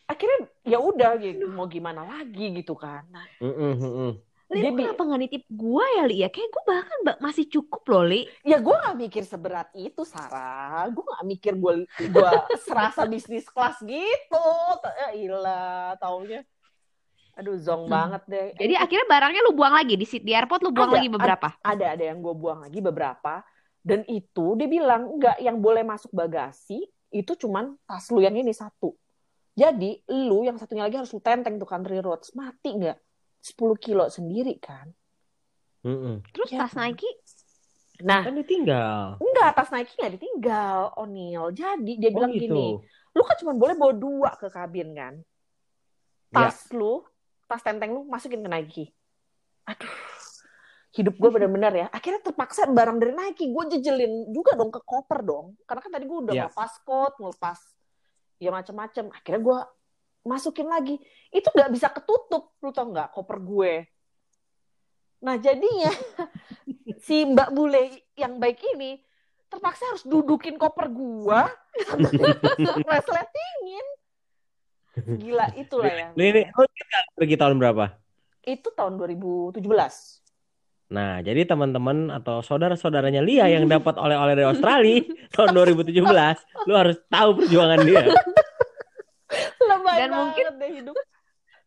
Akhirnya 0.09 0.49
ya 0.65 0.81
udah 0.81 1.21
gitu, 1.21 1.45
mau 1.53 1.69
gimana 1.69 2.01
lagi 2.01 2.49
gitu 2.57 2.73
kan. 2.73 3.05
Nah, 3.13 3.25
Heeh, 3.37 3.73
heeh. 3.77 4.11
Li, 4.49 4.65
Dia 4.65 4.73
kenapa 4.73 5.05
nggak 5.05 5.21
nitip 5.21 5.43
gua 5.47 5.85
ya, 5.93 6.03
Li? 6.03 6.15
Ya, 6.19 6.29
kayak 6.29 6.49
gua 6.49 6.63
bahkan 6.65 6.99
ba- 7.05 7.19
masih 7.21 7.45
cukup 7.45 7.85
loh, 7.85 8.01
Li. 8.01 8.25
ya 8.41 8.57
gue 8.57 8.73
gak 8.73 8.97
mikir 8.97 9.21
seberat 9.21 9.69
itu 9.73 10.01
Sarah. 10.01 10.89
Gue 10.89 11.05
gak 11.05 11.21
mikir 11.23 11.53
gue 11.53 11.85
gue 11.85 12.31
serasa 12.65 13.05
bisnis 13.05 13.45
kelas 13.45 13.77
gitu. 13.79 14.45
Ya 14.81 15.09
ilah, 15.13 15.93
taunya. 15.97 16.41
Aduh, 17.37 17.55
zong 17.55 17.85
Hmm. 17.85 17.93
banget 17.93 18.21
deh. 18.25 18.47
Jadi 18.57 18.73
akhirnya 18.73 19.05
barangnya 19.05 19.41
lu 19.45 19.53
buang 19.53 19.71
lagi 19.71 19.93
di 19.93 20.03
di 20.03 20.31
airport 20.33 20.59
lu 20.59 20.73
buang 20.73 20.91
Ada, 20.91 20.97
lagi 20.97 21.09
beberapa. 21.09 21.47
ada 21.61 21.85
ada 21.93 22.03
yang 22.03 22.19
gue 22.19 22.33
buang 22.33 22.59
lagi 22.65 22.79
beberapa 22.81 23.45
dan 23.79 24.03
itu 24.05 24.59
dia 24.59 24.67
bilang 24.67 25.15
enggak 25.15 25.39
yang 25.39 25.61
boleh 25.61 25.87
masuk 25.87 26.11
bagasi 26.11 26.83
itu 27.09 27.31
cuman 27.37 27.79
tas 27.87 28.11
lu 28.11 28.19
yang 28.19 28.35
ini 28.35 28.51
satu 28.51 28.91
jadi 29.55 30.03
lu 30.27 30.43
yang 30.43 30.59
satunya 30.59 30.83
lagi 30.83 30.99
harus 30.99 31.09
lu 31.09 31.23
tenteng 31.23 31.55
tuh 31.55 31.65
country 31.65 32.03
roads 32.03 32.35
mati 32.35 32.75
nggak 32.75 32.99
10 33.39 33.55
kilo 33.77 34.05
sendiri 34.07 34.59
kan. 34.59 34.91
Heeh. 35.81 36.19
Terus 36.31 36.49
Ya. 36.49 36.63
tas 36.63 36.75
Nike? 36.75 37.07
Nah. 37.99 38.23
Kan 38.23 38.35
ditinggal. 38.35 39.19
enggak 39.19 39.49
tas 39.53 39.69
Nike 39.69 39.91
nggak 39.93 40.13
ditinggal 40.15 40.95
O'Neil 40.95 41.51
jadi 41.51 41.93
dia 41.95 42.09
Oh 42.09 42.15
bilang 42.15 42.31
gitu. 42.31 42.47
gini 42.47 42.67
lu 43.09 43.21
kan 43.21 43.35
cuma 43.35 43.51
boleh 43.53 43.75
bawa 43.75 43.91
dua 43.91 44.29
ke 44.35 44.47
kabin 44.47 44.93
kan? 44.93 45.13
Tas 46.29 46.69
lu 46.71 47.03
tas 47.43 47.59
tenteng 47.59 47.91
lu 47.91 48.05
masukin 48.05 48.39
ke 48.39 48.47
Nike. 48.47 48.85
Aduh 49.65 49.91
hidup 50.89 51.15
gue 51.15 51.29
bener-bener 51.29 51.73
ya. 51.75 51.87
Akhirnya 51.89 52.17
terpaksa 52.19 52.65
barang 52.65 52.97
dari 52.97 53.13
Nike. 53.13 53.45
Gue 53.49 53.67
jejelin 53.69 54.29
juga 54.29 54.55
dong 54.55 54.69
ke 54.69 54.81
koper 54.81 55.21
dong. 55.21 55.53
Karena 55.63 55.81
kan 55.81 55.91
tadi 55.91 56.05
gue 56.05 56.17
udah 56.19 56.33
Ya. 56.33 56.43
ngelepas 56.47 56.71
coat 56.81 57.13
ngelepas 57.19 57.59
ya 58.37 58.49
macem-macem. 58.49 59.05
Akhirnya 59.11 59.41
gue 59.43 59.57
masukin 60.25 60.67
lagi. 60.67 60.99
Itu 61.29 61.51
nggak 61.51 61.71
bisa 61.71 61.87
ketutup 61.91 62.55
lu 62.59 62.69
tau 62.73 62.89
nggak 62.89 63.13
koper 63.15 63.37
gue. 63.39 63.73
Nah 65.19 65.35
jadinya 65.35 65.91
si 67.05 67.27
Mbak 67.27 67.49
Bule 67.51 68.07
yang 68.15 68.39
baik 68.39 68.59
ini 68.75 69.03
terpaksa 69.49 69.83
harus 69.89 70.05
dudukin 70.05 70.61
koper 70.61 70.87
gua 70.93 71.49
resletingin 72.93 73.85
gila 75.17 75.47
itulah 75.57 75.89
ya 75.89 76.07
Lu 76.13 76.21
ini 76.21 76.45
lu 76.45 76.63
nggak? 76.69 77.03
Pergi 77.17 77.35
tahun 77.35 77.57
berapa? 77.57 77.85
itu 78.45 78.69
tahun 78.73 78.97
2017 78.97 79.61
Nah, 80.89 81.21
jadi 81.21 81.45
teman-teman 81.45 82.09
atau 82.09 82.41
saudara-saudaranya 82.41 83.21
Lia 83.21 83.45
yang 83.45 83.69
dapat 83.69 83.93
oleh-oleh 83.93 84.33
dari 84.33 84.49
Australia 84.49 85.05
tahun 85.37 85.53
2017, 85.77 86.65
lu 86.65 86.73
harus 86.73 86.97
tahu 87.13 87.29
perjuangan 87.37 87.85
dia. 87.85 88.09
lebay 89.69 89.95
Dan 89.97 90.09
banget 90.09 90.17
mungkin- 90.17 90.55
deh 90.57 90.71
hidup 90.73 90.97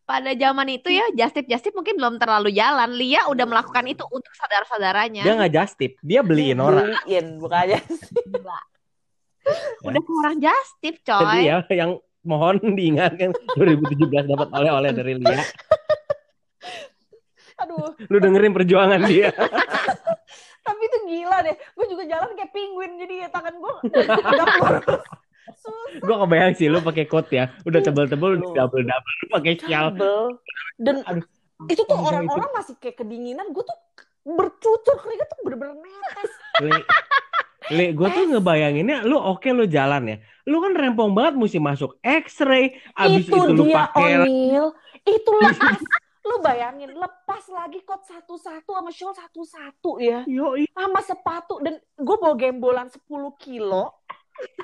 pada 0.03 0.35
zaman 0.35 0.67
itu 0.67 0.91
ya 0.91 1.05
Justip 1.15 1.47
Justip 1.47 1.71
mungkin 1.71 1.95
belum 1.95 2.19
terlalu 2.19 2.51
jalan. 2.51 2.91
Lia 2.91 3.23
udah 3.31 3.47
melakukan 3.47 3.87
itu 3.87 4.03
untuk 4.11 4.35
saudara-saudaranya. 4.35 5.23
Dia 5.23 5.33
nggak 5.39 5.53
just 5.53 5.79
tip, 5.79 5.95
dia 6.03 6.19
beliin 6.19 6.59
orang. 6.59 6.91
beliin 7.07 7.39
bukannya. 7.39 7.79
Udah 9.81 10.01
ke 10.03 10.11
orang 10.13 10.35
Justip, 10.39 10.99
Jadi 10.99 11.07
coy. 11.07 11.47
ya 11.47 11.63
yang 11.71 11.91
mohon 12.23 12.59
diingatkan 12.59 13.31
2017 13.55 14.27
dapat 14.35 14.47
oleh-oleh 14.51 14.91
dari 14.91 15.15
Lia. 15.15 15.39
aduh 17.53 17.95
Lu 18.07 18.17
dengerin 18.19 18.51
perjuangan 18.51 19.01
dia. 19.07 19.31
tapi 20.67 20.79
itu 20.81 20.97
gila 21.05 21.43
deh 21.43 21.55
gue 21.55 21.85
juga 21.91 22.03
jalan 22.07 22.31
kayak 22.33 22.51
penguin 22.51 22.95
jadi 22.95 23.15
ya 23.23 23.29
tangan 23.29 23.55
gue 23.55 23.73
lurus 23.83 25.03
Gua 26.01 26.25
kebayang 26.25 26.53
sih 26.57 26.67
lu 26.71 26.79
pakai 26.81 27.05
coat 27.05 27.27
ya, 27.29 27.51
udah 27.67 27.79
tebel-tebel, 27.83 28.41
Lu. 28.41 28.51
double-double, 28.55 29.13
lu 29.23 29.27
pakai 29.29 29.53
shawl. 29.59 29.93
dan 30.81 31.05
Aduh. 31.05 31.25
itu 31.69 31.81
tuh 31.85 31.97
orang-orang 31.99 32.49
masih 32.55 32.75
kayak 32.81 32.97
kedinginan. 32.99 33.45
Gue 33.53 33.63
tuh 33.63 33.77
bercucur 34.23 34.95
keringet 35.03 35.27
tuh 35.27 35.39
bener-bener 35.43 35.75
netes 35.75 36.31
Li, 36.63 36.79
Li 37.75 37.85
gue 37.91 38.07
tuh 38.07 38.23
ngebayanginnya 38.31 39.03
lu 39.03 39.19
oke 39.19 39.47
lu 39.51 39.67
jalan 39.67 40.15
ya. 40.15 40.17
Lu 40.47 40.59
kan 40.59 40.75
rempong 40.75 41.11
banget 41.15 41.39
mesti 41.39 41.59
masuk 41.59 41.95
X-ray, 42.03 42.75
abis 42.95 43.27
itu, 43.27 43.35
itu, 43.35 43.51
lu 43.55 43.63
dia 43.67 43.87
pakai 43.87 44.11
O'Neil 44.23 44.67
itu 45.03 45.31
lepas. 45.43 45.79
Lu 46.23 46.39
bayangin 46.39 46.95
lepas 46.95 47.43
lagi 47.51 47.83
kot 47.83 47.99
satu-satu 48.07 48.71
sama 48.71 48.91
shawl 48.95 49.11
satu-satu 49.11 49.91
ya. 49.99 50.23
Yoi. 50.23 50.71
sama 50.71 51.03
sepatu. 51.03 51.59
Dan 51.59 51.75
gue 51.99 52.15
bawa 52.15 52.35
gembolan 52.39 52.87
10 52.87 53.03
kilo 53.39 53.99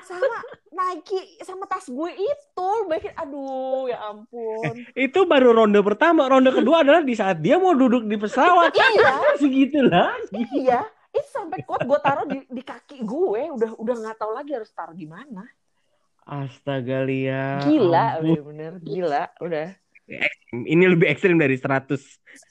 sama 0.04 0.38
Nike 0.70 1.40
sama 1.42 1.64
tas 1.66 1.86
gue 1.86 2.10
itu 2.14 2.68
bayangin 2.86 3.14
aduh 3.18 3.90
ya 3.90 3.98
ampun. 4.10 4.74
Itu 4.94 5.26
baru 5.26 5.54
ronde 5.54 5.80
pertama, 5.82 6.30
ronde 6.30 6.50
kedua 6.54 6.82
adalah 6.86 7.02
di 7.02 7.14
saat 7.14 7.42
dia 7.42 7.58
mau 7.58 7.74
duduk 7.74 8.06
di 8.06 8.16
pesawat. 8.16 8.74
iya. 8.74 9.12
Segitu 9.42 9.82
lah. 9.86 10.14
iya. 10.54 10.80
Itu 11.10 11.28
sampai 11.34 11.66
kot 11.66 11.82
gue 11.82 11.98
taruh 11.98 12.26
di, 12.26 12.38
di 12.46 12.62
kaki 12.62 13.02
gue. 13.02 13.42
Udah 13.50 13.70
udah 13.76 13.94
nggak 13.98 14.16
tahu 14.18 14.32
lagi 14.34 14.50
harus 14.54 14.70
taruh 14.70 14.94
di 14.94 15.06
mana. 15.10 15.42
Astaga 16.22 17.02
Lia. 17.02 17.58
gila 17.66 18.22
ampun. 18.22 18.38
bener-bener 18.38 18.72
gila 18.78 19.24
udah. 19.42 19.68
Ini 20.50 20.84
lebih 20.90 21.06
ekstrim 21.06 21.38
dari 21.38 21.58
100. 21.58 21.98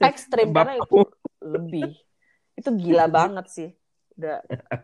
ekstrim 0.04 0.52
karena 0.52 0.80
itu 0.80 1.04
lebih. 1.40 1.92
Itu 2.60 2.76
gila 2.76 3.08
banget 3.08 3.48
sih 3.48 3.70
udah 4.20 4.38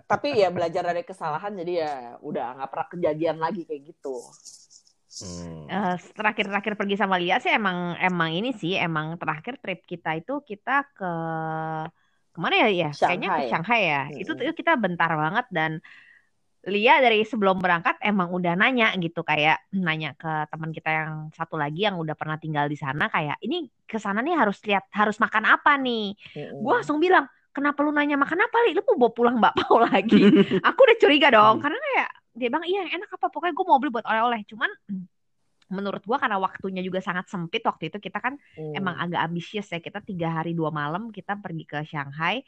tapi 0.07 0.39
ya 0.39 0.47
belajar 0.47 0.87
dari 0.87 1.03
kesalahan 1.03 1.51
jadi 1.59 1.73
ya 1.83 1.93
udah 2.23 2.55
nggak 2.55 2.69
pernah 2.71 2.87
kejadian 2.87 3.37
lagi 3.43 3.67
kayak 3.67 3.91
gitu 3.91 4.15
Hmm. 5.15 5.71
Eh, 5.71 5.95
terakhir-terakhir 6.11 6.75
pergi 6.75 6.99
sama 6.99 7.15
Lia 7.15 7.39
sih 7.39 7.47
emang 7.47 7.95
emang 8.03 8.35
ini 8.35 8.51
sih 8.51 8.75
emang 8.75 9.15
terakhir 9.15 9.63
trip 9.63 9.87
kita 9.87 10.19
itu 10.19 10.43
kita 10.43 10.91
ke 10.91 11.11
ke 12.35 12.37
mana 12.43 12.67
ya 12.67 12.67
ya 12.67 12.89
kayaknya 12.91 13.29
ke 13.31 13.43
Shanghai. 13.47 13.81
Ya 13.87 14.01
Hmm. 14.11 14.19
itu 14.19 14.31
tuh 14.35 14.43
kita 14.51 14.75
bentar 14.75 15.07
banget 15.15 15.47
dan 15.55 15.79
Lia 16.67 16.97
dari 16.99 17.21
sebelum 17.23 17.61
berangkat 17.61 17.95
emang 18.03 18.33
udah 18.33 18.59
nanya 18.59 18.91
gitu 18.99 19.21
kayak 19.23 19.63
nanya 19.71 20.17
ke 20.19 20.49
teman 20.51 20.75
kita 20.75 20.89
yang 20.91 21.11
satu 21.31 21.55
lagi 21.55 21.87
yang 21.87 21.95
udah 21.95 22.17
pernah 22.17 22.35
tinggal 22.35 22.67
di 22.67 22.75
sana 22.75 23.07
kayak 23.07 23.39
ini 23.39 23.69
ke 23.85 23.95
sana 23.95 24.19
nih 24.19 24.35
harus 24.35 24.59
lihat 24.67 24.83
harus 24.91 25.15
makan 25.21 25.45
apa 25.47 25.77
nih 25.79 26.11
gue 26.35 26.73
langsung 26.75 26.97
bilang 26.99 27.29
kenapa 27.55 27.79
lu 27.81 27.95
nanya 27.95 28.19
makan 28.19 28.43
apa 28.43 28.57
li? 28.67 28.75
Lu 28.75 28.83
mau 28.83 29.07
bawa 29.07 29.11
pulang 29.15 29.37
bakpao 29.39 29.79
lagi? 29.79 30.19
Aku 30.67 30.79
udah 30.83 30.97
curiga 30.99 31.31
dong 31.31 31.63
karena 31.63 31.79
kayak 31.79 32.09
dia 32.35 32.47
bilang 32.51 32.67
iya 32.67 32.83
yang 32.83 32.99
enak 32.99 33.15
apa? 33.15 33.31
Pokoknya 33.31 33.55
gue 33.55 33.65
mau 33.65 33.79
beli 33.79 33.95
buat 33.95 34.03
oleh-oleh. 34.03 34.43
Cuman 34.43 34.67
menurut 35.65 36.05
gua 36.05 36.21
karena 36.21 36.37
waktunya 36.37 36.85
juga 36.85 37.01
sangat 37.01 37.25
sempit 37.25 37.65
waktu 37.65 37.89
itu 37.89 37.97
kita 37.97 38.21
kan 38.21 38.37
Hmm. 38.53 38.75
emang 38.75 38.99
agak 38.99 39.23
ambisius 39.23 39.71
ya. 39.71 39.79
Kita 39.79 40.03
tiga 40.03 40.29
hari 40.29 40.51
dua 40.53 40.69
malam 40.69 41.09
kita 41.09 41.39
pergi 41.39 41.63
ke 41.65 41.81
Shanghai 41.87 42.43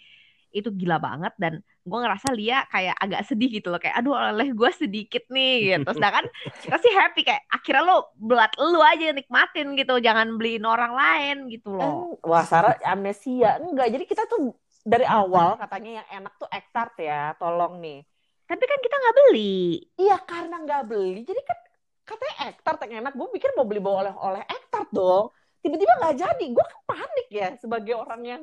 itu 0.52 0.70
gila 0.70 1.00
banget. 1.00 1.34
Dan 1.39 1.60
gue 1.63 2.00
ngerasa 2.04 2.36
Lia 2.36 2.67
kayak 2.67 3.00
agak 3.00 3.22
sedih 3.26 3.48
gitu 3.48 3.72
loh 3.72 3.80
kayak 3.80 3.96
aduh 3.96 4.12
oleh 4.12 4.52
gue 4.52 4.70
sedikit 4.76 5.24
nih 5.32 5.80
gitu. 5.80 5.89
Sedangkan 5.98 6.28
kita 6.67 6.78
sih 6.78 6.93
happy 6.93 7.22
kayak 7.24 7.48
akhirnya 7.48 7.84
lo 7.88 8.12
belat 8.20 8.52
lu 8.60 8.84
aja 8.84 9.15
nikmatin 9.15 9.74
gitu 9.74 9.98
jangan 9.98 10.36
beliin 10.36 10.67
orang 10.67 10.93
lain 10.93 11.38
gitu 11.50 11.74
loh. 11.74 12.20
Wah 12.22 12.43
Sarah 12.43 12.76
amnesia. 12.86 13.58
Enggak 13.58 13.88
jadi 13.88 14.04
kita 14.04 14.27
tuh 14.29 14.52
dari 14.88 15.04
awal. 15.04 15.60
katanya 15.60 16.02
yang 16.02 16.08
enak 16.23 16.33
tuh 16.40 16.48
ektart 16.48 16.96
ya 17.04 17.35
tolong 17.35 17.83
nih. 17.83 18.00
Tapi 18.48 18.63
kan 18.63 18.79
kita 18.79 18.96
nggak 18.96 19.15
beli. 19.19 19.83
Iya 20.00 20.17
karena 20.23 20.56
nggak 20.63 20.83
beli 20.88 21.21
jadi 21.27 21.42
kan 21.44 21.60
katanya 22.08 22.35
ektart 22.56 22.79
yang 22.88 23.04
enak. 23.04 23.13
Gue 23.19 23.27
pikir 23.35 23.52
mau 23.60 23.67
beli 23.67 23.83
bawa 23.83 24.08
oleh-oleh 24.08 24.44
ektart 24.48 24.90
dong. 24.96 25.35
Tiba-tiba 25.60 25.94
nggak 26.00 26.15
jadi. 26.15 26.46
Gue 26.56 26.63
kan 26.63 26.79
panik 26.88 27.27
ya 27.27 27.48
sebagai 27.60 27.94
orang 28.00 28.21
yang 28.23 28.42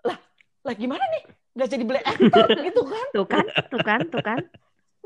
lah 0.00 0.18
lah 0.64 0.74
gimana 0.74 1.04
nih? 1.12 1.22
Nggak 1.52 1.68
jadi 1.68 1.84
beli 1.84 2.00
ektart 2.00 2.48
gitu 2.72 2.82
kan? 2.88 3.06
Tuh 3.12 3.26
kan 3.28 3.44
tuh 3.68 3.80
kan 3.84 4.00
tuh 4.08 4.22
kan 4.24 4.40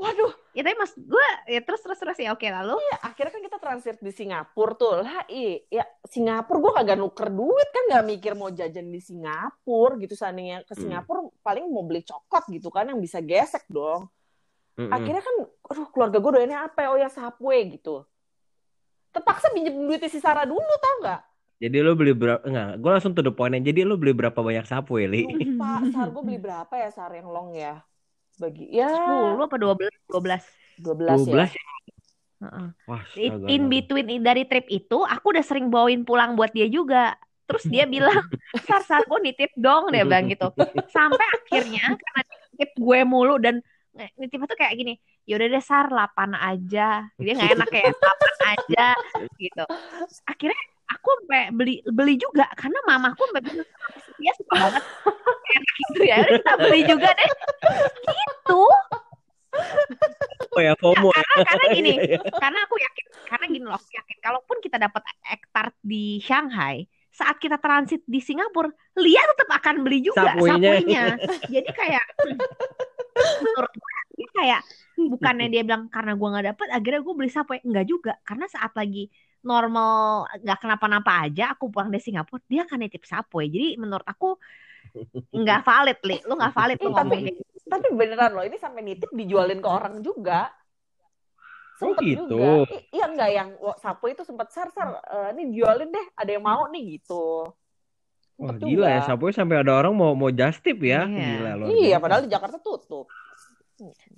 waduh 0.01 0.33
ya 0.57 0.65
tapi 0.65 0.77
mas 0.81 0.97
gue 0.97 1.29
ya 1.45 1.61
terus 1.61 1.85
terus 1.85 2.01
terus 2.01 2.17
ya 2.17 2.33
oke 2.33 2.43
lalu 2.43 2.81
ya 2.81 2.97
akhirnya 3.05 3.33
kan 3.37 3.43
kita 3.45 3.59
transit 3.61 3.97
di 4.01 4.09
Singapura 4.09 4.73
tuh 4.73 5.05
lah 5.05 5.29
i 5.29 5.61
ya 5.69 5.85
Singapura 6.09 6.57
gue 6.57 6.73
kagak 6.73 6.97
nuker 6.97 7.29
duit 7.29 7.69
kan 7.69 7.85
nggak 7.93 8.05
mikir 8.09 8.33
mau 8.33 8.49
jajan 8.49 8.89
di 8.89 8.97
Singapura 8.97 10.01
gitu 10.01 10.17
seandainya 10.17 10.65
ke 10.65 10.73
Hmm. 10.73 10.81
Singapura 10.81 11.21
paling 11.45 11.69
mau 11.69 11.85
beli 11.85 12.01
coklat 12.01 12.49
gitu 12.49 12.73
kan 12.73 12.89
yang 12.89 12.97
bisa 12.97 13.21
gesek 13.21 13.69
dong 13.69 14.09
Mm-mm. 14.81 14.89
akhirnya 14.89 15.21
kan 15.21 15.37
aduh 15.69 15.87
keluarga 15.93 16.17
gue 16.17 16.31
doyannya 16.33 16.59
apa 16.65 16.79
ya 16.81 16.89
oh 16.89 16.99
ya 16.99 17.09
Subway 17.13 17.69
gitu 17.69 18.01
terpaksa 19.13 19.53
pinjem 19.53 19.77
duitnya 19.77 20.09
si 20.09 20.17
Sarah 20.17 20.49
dulu 20.49 20.65
tau 20.81 20.97
nggak 21.05 21.23
Jadi 21.61 21.77
lu 21.85 21.93
beli 21.93 22.17
berapa? 22.17 22.41
Enggak, 22.41 22.81
gue 22.81 22.89
langsung 22.89 23.13
to 23.13 23.21
the 23.21 23.29
point. 23.29 23.53
Jadi 23.53 23.85
lu 23.85 24.01
beli 24.01 24.17
berapa 24.17 24.33
banyak 24.33 24.65
sapu 24.65 24.97
ya, 24.97 25.05
Li? 25.05 25.29
lupa 25.29 25.85
Sar 25.93 26.09
gue 26.17 26.23
beli 26.25 26.41
berapa 26.41 26.73
ya 26.73 26.89
Sar 26.89 27.13
yang 27.13 27.29
long 27.29 27.53
ya 27.53 27.85
bagi 28.41 28.72
ya 28.72 28.88
10 28.88 29.45
apa 29.45 29.57
12? 29.61 29.93
12. 30.09 30.41
12 30.80 31.28
ya 31.28 31.45
12 31.45 31.61
ya? 31.61 31.64
Heeh. 32.41 32.68
Wah, 32.88 33.03
In, 33.20 33.68
between 33.68 34.24
dari 34.24 34.49
trip 34.49 34.64
itu, 34.72 35.05
aku 35.05 35.36
udah 35.36 35.45
sering 35.45 35.68
bawain 35.68 36.09
pulang 36.09 36.41
buat 36.41 36.49
dia 36.57 36.64
juga. 36.72 37.12
Terus 37.45 37.68
dia 37.68 37.84
bilang, 37.95 38.24
Sar, 38.64 38.80
Sar, 38.88 39.05
gue 39.05 39.20
nitip 39.20 39.53
dong, 39.61 39.93
dia 39.93 40.09
bilang 40.09 40.24
gitu. 40.24 40.49
Sampai 40.88 41.26
akhirnya, 41.36 41.93
karena 42.01 42.20
dia 42.24 42.38
nitip 42.49 42.70
gue 42.80 42.99
mulu, 43.05 43.36
dan 43.36 43.61
nge- 43.97 44.14
nitipnya 44.20 44.47
tuh 44.51 44.59
kayak 44.59 44.74
gini, 44.78 44.93
yaudah 45.28 45.47
deh 45.51 45.64
Sar, 45.64 45.86
8 45.91 46.30
aja. 46.36 47.09
Dia 47.18 47.32
nggak 47.36 47.51
enak 47.59 47.68
kayak 47.70 47.93
8 47.99 48.34
aja, 48.55 48.86
gitu. 49.38 49.64
Akhirnya 50.26 50.61
aku 50.91 51.09
sampai 51.22 51.43
beli 51.55 51.74
beli 51.86 52.14
juga, 52.18 52.47
karena 52.59 52.78
mamaku 52.86 53.22
sampai 53.30 53.43
bilang, 53.47 53.66
"Kenapa 53.66 53.99
sih 54.05 54.12
dia 54.18 54.32
suka 54.38 54.55
banget 54.59 54.84
enak 55.57 55.74
gitu 55.80 56.01
ya. 56.07 56.16
Udah 56.22 56.32
kita 56.38 56.53
beli 56.59 56.80
juga 56.86 57.09
deh. 57.14 57.30
Gitu. 58.11 58.62
Oh 60.51 60.61
ya, 60.62 60.74
FOMO 60.78 61.11
ya. 61.14 61.22
Karena, 61.22 61.45
karena 61.47 61.64
gini, 61.74 61.93
Iya, 62.01 62.18
iya. 62.18 62.18
karena 62.43 62.59
aku 62.66 62.76
yakin 62.78 63.05
karena 63.30 63.45
gini 63.47 63.64
loh 63.66 63.76
aku 63.78 63.91
yakin 63.95 64.16
kalaupun 64.18 64.57
kita 64.59 64.76
dapat 64.82 65.03
hektar 65.22 65.66
di 65.78 66.18
Shanghai 66.18 66.82
saat 67.11 67.37
kita 67.37 67.59
transit 67.59 68.01
di 68.05 68.19
Singapura 68.19 68.71
Lia 68.97 69.23
tetap 69.35 69.51
akan 69.51 69.83
beli 69.83 70.01
juga 70.01 70.31
Sapuinya. 70.31 70.71
sapunya. 70.79 71.03
Jadi 71.59 71.71
kayak 71.71 72.05
menurut 73.43 73.73
gue 73.75 73.93
ini 74.17 74.27
kayak 74.31 74.61
bukannya 75.01 75.47
dia 75.49 75.63
bilang 75.65 75.89
karena 75.89 76.13
gua 76.13 76.29
nggak 76.35 76.47
dapet 76.55 76.67
akhirnya 76.71 77.01
gue 77.01 77.15
beli 77.15 77.31
sapu. 77.31 77.57
Enggak 77.61 77.87
juga 77.87 78.13
karena 78.23 78.47
saat 78.47 78.73
lagi 78.75 79.09
normal 79.41 80.29
nggak 80.39 80.59
kenapa-napa 80.61 81.25
aja 81.25 81.57
aku 81.57 81.73
pulang 81.73 81.89
dari 81.89 82.05
Singapura 82.05 82.45
dia 82.45 82.69
akan 82.69 82.77
nitip 82.79 83.09
sapu 83.09 83.41
jadi 83.41 83.81
menurut 83.81 84.05
aku 84.05 84.37
nggak 85.33 85.61
valid 85.63 85.99
li. 86.05 86.19
Lu 86.25 86.37
nggak 86.37 86.53
valid 86.53 86.77
tuh 86.77 86.87
Eh, 86.87 86.93
ngomong 86.93 87.09
tapi- 87.11 87.27
gitu. 87.33 87.43
tapi 87.65 87.87
beneran 87.95 88.31
loh 88.35 88.45
ini 88.45 88.57
sampai 88.57 88.81
nitip 88.83 89.11
dijualin 89.11 89.59
ke 89.59 89.69
orang 89.69 89.99
juga 90.01 90.51
Oh, 91.81 91.97
Sempet 91.97 92.05
gitu. 92.05 92.37
juga. 92.37 92.68
I- 92.68 92.85
iya 92.93 93.05
enggak 93.09 93.31
yang 93.33 93.49
sapu 93.81 94.12
itu 94.12 94.22
sempat 94.28 94.53
sar 94.53 94.68
sar 94.68 95.01
eh, 95.01 95.28
ini 95.37 95.57
jualin 95.57 95.89
deh 95.89 96.07
ada 96.12 96.31
yang 96.31 96.45
mau 96.45 96.68
nih 96.68 97.01
gitu 97.01 97.49
Wah, 98.41 98.57
Sempet 98.57 98.68
gila 98.72 98.89
ya, 98.89 99.01
sapunya 99.05 99.35
sampai 99.37 99.57
ada 99.61 99.72
orang 99.76 99.93
mau 99.93 100.16
mau 100.16 100.33
just 100.33 100.64
tip 100.64 100.81
ya. 100.81 101.05
Iya. 101.05 101.28
Gila 101.37 101.51
luar 101.61 101.68
iya 101.76 101.97
padahal 102.01 102.22
di 102.24 102.31
Jakarta 102.33 102.57
tutup 102.57 103.05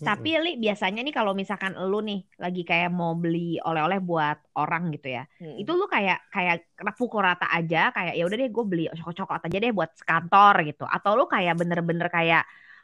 Tapi 0.02 0.34
Li 0.42 0.52
biasanya 0.58 1.06
nih 1.06 1.14
kalau 1.14 1.38
misalkan 1.38 1.78
lu 1.78 2.02
nih 2.02 2.26
lagi 2.34 2.66
kayak 2.66 2.90
mau 2.90 3.14
beli 3.14 3.62
oleh-oleh 3.62 4.02
buat 4.02 4.58
orang 4.58 4.90
gitu 4.90 5.14
ya. 5.14 5.22
Hmm. 5.38 5.54
Itu 5.54 5.78
lu 5.78 5.86
kayak 5.86 6.18
kayak 6.34 6.66
pukul 6.98 7.22
rata 7.22 7.46
aja 7.46 7.94
kayak 7.94 8.18
ya 8.18 8.26
udah 8.26 8.36
deh 8.42 8.50
gue 8.50 8.64
beli 8.66 8.84
coklat-coklat 8.90 9.42
aja 9.46 9.58
deh 9.62 9.70
buat 9.70 9.90
kantor 10.02 10.54
gitu. 10.66 10.82
Atau 10.86 11.14
lu 11.14 11.30
kayak 11.30 11.54
bener-bener 11.58 12.10
kayak 12.10 12.42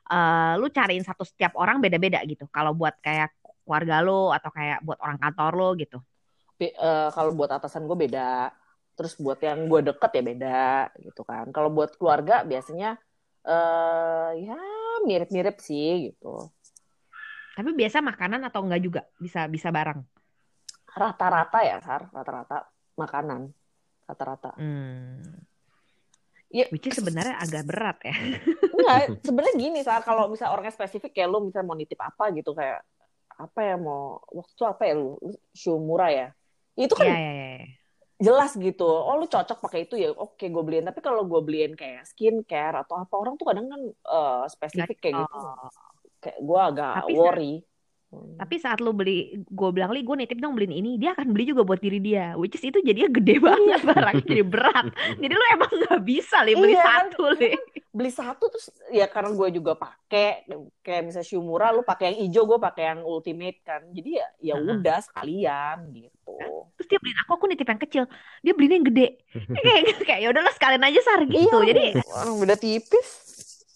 eh 0.09 0.53
lu 0.59 0.71
cariin 0.71 1.03
satu 1.03 1.27
setiap 1.27 1.59
orang 1.59 1.83
beda-beda 1.83 2.23
gitu. 2.27 2.47
Kalau 2.51 2.79
buat 2.79 2.95
kayak 3.03 3.35
keluarga 3.69 4.01
lu 4.01 4.33
atau 4.33 4.49
kayak 4.49 4.81
buat 4.81 4.97
orang 4.99 5.21
kantor 5.21 5.53
lu 5.53 5.69
gitu. 5.77 5.99
Be- 6.57 6.73
eh, 6.73 7.09
kalau 7.13 7.37
buat 7.37 7.53
atasan 7.53 7.85
gue 7.85 8.09
beda 8.09 8.49
terus 8.97 9.15
buat 9.15 9.39
yang 9.39 9.71
gue 9.71 9.79
deket 9.85 10.11
ya 10.11 10.23
beda 10.27 10.63
gitu 10.99 11.23
kan 11.23 11.55
kalau 11.55 11.71
buat 11.71 11.95
keluarga 11.95 12.43
biasanya 12.43 12.99
eh 13.47 14.31
ya 14.43 14.59
mirip-mirip 15.07 15.63
sih 15.63 16.11
gitu 16.11 16.51
Tapi 17.55 17.71
biasa 17.75 18.03
makanan 18.03 18.43
atau 18.43 18.67
enggak 18.67 18.83
juga 18.83 19.01
bisa 19.23 19.47
bisa 19.47 19.71
bareng. 19.71 20.03
rata-rata 20.89 21.63
ya 21.63 21.79
sar 21.79 22.11
rata-rata 22.11 22.67
makanan 22.99 23.55
rata-rata 24.03 24.59
Hmm. 24.59 25.47
Iya. 26.49 26.67
Which 26.73 26.89
is 26.89 26.97
sebenarnya 26.97 27.37
agak 27.39 27.69
berat 27.69 28.01
ya. 28.03 28.17
Enggak, 28.73 28.99
sebenarnya 29.29 29.55
gini 29.61 29.81
saat 29.85 30.01
kalau 30.03 30.33
misalnya 30.33 30.57
orangnya 30.57 30.73
spesifik 30.73 31.13
kayak 31.13 31.29
lu 31.29 31.45
misalnya 31.45 31.69
mau 31.69 31.77
nitip 31.77 32.01
apa 32.01 32.33
gitu 32.33 32.57
kayak 32.57 32.81
apa 33.39 33.61
ya 33.63 33.75
mau 33.79 34.19
waktu 34.35 34.53
itu 34.53 34.65
apa 34.67 34.83
ya 34.85 34.95
lu 34.99 35.15
murah 35.79 36.11
ya? 36.11 36.29
Itu 36.75 36.95
kan 36.99 37.07
Iya 37.07 37.17
iya 37.17 37.33
iya. 37.33 37.67
jelas 38.19 38.59
gitu. 38.59 38.87
Oh 38.87 39.15
lu 39.15 39.31
cocok 39.31 39.63
pakai 39.63 39.87
itu 39.87 39.95
ya 39.95 40.11
oke 40.11 40.43
gue 40.43 40.63
beliin. 40.67 40.87
Tapi 40.91 40.99
kalau 40.99 41.23
gue 41.23 41.41
beliin 41.41 41.79
kayak 41.79 42.03
skincare 42.11 42.83
atau 42.83 42.99
apa 42.99 43.15
orang 43.15 43.39
tuh 43.39 43.47
kadang 43.47 43.71
kan 43.71 43.83
eh, 43.95 44.45
spesifik 44.51 44.99
kayak 44.99 45.15
gitu. 45.23 45.39
kayak 46.19 46.39
gue 46.43 46.61
agak 46.61 46.93
Tapi 46.99 47.13
worry 47.15 47.55
Hmm. 48.09 48.41
Tapi 48.41 48.57
saat 48.57 48.81
lu 48.81 48.97
beli, 48.97 49.37
gue 49.45 49.69
bilang 49.69 49.93
li 49.93 50.01
gue 50.01 50.17
nitip 50.17 50.41
dong 50.41 50.57
beliin 50.57 50.73
ini, 50.81 50.97
dia 50.97 51.13
akan 51.13 51.29
beli 51.29 51.53
juga 51.53 51.61
buat 51.61 51.77
diri 51.77 52.01
dia. 52.01 52.33
Which 52.41 52.57
is 52.57 52.65
itu 52.65 52.81
jadinya 52.81 53.13
gede 53.13 53.37
banget 53.37 53.85
barangnya, 53.85 54.25
jadi 54.25 54.45
berat. 54.49 54.87
Jadi 55.21 55.33
lu 55.37 55.45
emang 55.53 55.73
nggak 55.85 56.01
bisa 56.09 56.41
li 56.41 56.57
beli 56.57 56.73
Iya, 56.73 56.85
kan? 56.85 57.07
satu 57.13 57.23
li. 57.37 57.53
beli 57.89 58.13
satu 58.15 58.47
terus 58.47 58.71
ya 58.95 59.11
karena 59.11 59.35
gue 59.35 59.49
juga 59.59 59.75
pakai 59.75 60.47
kayak 60.87 61.03
misalnya 61.03 61.27
shoe 61.27 61.43
murah 61.43 61.75
lu 61.75 61.83
pakai 61.83 62.15
yang 62.15 62.31
hijau 62.31 62.47
gue 62.47 62.59
pakai 62.63 62.95
yang 62.95 63.01
ultimate 63.03 63.59
kan 63.67 63.83
jadi 63.91 64.23
ya 64.23 64.27
ya 64.39 64.55
Heeh. 64.55 64.77
udah 64.79 64.99
sekalian 65.03 65.77
gitu 65.97 66.37
Terus 66.79 66.87
dia 66.95 66.99
beliin 67.03 67.19
aku, 67.27 67.31
aku 67.35 67.45
nitip 67.51 67.67
yang 67.67 67.83
kecil, 67.83 68.05
dia 68.39 68.53
beliin 68.55 68.79
yang 68.79 68.87
gede. 68.87 69.19
kayak 69.67 69.99
kayak 70.07 70.21
ya 70.23 70.29
udahlah 70.31 70.55
sekalian 70.55 70.85
aja 70.87 71.01
sar 71.03 71.27
gitu. 71.27 71.43
Iya, 71.43 71.75
Jadi, 71.75 71.85
orang 72.07 72.35
beda 72.39 72.55
tipis 72.55 73.28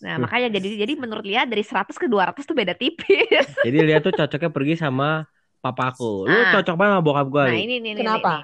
nah 0.03 0.18
makanya 0.18 0.59
jadi 0.59 0.82
jadi 0.82 0.92
menurut 0.98 1.22
Lia 1.22 1.46
dari 1.46 1.62
100 1.62 1.94
ke 1.94 2.11
200 2.11 2.42
tuh 2.42 2.59
beda 2.59 2.74
tipis. 2.74 3.46
Jadi 3.66 3.78
dia 3.86 4.03
tuh 4.03 4.11
cocoknya 4.11 4.50
pergi 4.50 4.74
sama 4.74 5.22
papaku. 5.62 6.26
Lu 6.26 6.34
Ah. 6.34 6.59
cocok 6.59 6.74
banget 6.74 6.92
sama 6.98 7.05
bokap 7.07 7.26
gua. 7.30 7.46
Nah 7.46 7.55
ini 7.55 7.78
nih 7.78 7.94
nih, 7.94 8.03
Kenapa? 8.03 8.32
nih. 8.34 8.42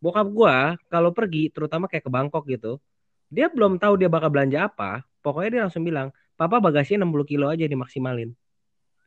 Bokap 0.00 0.26
gua 0.32 0.54
kalau 0.88 1.12
pergi, 1.12 1.52
terutama 1.52 1.84
kayak 1.86 2.08
ke 2.08 2.10
Bangkok 2.10 2.48
gitu, 2.48 2.80
dia 3.28 3.52
belum 3.52 3.76
tahu 3.76 4.00
dia 4.00 4.08
bakal 4.08 4.32
belanja 4.32 4.64
apa. 4.64 5.04
Pokoknya 5.20 5.50
dia 5.52 5.60
langsung 5.68 5.84
bilang, 5.84 6.08
Papa 6.38 6.56
bagasinya 6.56 7.04
60 7.04 7.28
kilo 7.28 7.52
aja 7.52 7.68
dimaksimalin. 7.68 8.32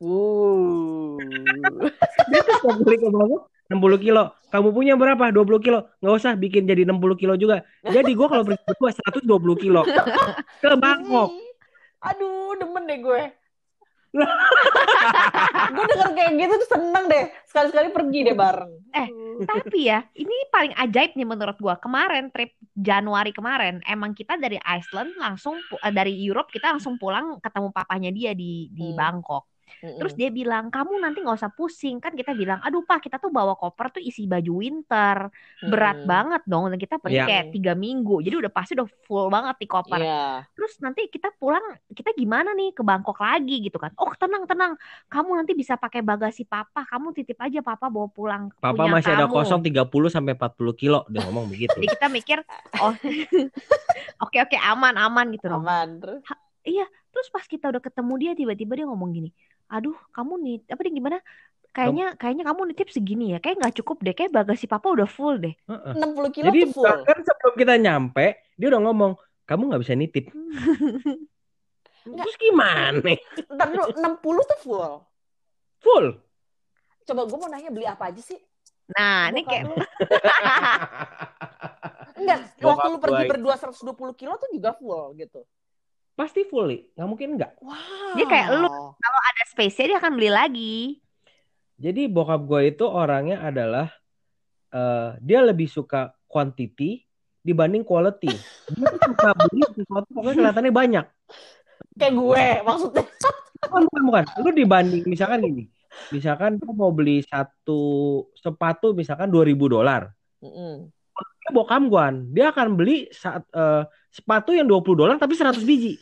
uh 0.05 1.17
Dia 2.29 2.39
tuh 2.43 2.53
setiap 2.61 2.77
beli 2.77 2.97
ke 2.99 3.09
Bangkok 3.09 3.49
60 3.71 4.05
kilo. 4.05 4.23
Kamu 4.51 4.69
punya 4.69 4.93
berapa? 4.93 5.32
20 5.32 5.63
kilo. 5.63 5.79
Nggak 5.97 6.13
usah 6.13 6.34
bikin 6.36 6.67
jadi 6.67 6.84
60 6.86 7.15
kilo 7.17 7.34
juga. 7.39 7.63
Jadi 7.82 8.11
gua 8.13 8.27
kalau 8.27 8.43
pergi 8.43 8.61
berdua 8.67 8.91
120 8.93 9.63
kilo 9.63 9.82
ke 10.61 10.69
Bangkok. 10.77 11.32
Aduh 12.02 12.58
demen 12.60 12.84
deh 12.89 12.99
gue 13.02 13.22
gue 15.76 15.86
denger 15.88 16.10
kayak 16.18 16.32
gitu 16.36 16.54
tuh 16.68 16.70
seneng 16.76 17.06
deh 17.08 17.24
sekali-sekali 17.47 17.89
pergi 17.95 18.20
deh 18.28 18.36
bareng 18.36 18.72
Eh, 18.91 19.08
Tapi 19.47 19.88
ya, 19.88 20.04
ini 20.20 20.36
paling 20.52 20.76
ajaib 20.76 21.16
nih 21.16 21.24
menurut 21.24 21.56
gua. 21.64 21.80
Kemarin 21.80 22.28
trip 22.28 22.54
Januari 22.76 23.32
kemarin, 23.32 23.80
emang 23.88 24.12
kita 24.12 24.36
dari 24.36 24.60
Iceland 24.60 25.16
langsung 25.16 25.58
eh, 25.58 25.93
dari 25.95 26.12
Europe 26.28 26.52
kita 26.52 26.76
langsung 26.76 26.99
pulang 26.99 27.39
ketemu 27.39 27.72
papanya 27.72 28.12
dia 28.12 28.32
di 28.36 28.68
di 28.70 28.91
Hmm. 28.91 28.99
Bangkok. 28.99 29.47
Terus 29.80 30.13
dia 30.17 30.30
bilang, 30.34 30.69
kamu 30.69 30.97
nanti 30.99 31.22
nggak 31.22 31.38
usah 31.38 31.51
pusing 31.53 31.97
kan 32.01 32.13
kita 32.13 32.34
bilang, 32.34 32.59
aduh 32.61 32.82
pak 32.84 33.05
kita 33.05 33.17
tuh 33.22 33.30
bawa 33.30 33.53
koper 33.57 33.93
tuh 33.97 34.01
isi 34.03 34.26
baju 34.26 34.51
winter, 34.61 35.30
berat 35.61 36.01
Mm-mm. 36.03 36.09
banget 36.09 36.41
dong. 36.49 36.69
Dan 36.69 36.78
kita 36.82 36.97
pergi 36.97 37.22
Iya. 37.22 37.26
kayak 37.28 37.45
tiga 37.53 37.74
minggu, 37.78 38.22
jadi 38.26 38.36
udah 38.41 38.51
pasti 38.51 38.74
udah 38.78 38.88
full 39.05 39.28
banget 39.30 39.55
di 39.61 39.67
koper. 39.69 39.99
Iya. 40.01 40.45
Terus 40.57 40.74
nanti 40.82 41.01
kita 41.09 41.30
pulang, 41.38 41.63
kita 41.93 42.13
gimana 42.17 42.53
nih 42.57 42.74
ke 42.74 42.82
Bangkok 42.82 43.17
lagi 43.22 43.61
gitu 43.61 43.78
kan? 43.78 43.93
Oh 43.97 44.11
tenang 44.17 44.49
tenang, 44.49 44.74
kamu 45.07 45.30
nanti 45.43 45.53
bisa 45.53 45.78
pakai 45.78 46.01
bagasi 46.01 46.43
papa, 46.45 46.86
kamu 46.86 47.13
titip 47.13 47.38
aja 47.38 47.61
papa 47.61 47.88
bawa 47.88 48.07
pulang. 48.09 48.43
Papa 48.57 48.74
punya 48.74 48.91
masih 48.97 49.11
ada 49.13 49.26
kamu." 49.30 49.36
kosong 49.38 49.61
30 49.61 50.09
sampai 50.09 50.34
40 50.34 50.74
kilo. 50.74 51.05
Dia 51.09 51.22
ngomong 51.26 51.45
begitu. 51.49 51.78
Jadi 51.78 51.88
kita 51.93 52.07
mikir, 52.09 52.38
oh 52.82 52.93
oke 54.26 54.38
oke 54.38 54.57
aman 54.57 54.95
aman 54.97 55.26
gitu 55.34 55.47
loh. 55.49 55.61
aman 55.61 56.01
terus 56.01 56.22
Terus 57.11 57.28
pas 57.28 57.43
kita 57.43 57.67
udah 57.67 57.84
ketemu 57.84 58.13
dia 58.17 58.32
tiba-tiba 58.34 58.74
dia 58.80 58.88
ngomong 58.88 59.11
gini, 59.11 59.30
aduh 59.72 59.95
kamu 60.11 60.34
nih 60.43 60.55
apa 60.67 60.82
nih 60.84 60.93
gimana? 60.99 61.17
Kayaknya 61.72 62.19
kayaknya 62.19 62.43
kamu 62.51 62.61
nitip 62.67 62.91
segini 62.91 63.32
ya, 63.32 63.39
kayak 63.39 63.63
nggak 63.63 63.80
cukup 63.80 64.03
deh, 64.03 64.11
kayak 64.11 64.36
bagasi 64.36 64.67
papa 64.67 64.91
udah 64.91 65.07
full 65.07 65.39
deh. 65.39 65.55
Heeh. 65.55 65.93
60 65.95 66.36
kilo 66.36 66.51
Jadi 66.51 66.59
tuh 66.67 66.72
full 66.76 66.84
bahkan 66.84 67.17
sebelum 67.24 67.53
kita 67.55 67.74
nyampe, 67.80 68.26
dia 68.59 68.67
udah 68.67 68.82
ngomong, 68.91 69.15
kamu 69.47 69.72
nggak 69.72 69.82
bisa 69.88 69.95
nitip. 69.95 70.36
Nggak. 72.03 72.24
Terus 72.28 72.38
gimana? 72.43 72.99
Ntar 73.55 73.67
dulu 73.72 73.88
60 73.95 74.51
tuh 74.51 74.59
full 74.59 75.07
Full. 75.82 76.13
coba 77.01 77.26
gue 77.26 77.38
mau 77.41 77.49
nanya 77.49 77.74
beli 77.74 77.89
apa 77.89 78.13
aja 78.13 78.22
sih 78.22 78.38
Nah 78.93 79.34
ini 79.34 79.41
Bokap 79.41 79.49
kayak 79.49 79.65
enggak 82.22 82.39
waktu 82.61 82.88
lu 82.93 82.99
pergi 83.01 83.24
berdua 83.26 83.57
120 83.57 84.19
kilo 84.19 84.38
tuh 84.38 84.49
juga 84.53 84.78
full 84.78 85.17
gitu 85.17 85.41
Pasti 86.14 86.45
full, 86.45 86.68
Li. 86.70 86.80
Nggak 86.95 87.07
mungkin 87.09 87.30
nggak. 87.39 87.51
wow 87.64 88.14
Dia 88.20 88.26
kayak 88.28 88.47
lu. 88.59 88.68
ada 89.01 89.43
space-nya 89.47 89.86
dia 89.95 89.97
akan 89.97 90.14
beli 90.20 90.30
lagi. 90.32 90.76
Jadi 91.82 92.05
bokap 92.05 92.45
gue 92.45 92.62
itu 92.70 92.86
orangnya 92.86 93.41
adalah, 93.41 93.89
eh, 94.70 95.18
dia 95.18 95.41
lebih 95.41 95.66
suka 95.66 96.14
quantity 96.30 97.01
dibanding 97.41 97.82
quality. 97.82 98.30
Dia 98.70 98.86
tuh 98.86 99.01
suka 99.12 99.30
beli 99.34 99.62
sesuatu 99.74 100.09
pokoknya 100.14 100.36
kelihatannya 100.38 100.74
banyak. 100.74 101.05
kayak 101.97 102.14
gue 102.16 102.45
maksudnya 102.64 103.03
Bukan, 103.62 103.82
bukan, 103.88 104.03
bukan. 104.09 104.24
Lu 104.41 104.49
dibanding, 104.53 105.03
misalkan 105.05 105.45
gini. 105.45 105.66
misalkan 106.09 106.55
dia 106.57 106.72
mau 106.72 106.89
beli 106.89 107.20
satu 107.22 107.82
sepatu 108.34 108.95
misalkan 108.97 109.30
2000 109.30 109.53
dolar. 109.70 110.09
Mm-mm. 110.41 110.89
Dia 111.41 111.49
bawa 111.53 111.68
kamguan, 111.70 112.14
dia 112.34 112.49
akan 112.49 112.74
beli 112.80 113.12
saat 113.14 113.45
eh, 113.53 113.84
sepatu 114.12 114.51
yang 114.51 114.68
20 114.68 114.84
dolar 114.99 115.16
tapi 115.16 115.34
100 115.34 115.64
biji. 115.64 115.95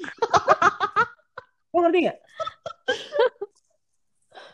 Lo 1.73 1.85
ngerti 1.85 1.99
nggak? 2.09 2.19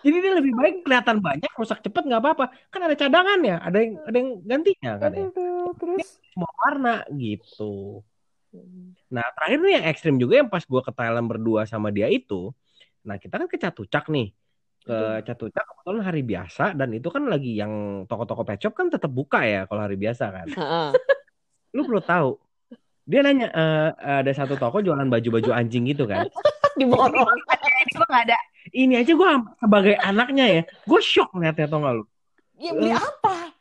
Jadi 0.05 0.17
dia 0.21 0.33
lebih 0.37 0.53
baik 0.53 0.75
kelihatan 0.85 1.17
banyak, 1.17 1.49
rusak 1.57 1.81
cepet 1.81 2.03
nggak 2.05 2.21
apa-apa. 2.21 2.45
Kan 2.69 2.85
ada 2.85 2.93
cadangannya, 2.93 3.57
ada 3.57 3.77
yang 3.81 3.97
ada 4.05 4.17
yang 4.21 4.29
gantinya 4.45 4.91
kan 5.01 5.11
ya. 5.17 5.25
Terus. 5.81 6.21
Semua 6.29 6.51
warna 6.61 6.95
gitu. 7.17 8.05
Nah, 9.09 9.25
terakhir 9.33 9.59
nih 9.65 9.73
yang 9.81 9.85
ekstrim 9.89 10.15
juga 10.21 10.45
yang 10.45 10.49
pas 10.51 10.61
gua 10.69 10.85
ke 10.85 10.93
Thailand 10.93 11.25
berdua 11.25 11.65
sama 11.65 11.89
dia 11.89 12.05
itu. 12.05 12.53
Nah, 13.01 13.17
kita 13.17 13.41
kan 13.41 13.47
ke 13.49 13.57
Catucak 13.57 14.05
nih. 14.13 14.29
Ke 14.85 15.25
Catucak 15.25 15.65
kebetulan 15.65 16.01
hari 16.05 16.21
biasa 16.21 16.77
dan 16.77 16.93
itu 16.93 17.09
kan 17.09 17.25
lagi 17.25 17.57
yang 17.57 18.05
toko-toko 18.05 18.45
pet 18.45 18.61
shop 18.61 18.77
kan 18.77 18.93
tetap 18.93 19.09
buka 19.09 19.41
ya 19.41 19.65
kalau 19.65 19.81
hari 19.81 19.97
biasa 19.97 20.29
kan. 20.29 20.47
Heeh. 20.53 20.89
Lu 21.73 21.81
perlu 21.81 22.05
tahu. 22.05 22.44
Dia 23.05 23.21
nanya 23.21 23.47
"Eh, 23.53 23.89
ada 24.21 24.31
satu 24.33 24.57
toko 24.57 24.81
jualan 24.81 25.05
baju-baju 25.05 25.53
anjing 25.53 25.85
gitu 25.85 26.09
kan. 26.09 26.25
Diborong. 26.73 27.13
Gue 27.93 28.05
gak 28.09 28.25
ada. 28.27 28.37
Ini 28.73 29.05
aja 29.05 29.13
gua 29.13 29.45
sebagai 29.61 29.93
anaknya 30.01 30.45
ya, 30.49 30.61
gue 30.65 30.99
shock 31.05 31.29
ngeliatnya 31.37 31.69
tau 31.69 31.85
gak 31.85 31.93
lu. 32.01 32.03
Ya 32.57 32.73
beli 32.73 32.91
apa? 32.91 33.53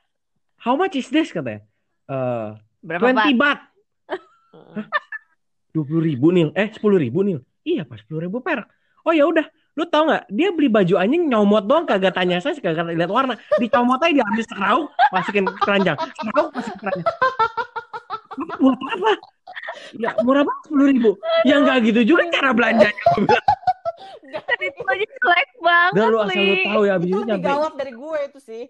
How 0.57 0.81
much 0.81 0.97
is 0.97 1.13
this 1.13 1.29
katanya? 1.29 1.61
Eh, 2.09 2.49
Berapa 2.81 3.13
20 3.13 3.15
Pak? 3.15 3.37
baht. 3.37 3.59
Dua 5.77 5.85
puluh 5.85 6.03
ribu 6.07 6.31
nih, 6.31 6.55
eh 6.55 6.71
sepuluh 6.73 6.97
ribu 6.97 7.21
nih. 7.21 7.37
Iya 7.67 7.83
pas 7.85 8.01
sepuluh 8.01 8.25
ribu 8.25 8.41
perak. 8.41 8.71
Oh 9.05 9.13
ya 9.13 9.29
udah, 9.29 9.45
lu 9.77 9.85
tau 9.85 10.07
nggak? 10.09 10.31
Dia 10.33 10.49
beli 10.55 10.71
baju 10.73 10.95
anjing 10.97 11.29
nyomot 11.29 11.67
doang, 11.69 11.85
kagak 11.85 12.15
tanya 12.17 12.41
saya, 12.41 12.57
kagak 12.57 12.95
lihat 12.97 13.11
warna. 13.13 13.37
Dicomot 13.61 14.01
aja 14.01 14.15
diambil 14.23 14.45
sekerauk, 14.47 14.89
masukin 15.13 15.45
ke 15.45 15.53
keranjang. 15.61 15.97
Sekerauk 16.17 16.49
masukin 16.55 16.79
ke 16.79 16.83
keranjang. 16.89 17.09
Buat 18.63 18.79
apa? 18.97 19.13
Ya 19.99 20.11
murah 20.23 20.43
banget 20.47 20.63
sepuluh 20.67 20.87
ribu. 20.91 21.11
Ya 21.47 21.55
nggak 21.63 21.79
gitu 21.91 22.01
juga 22.15 22.23
cara 22.31 22.51
belanjanya. 22.55 23.05
Itu 24.65 24.83
aja 24.83 25.07
jelek 25.07 25.51
banget, 25.63 25.93
Dan 25.95 26.07
lu 26.11 26.19
asal 26.19 26.43
lu 26.43 26.55
tahu 26.67 26.83
ya, 26.89 26.93
abis 26.99 27.07
Itu 27.07 27.13
itu 27.15 27.19
lebih 27.23 27.31
nyampe 27.39 27.49
gawat 27.55 27.73
dari 27.79 27.93
gue 27.95 28.19
itu 28.27 28.39
sih. 28.43 28.63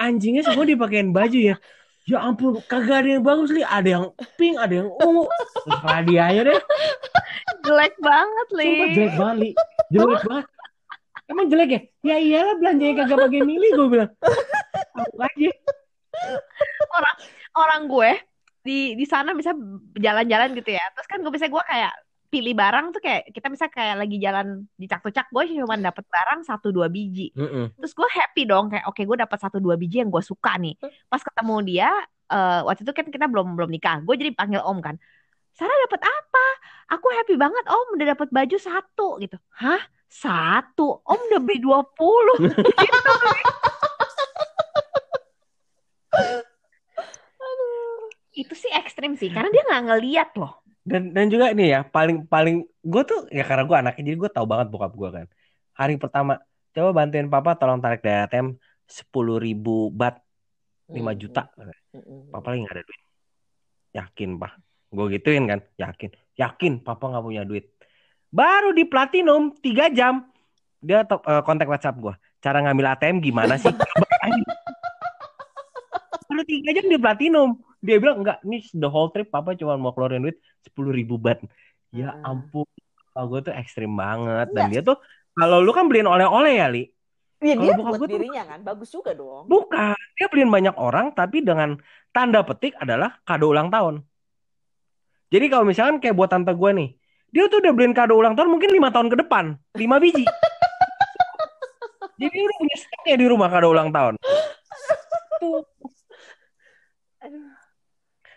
anjingnya 0.00 0.42
semua 0.46 0.64
dipakein 0.64 1.12
baju 1.12 1.36
ya. 1.36 1.56
Ya 2.02 2.18
ampun, 2.18 2.58
kagak 2.66 3.06
ada 3.06 3.08
yang 3.14 3.22
bagus 3.22 3.54
li. 3.54 3.62
Ada 3.62 3.88
yang 4.00 4.04
pink, 4.34 4.58
ada 4.58 4.74
yang 4.82 4.88
ungu. 4.90 5.28
Terserah 5.68 6.00
dia 6.02 6.22
aja 6.32 6.40
deh. 6.50 6.60
Jelek 7.62 7.94
banget, 8.02 8.48
Li. 8.58 8.66
Sumpah 8.66 8.88
jelek 8.90 9.14
banget, 9.14 9.36
Li. 9.38 9.50
Jelek 9.94 10.22
banget. 10.26 10.46
Emang 11.30 11.46
jelek 11.46 11.70
ya? 11.70 11.80
Ya 12.02 12.16
iyalah 12.18 12.54
belanjanya 12.58 12.94
kagak 13.04 13.18
pakai 13.22 13.40
mili 13.46 13.68
gue 13.70 13.86
bilang. 13.86 14.10
Tahu 14.98 15.14
aja. 15.22 15.50
Orang 17.54 17.82
gue 17.86 18.10
di 18.62 18.94
di 18.94 19.04
sana 19.04 19.34
bisa 19.34 19.52
jalan-jalan 19.98 20.54
gitu 20.56 20.70
ya. 20.72 20.84
Terus 20.94 21.06
kan 21.10 21.18
gue 21.20 21.32
bisa 21.34 21.46
gue 21.50 21.62
kayak 21.62 21.92
pilih 22.32 22.56
barang 22.56 22.96
tuh 22.96 23.02
kayak 23.04 23.28
kita 23.28 23.52
bisa 23.52 23.68
kayak 23.68 24.00
lagi 24.00 24.16
jalan 24.16 24.64
di 24.80 24.88
cak-cak 24.88 25.28
gue 25.28 25.42
cuma 25.52 25.76
dapet 25.76 26.08
barang 26.08 26.40
satu 26.48 26.72
dua 26.72 26.88
biji. 26.88 27.28
Mm-mm. 27.36 27.76
Terus 27.76 27.92
gue 27.92 28.08
happy 28.08 28.48
dong 28.48 28.72
kayak 28.72 28.88
oke 28.88 29.04
gue 29.04 29.16
dapat 29.20 29.36
satu 29.36 29.60
dua 29.60 29.76
biji 29.76 30.00
yang 30.00 30.08
gue 30.08 30.24
suka 30.24 30.56
nih. 30.56 30.72
Pas 31.12 31.20
ketemu 31.20 31.56
dia 31.68 31.92
eh, 32.32 32.60
waktu 32.64 32.88
itu 32.88 32.92
kan 32.96 33.06
kita 33.12 33.28
belum 33.28 33.52
belum 33.52 33.68
nikah. 33.68 34.00
Gue 34.06 34.16
jadi 34.16 34.32
panggil 34.32 34.64
om 34.64 34.80
kan. 34.80 34.96
Sarah 35.52 35.76
dapat 35.84 36.00
apa? 36.08 36.46
Aku 36.96 37.12
happy 37.12 37.36
banget 37.36 37.68
om 37.68 38.00
udah 38.00 38.16
dapat 38.16 38.32
baju 38.32 38.56
satu 38.56 39.20
gitu. 39.20 39.36
Hah? 39.60 39.84
Satu? 40.08 41.04
Om 41.04 41.20
udah 41.28 41.40
beli 41.44 41.60
20 41.60 41.84
gitu. 42.48 42.64
Itu 48.32 48.56
sih 48.56 48.72
ekstrim 48.72 49.12
sih 49.14 49.28
karena 49.28 49.52
dia 49.52 49.62
nggak 49.68 49.82
ngeliat 49.88 50.30
loh. 50.40 50.64
Dan 50.82 51.14
dan 51.14 51.30
juga 51.30 51.52
ini 51.52 51.70
ya 51.70 51.86
paling 51.86 52.26
paling 52.26 52.64
gue 52.64 53.02
tuh 53.06 53.28
ya 53.30 53.46
karena 53.46 53.62
gue 53.68 53.76
anaknya 53.76 54.02
jadi 54.02 54.16
gue 54.18 54.30
tahu 54.32 54.46
banget 54.48 54.66
bokap 54.72 54.92
gue 54.96 55.08
kan. 55.12 55.26
Hari 55.76 55.94
pertama 56.00 56.40
coba 56.72 56.90
bantuin 56.96 57.28
papa 57.28 57.54
tolong 57.54 57.78
tarik 57.78 58.00
dari 58.00 58.24
ATM 58.26 58.56
sepuluh 58.88 59.36
ribu 59.38 59.92
bat 59.92 60.18
lima 60.90 61.12
Hmm. 61.14 61.20
juta. 61.20 61.42
Mm-mm. 61.92 62.32
Papa 62.32 62.46
lagi 62.50 62.60
nggak 62.66 62.76
ada 62.76 62.84
duit. 62.84 63.00
Yakin 63.92 64.30
pak? 64.40 64.52
Gue 64.90 65.06
gituin 65.12 65.44
kan. 65.46 65.60
Yakin. 65.76 66.10
Yakin 66.34 66.72
papa 66.80 67.04
nggak 67.12 67.24
punya 67.24 67.42
duit. 67.44 67.68
Baru 68.32 68.72
di 68.72 68.88
Platinum 68.88 69.52
tiga 69.60 69.92
jam 69.92 70.24
dia 70.82 71.06
to- 71.06 71.22
eh, 71.22 71.44
kontak 71.46 71.70
WhatsApp 71.70 72.00
gue. 72.00 72.14
Cara 72.42 72.58
ngambil 72.58 72.96
ATM 72.96 73.22
gimana 73.22 73.54
sih? 73.54 73.70
Baru 76.26 76.42
tiga 76.48 76.74
jam 76.74 76.86
di 76.90 76.98
Platinum. 76.98 77.54
Dia 77.82 77.98
bilang 77.98 78.22
enggak, 78.22 78.38
ini 78.46 78.62
the 78.72 78.86
whole 78.86 79.10
trip 79.10 79.26
papa 79.26 79.58
cuma 79.58 79.74
mau 79.74 79.90
keluarin 79.90 80.22
duit 80.22 80.38
sepuluh 80.62 80.94
ribu 80.94 81.18
bat. 81.18 81.42
Ya 81.90 82.14
Ah. 82.14 82.30
ampun, 82.30 82.64
gue 83.12 83.40
tuh 83.42 83.52
ekstrim 83.52 83.90
banget. 83.92 84.54
Dan 84.54 84.70
dia 84.70 84.80
tuh 84.80 85.02
kalau 85.34 85.58
lu 85.58 85.74
kan 85.74 85.90
beliin 85.90 86.06
oleh-oleh 86.06 86.62
ya 86.62 86.70
li. 86.70 86.86
Ya 87.42 87.58
Kalau 87.58 87.62
dia 87.66 87.74
buat 87.74 87.98
gue 87.98 88.06
tuh- 88.06 88.12
dirinya 88.14 88.42
kan, 88.46 88.62
bagus 88.62 88.88
juga 88.88 89.10
dong. 89.12 89.50
Bukan, 89.50 89.98
dia 90.14 90.26
beliin 90.30 90.46
banyak 90.46 90.78
orang 90.78 91.10
tapi 91.10 91.42
dengan 91.42 91.74
tanda 92.14 92.46
petik 92.46 92.78
adalah 92.78 93.18
kado 93.26 93.50
ulang 93.50 93.66
tahun. 93.66 94.06
Jadi 95.26 95.50
kalau 95.50 95.66
misalkan 95.66 95.98
kayak 95.98 96.14
buat 96.14 96.30
tante 96.30 96.54
gue 96.54 96.70
nih, 96.70 96.88
dia 97.34 97.50
tuh 97.50 97.58
udah 97.58 97.72
beliin 97.74 97.98
kado 97.98 98.14
ulang 98.14 98.38
tahun 98.38 98.46
mungkin 98.46 98.70
lima 98.70 98.94
tahun 98.94 99.10
ke 99.10 99.26
depan, 99.26 99.58
lima 99.74 99.98
biji. 99.98 100.22
Jadi 102.22 102.36
udah 102.38 102.56
punya 102.56 102.76
stoknya 102.78 103.14
di 103.18 103.26
rumah 103.26 103.50
kado 103.50 103.74
ulang 103.74 103.90
tahun. 103.90 104.14
Tuh. 105.42 105.66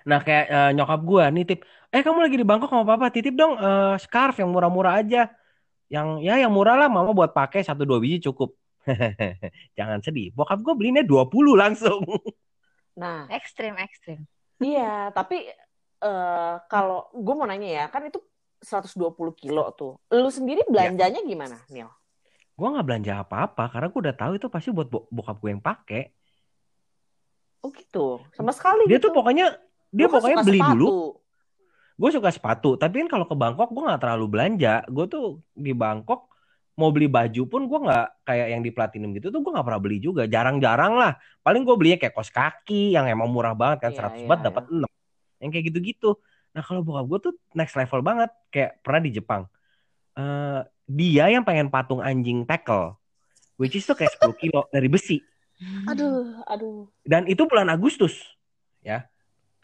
Nah 0.09 0.19
kayak 0.25 0.45
eh, 0.53 0.69
nyokap 0.77 0.99
gue 1.09 1.23
nitip, 1.35 1.59
eh 1.93 2.01
kamu 2.05 2.19
lagi 2.25 2.35
di 2.41 2.45
Bangkok 2.49 2.69
sama 2.71 2.85
papa, 2.85 3.05
titip 3.15 3.33
dong 3.41 3.53
eh, 3.57 3.93
scarf 4.03 4.35
yang 4.41 4.49
murah-murah 4.53 4.93
aja. 5.01 5.19
Yang 5.93 6.07
ya 6.27 6.33
yang 6.43 6.53
murah 6.57 6.75
lah 6.81 6.87
mama 6.95 7.11
buat 7.17 7.31
pakai 7.37 7.61
satu 7.67 7.83
dua 7.89 7.99
biji 8.03 8.17
cukup. 8.29 8.49
Jangan 9.77 9.99
sedih. 10.05 10.33
Bokap 10.37 10.59
gue 10.65 10.73
belinya 10.79 11.03
20 11.05 11.53
langsung. 11.57 12.01
Nah, 12.95 13.27
Ekstrim 13.27 13.75
ekstrim. 13.75 14.23
iya, 14.63 15.11
tapi 15.11 15.35
eh 16.05 16.53
kalau 16.71 17.11
gue 17.11 17.33
mau 17.35 17.47
nanya 17.49 17.67
ya, 17.67 17.83
kan 17.93 18.01
itu 18.07 18.19
120 18.63 19.33
kilo 19.35 19.61
tuh. 19.75 19.99
Lu 20.15 20.29
sendiri 20.31 20.63
belanjanya 20.71 21.19
gimana, 21.27 21.57
Nil? 21.73 21.89
Gue 22.55 22.67
nggak 22.71 22.85
belanja 22.87 23.13
apa-apa 23.23 23.63
karena 23.71 23.87
gue 23.91 23.99
udah 24.05 24.15
tahu 24.15 24.31
itu 24.39 24.47
pasti 24.47 24.69
buat 24.71 24.87
bo- 24.87 25.07
bokap 25.11 25.35
gue 25.43 25.49
yang 25.51 25.63
pakai. 25.63 26.01
Oh 27.65 27.69
gitu, 27.73 28.21
sama 28.37 28.51
sekali 28.53 28.85
Dia 28.87 28.97
gitu. 29.01 29.09
tuh 29.09 29.11
pokoknya 29.17 29.45
dia 29.95 30.05
Lu 30.05 30.11
kan 30.11 30.15
pokoknya 30.19 30.37
beli 30.43 30.59
sepatu. 30.59 30.71
dulu. 30.75 30.89
Gue 31.95 32.09
suka 32.11 32.27
sepatu, 32.27 32.69
tapi 32.75 33.07
kan 33.07 33.07
kalau 33.07 33.23
ke 33.23 33.35
Bangkok 33.39 33.71
gue 33.71 33.83
nggak 33.87 34.01
terlalu 34.03 34.25
belanja. 34.27 34.83
Gue 34.91 35.07
tuh 35.07 35.39
di 35.55 35.71
Bangkok 35.71 36.27
mau 36.75 36.91
beli 36.91 37.07
baju 37.07 37.41
pun 37.47 37.71
gue 37.71 37.79
nggak 37.87 38.27
kayak 38.27 38.47
yang 38.51 38.59
di 38.59 38.71
Platinum 38.75 39.15
gitu 39.15 39.31
tuh 39.31 39.39
gue 39.39 39.51
nggak 39.55 39.63
pernah 39.63 39.79
beli 39.79 40.03
juga. 40.03 40.27
Jarang-jarang 40.27 40.99
lah. 40.99 41.15
Paling 41.39 41.63
gue 41.63 41.75
belinya 41.79 41.97
kayak 42.03 42.11
kos 42.11 42.35
kaki 42.35 42.91
yang 42.91 43.07
emang 43.07 43.31
murah 43.31 43.55
banget 43.55 43.87
kan 43.87 43.91
Iya, 43.95 44.27
100 44.27 44.27
baht 44.27 44.39
iya, 44.43 44.45
dapat 44.51 44.63
6. 44.67 44.83
Yang 45.39 45.49
kayak 45.55 45.65
gitu-gitu. 45.71 46.09
Nah 46.51 46.61
kalau 46.67 46.83
bokap 46.83 47.05
gue 47.07 47.19
tuh 47.31 47.33
next 47.55 47.79
level 47.79 48.03
banget. 48.03 48.31
Kayak 48.51 48.83
pernah 48.83 48.99
di 48.99 49.11
Jepang. 49.15 49.41
Eh 50.19 50.61
dia 50.85 51.25
yang 51.31 51.47
pengen 51.47 51.71
patung 51.71 52.03
anjing 52.03 52.43
tackle. 52.43 52.99
Which 53.55 53.79
is 53.79 53.87
tuh 53.87 53.95
kayak 53.95 54.19
10 54.19 54.35
kilo 54.35 54.67
dari 54.67 54.91
besi. 54.91 55.23
Aduh, 55.87 56.43
aduh. 56.43 56.91
Dan 57.07 57.31
itu 57.31 57.47
bulan 57.47 57.71
Agustus, 57.71 58.35
ya. 58.83 59.07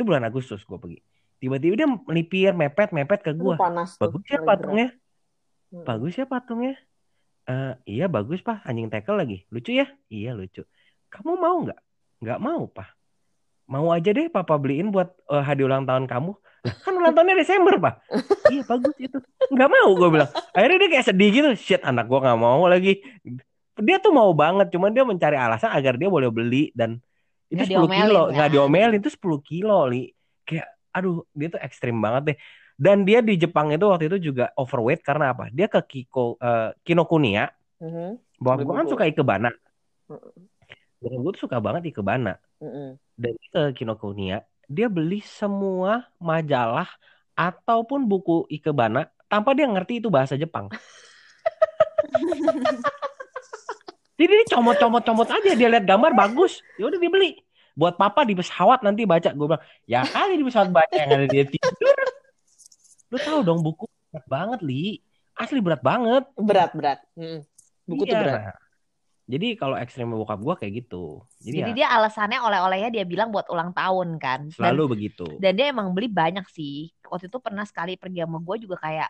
Itu 0.01 0.09
bulan 0.09 0.25
Agustus 0.25 0.65
gue 0.65 0.81
pergi. 0.81 0.97
Tiba-tiba 1.37 1.73
dia 1.77 1.85
melipir, 1.85 2.57
mepet, 2.57 2.89
mepet 2.89 3.21
ke 3.21 3.37
gue. 3.37 3.53
panas. 3.53 4.01
Bagus 4.01 4.25
ya 4.25 4.41
patungnya. 4.41 4.89
Hmm. 5.69 5.85
bagus 5.85 6.17
ya 6.17 6.25
patungnya. 6.25 6.73
Eh, 7.45 7.73
iya 7.85 8.09
bagus 8.09 8.41
pak, 8.41 8.65
anjing 8.65 8.89
tackle 8.89 9.21
lagi. 9.21 9.45
Lucu 9.53 9.77
ya? 9.77 9.85
Iya 10.09 10.33
lucu. 10.33 10.65
Kamu 11.13 11.37
mau 11.37 11.61
nggak? 11.61 11.77
Nggak 12.17 12.39
mau 12.41 12.65
pak. 12.65 12.97
Mau 13.69 13.93
aja 13.93 14.09
deh 14.09 14.25
papa 14.25 14.57
beliin 14.57 14.89
buat 14.89 15.13
eh, 15.29 15.43
hadiah 15.45 15.69
ulang 15.69 15.85
tahun 15.85 16.09
kamu. 16.09 16.33
Kan 16.81 16.93
ulang 16.97 17.13
tahunnya 17.13 17.37
Desember 17.37 17.77
pak. 17.77 18.01
iya 18.53 18.65
bagus 18.65 18.97
itu. 18.97 19.21
Nggak 19.53 19.69
mau 19.69 19.89
gue 19.93 20.09
bilang. 20.17 20.29
Akhirnya 20.57 20.77
dia 20.81 20.89
kayak 20.97 21.05
sedih 21.13 21.29
gitu. 21.29 21.49
Shit 21.53 21.85
anak 21.85 22.09
gue 22.09 22.17
nggak 22.25 22.41
mau 22.41 22.65
lagi. 22.65 23.05
Dia 23.77 24.01
tuh 24.01 24.17
mau 24.17 24.33
banget, 24.33 24.73
cuman 24.73 24.89
dia 24.89 25.05
mencari 25.05 25.37
alasan 25.37 25.69
agar 25.77 25.93
dia 25.93 26.09
boleh 26.09 26.33
beli 26.33 26.73
dan 26.73 26.97
itu 27.51 27.59
Nggak 27.59 27.67
10 27.67 27.75
diomelin, 27.75 27.99
kilo, 28.07 28.21
kan? 28.23 28.33
nggak 28.39 28.49
diomelin 28.55 28.99
itu 29.03 29.09
10 29.11 29.39
kilo 29.43 29.79
li. 29.91 30.03
Kayak 30.47 30.67
aduh 30.95 31.27
dia 31.35 31.47
tuh 31.51 31.59
ekstrim 31.59 31.99
banget 31.99 32.23
deh. 32.31 32.37
Dan 32.81 33.05
dia 33.05 33.21
di 33.21 33.37
Jepang 33.37 33.69
itu 33.69 33.85
waktu 33.85 34.09
itu 34.09 34.17
juga 34.31 34.49
overweight 34.57 35.03
karena 35.05 35.35
apa? 35.35 35.51
Dia 35.53 35.67
ke 35.67 35.83
Kiko 35.83 36.39
eh, 36.39 36.71
Kinokuniya. 36.81 37.51
Mhm, 37.83 38.17
Bokap 38.41 38.57
Beli 38.57 38.65
gue 38.65 38.75
kan 38.79 38.87
suka 38.89 39.03
Ikebana. 39.05 39.51
Dan 41.01 41.17
gue 41.21 41.31
tuh 41.35 41.41
suka 41.45 41.61
banget 41.61 41.91
Ikebana. 41.93 42.39
mhm. 42.63 42.97
Dan 43.19 43.35
ke 43.53 43.61
Kinokuniya, 43.77 44.41
dia 44.65 44.87
beli 44.89 45.21
semua 45.21 46.09
majalah 46.17 46.89
ataupun 47.37 48.09
buku 48.09 48.49
Ikebana 48.49 49.05
tanpa 49.29 49.53
dia 49.53 49.69
ngerti 49.69 50.01
itu 50.01 50.09
bahasa 50.09 50.33
Jepang. 50.39 50.71
Jadi 54.22 54.38
dia 54.38 54.45
comot-comot-comot 54.53 55.30
aja 55.34 55.51
dia 55.57 55.67
lihat 55.74 55.86
gambar 55.89 56.13
bagus, 56.13 56.61
ya 56.78 56.86
udah 56.86 57.01
dia 57.01 57.09
beli. 57.09 57.41
Buat 57.74 57.97
papa 57.97 58.22
di 58.22 58.38
pesawat 58.38 58.86
nanti 58.86 59.01
baca. 59.09 59.34
Gue 59.34 59.49
bilang, 59.49 59.63
ya 59.89 60.05
kali 60.05 60.38
di 60.38 60.45
pesawat 60.45 60.69
baca 60.69 60.93
yang 60.93 61.09
ada 61.09 61.26
dia 61.26 61.41
tidur. 61.49 61.97
Lu 63.09 63.17
tahu 63.17 63.39
dong 63.41 63.65
buku 63.65 63.89
berat 64.13 64.26
banget, 64.30 64.59
Li. 64.61 65.01
Asli 65.34 65.57
berat 65.57 65.82
banget. 65.82 66.30
Berat, 66.38 66.72
berat. 66.78 66.99
Hmm. 67.17 67.41
Buku 67.89 68.05
tuh 68.05 68.13
Iya. 68.13 68.22
berat. 68.22 68.55
Jadi 69.32 69.47
kalau 69.55 69.80
ekstrim 69.80 70.11
bokap 70.11 70.43
gua 70.43 70.59
kayak 70.59 70.86
gitu. 70.86 71.24
Jadi, 71.39 71.63
Jadi 71.63 71.72
ya 71.72 71.78
dia 71.82 71.88
alasannya 71.95 72.43
oleh-olehnya 72.43 72.91
dia 72.91 73.07
bilang 73.07 73.32
buat 73.32 73.47
ulang 73.47 73.72
tahun 73.74 74.19
kan. 74.19 74.51
Dan, 74.51 74.53
selalu 74.53 74.99
begitu. 74.99 75.26
dan 75.39 75.55
dia 75.55 75.72
emang 75.72 75.95
beli 75.95 76.11
banyak 76.11 76.43
sih. 76.51 76.91
Waktu 77.07 77.32
itu 77.32 77.39
pernah 77.39 77.63
sekali 77.63 77.95
pergi 77.95 78.22
sama 78.28 78.43
gue 78.43 78.55
juga 78.67 78.76
kayak 78.84 79.09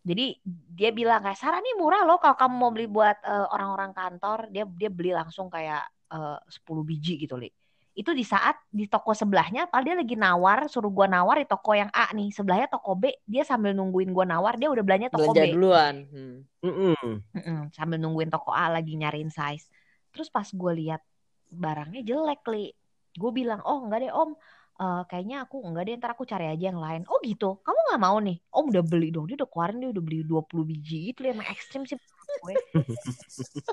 jadi 0.00 0.32
dia 0.72 0.90
bilang 0.96 1.20
kayak 1.20 1.36
Sarah 1.36 1.60
nih 1.60 1.76
murah 1.76 2.08
loh 2.08 2.16
kalau 2.16 2.36
kamu 2.36 2.54
mau 2.56 2.70
beli 2.72 2.88
buat 2.88 3.16
eh, 3.20 3.46
orang-orang 3.52 3.92
kantor 3.92 4.38
dia 4.48 4.64
dia 4.64 4.90
beli 4.90 5.12
langsung 5.12 5.52
kayak 5.52 5.84
eh, 6.12 6.38
10 6.48 6.84
biji 6.84 7.20
gitu 7.20 7.36
li 7.36 7.50
itu 7.90 8.14
di 8.14 8.24
saat 8.24 8.56
di 8.70 8.86
toko 8.86 9.12
sebelahnya 9.12 9.66
padahal 9.68 9.84
dia 9.84 9.96
lagi 9.98 10.16
nawar 10.16 10.70
suruh 10.70 10.88
gua 10.88 11.10
nawar 11.10 11.42
di 11.42 11.46
toko 11.50 11.74
yang 11.74 11.90
A 11.92 12.08
nih 12.16 12.32
sebelahnya 12.32 12.70
toko 12.70 12.96
B 12.96 13.12
dia 13.28 13.42
sambil 13.44 13.76
nungguin 13.76 14.14
gua 14.14 14.24
nawar 14.24 14.56
dia 14.56 14.70
udah 14.72 14.80
belanja 14.80 15.12
toko 15.12 15.36
Belanja 15.36 15.52
B 15.52 15.52
duluan. 15.52 15.94
Hmm. 16.08 16.36
Mm-mm. 16.60 17.24
Mm-mm, 17.32 17.60
sambil 17.72 17.96
nungguin 17.96 18.28
toko 18.28 18.52
A 18.52 18.68
lagi 18.68 18.92
nyariin 18.92 19.32
size. 19.32 19.72
Terus 20.12 20.28
pas 20.28 20.44
gue 20.44 20.72
lihat 20.76 21.00
barangnya 21.48 22.04
jelek, 22.04 22.44
Li. 22.52 22.68
Gue 23.16 23.30
bilang, 23.32 23.64
oh 23.64 23.88
enggak 23.88 24.06
deh 24.06 24.12
om, 24.12 24.36
Eh, 24.80 25.02
kayaknya 25.12 25.44
aku 25.44 25.60
enggak 25.60 25.92
deh, 25.92 25.94
ntar 26.00 26.16
aku 26.16 26.24
cari 26.24 26.48
aja 26.48 26.72
yang 26.72 26.80
lain. 26.80 27.04
Oh 27.04 27.20
gitu, 27.20 27.60
kamu 27.60 27.78
nggak 27.92 28.00
mau 28.00 28.16
nih? 28.16 28.40
Om 28.48 28.72
udah 28.72 28.80
beli 28.80 29.12
dong, 29.12 29.28
dia 29.28 29.36
udah 29.36 29.48
keluarin, 29.52 29.76
dia 29.76 29.90
udah 29.92 30.00
beli 30.00 30.24
20 30.24 30.64
biji 30.64 31.12
Li. 31.12 31.26
emang 31.28 31.44
ekstrim 31.52 31.84
sih 31.84 32.00
gue. 32.00 32.54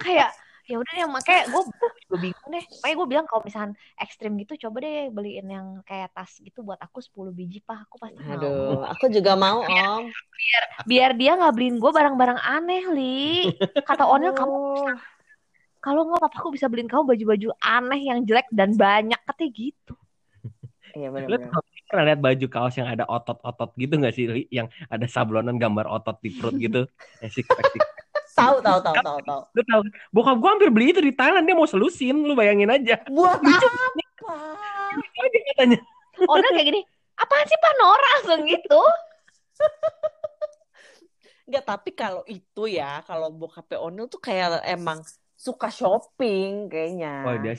Kayak, 0.03 0.35
ya 0.67 0.75
udah 0.75 0.91
deh, 0.91 1.07
makanya 1.07 1.47
gue 1.47 1.61
juga 1.63 2.17
bingung 2.19 2.49
deh. 2.51 2.65
Makanya 2.83 2.95
gue 2.99 3.07
bilang 3.07 3.23
kalau 3.23 3.39
misalnya 3.47 3.79
ekstrim 3.95 4.35
gitu, 4.35 4.67
coba 4.67 4.83
deh 4.83 5.07
beliin 5.07 5.47
yang 5.47 5.67
kayak 5.87 6.11
tas 6.11 6.43
gitu 6.43 6.59
buat 6.59 6.75
aku 6.83 6.99
10 6.99 7.31
biji, 7.31 7.63
Pak. 7.63 7.87
Aku 7.87 7.95
pasti 8.03 8.19
mau. 8.19 8.35
Aduh, 8.35 8.83
aku 8.83 9.07
juga 9.07 9.39
mau, 9.39 9.63
Om. 9.63 10.11
Biar 10.83 11.15
dia 11.15 11.39
nggak 11.39 11.55
beliin 11.55 11.79
gue 11.79 11.91
barang-barang 11.95 12.39
aneh, 12.43 12.83
Li. 12.91 13.47
Kata 13.87 14.03
Onil, 14.11 14.35
kamu 14.35 14.51
Oh. 14.51 14.91
kalau 15.79 16.03
nggak 16.03 16.19
papaku 16.19 16.51
bisa 16.51 16.67
beliin 16.67 16.91
kamu 16.91 17.15
baju-baju 17.15 17.55
aneh 17.63 18.11
yang 18.11 18.27
jelek 18.27 18.51
dan 18.51 18.75
banyak 18.75 19.15
katanya 19.23 19.51
gitu 19.55 19.95
Iya 20.97 21.07
Lu 21.13 21.13
benar-benar. 21.13 21.53
tau- 21.53 21.65
pernah 21.87 22.03
lihat 22.03 22.19
baju 22.19 22.45
kaos 22.51 22.75
yang 22.75 22.89
ada 22.91 23.07
otot-otot 23.07 23.71
gitu 23.79 23.93
nggak 23.95 24.11
sih, 24.11 24.25
Li? 24.27 24.43
Yang 24.51 24.75
ada 24.91 25.05
sablonan 25.07 25.55
gambar 25.55 25.87
otot 25.87 26.19
di 26.19 26.35
perut 26.35 26.57
gitu. 26.59 26.83
Yang 27.23 27.31
six 27.31 27.45
pack, 27.47 27.67
six 27.71 27.79
pack. 27.79 28.05
Tahu, 28.35 28.59
tahu, 28.59 28.79
tahu, 28.83 28.95
tahu, 29.01 29.19
tahu. 29.23 29.41
Lu 29.55 29.61
tahu, 29.65 29.81
bokap 30.13 30.35
gua 30.37 30.49
hampir 30.53 30.69
beli 30.69 30.91
itu 30.93 31.01
di 31.01 31.15
Thailand, 31.15 31.47
dia 31.47 31.55
mau 31.57 31.65
selusin, 31.65 32.13
lu 32.27 32.35
bayangin 32.35 32.69
aja. 32.69 33.01
Buat 33.07 33.39
Lucu 33.39 33.65
apa? 33.65 34.35
aja 34.97 35.39
katanya. 35.53 35.79
Onil 36.27 36.49
kayak 36.53 36.67
gini 36.73 36.81
apaan 37.17 37.45
sih 37.49 37.57
Pak 37.57 37.73
Nora 37.77 38.09
langsung 38.17 38.41
gitu 38.45 38.81
Enggak, 41.47 41.63
tapi 41.63 41.89
kalau 41.95 42.27
itu 42.27 42.67
ya, 42.67 42.99
kalau 43.07 43.31
bokapnya 43.31 43.79
Onil 43.79 44.11
tuh 44.11 44.19
kayak 44.19 44.59
emang 44.67 44.99
suka 45.33 45.71
shopping 45.71 46.67
kayaknya. 46.67 47.23
Oh, 47.23 47.35
dia 47.39 47.55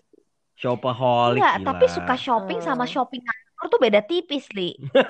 shopaholic 0.60 1.46
enggak 1.46 1.54
gila. 1.54 1.66
tapi 1.66 1.84
suka 1.96 2.14
shopping 2.24 2.58
sama 2.66 2.84
Hmm. 2.84 2.92
shopping 2.92 3.22
kantor 3.26 3.64
tuh 3.72 3.80
beda 3.84 4.00
tipis 4.10 4.44
li 4.56 4.62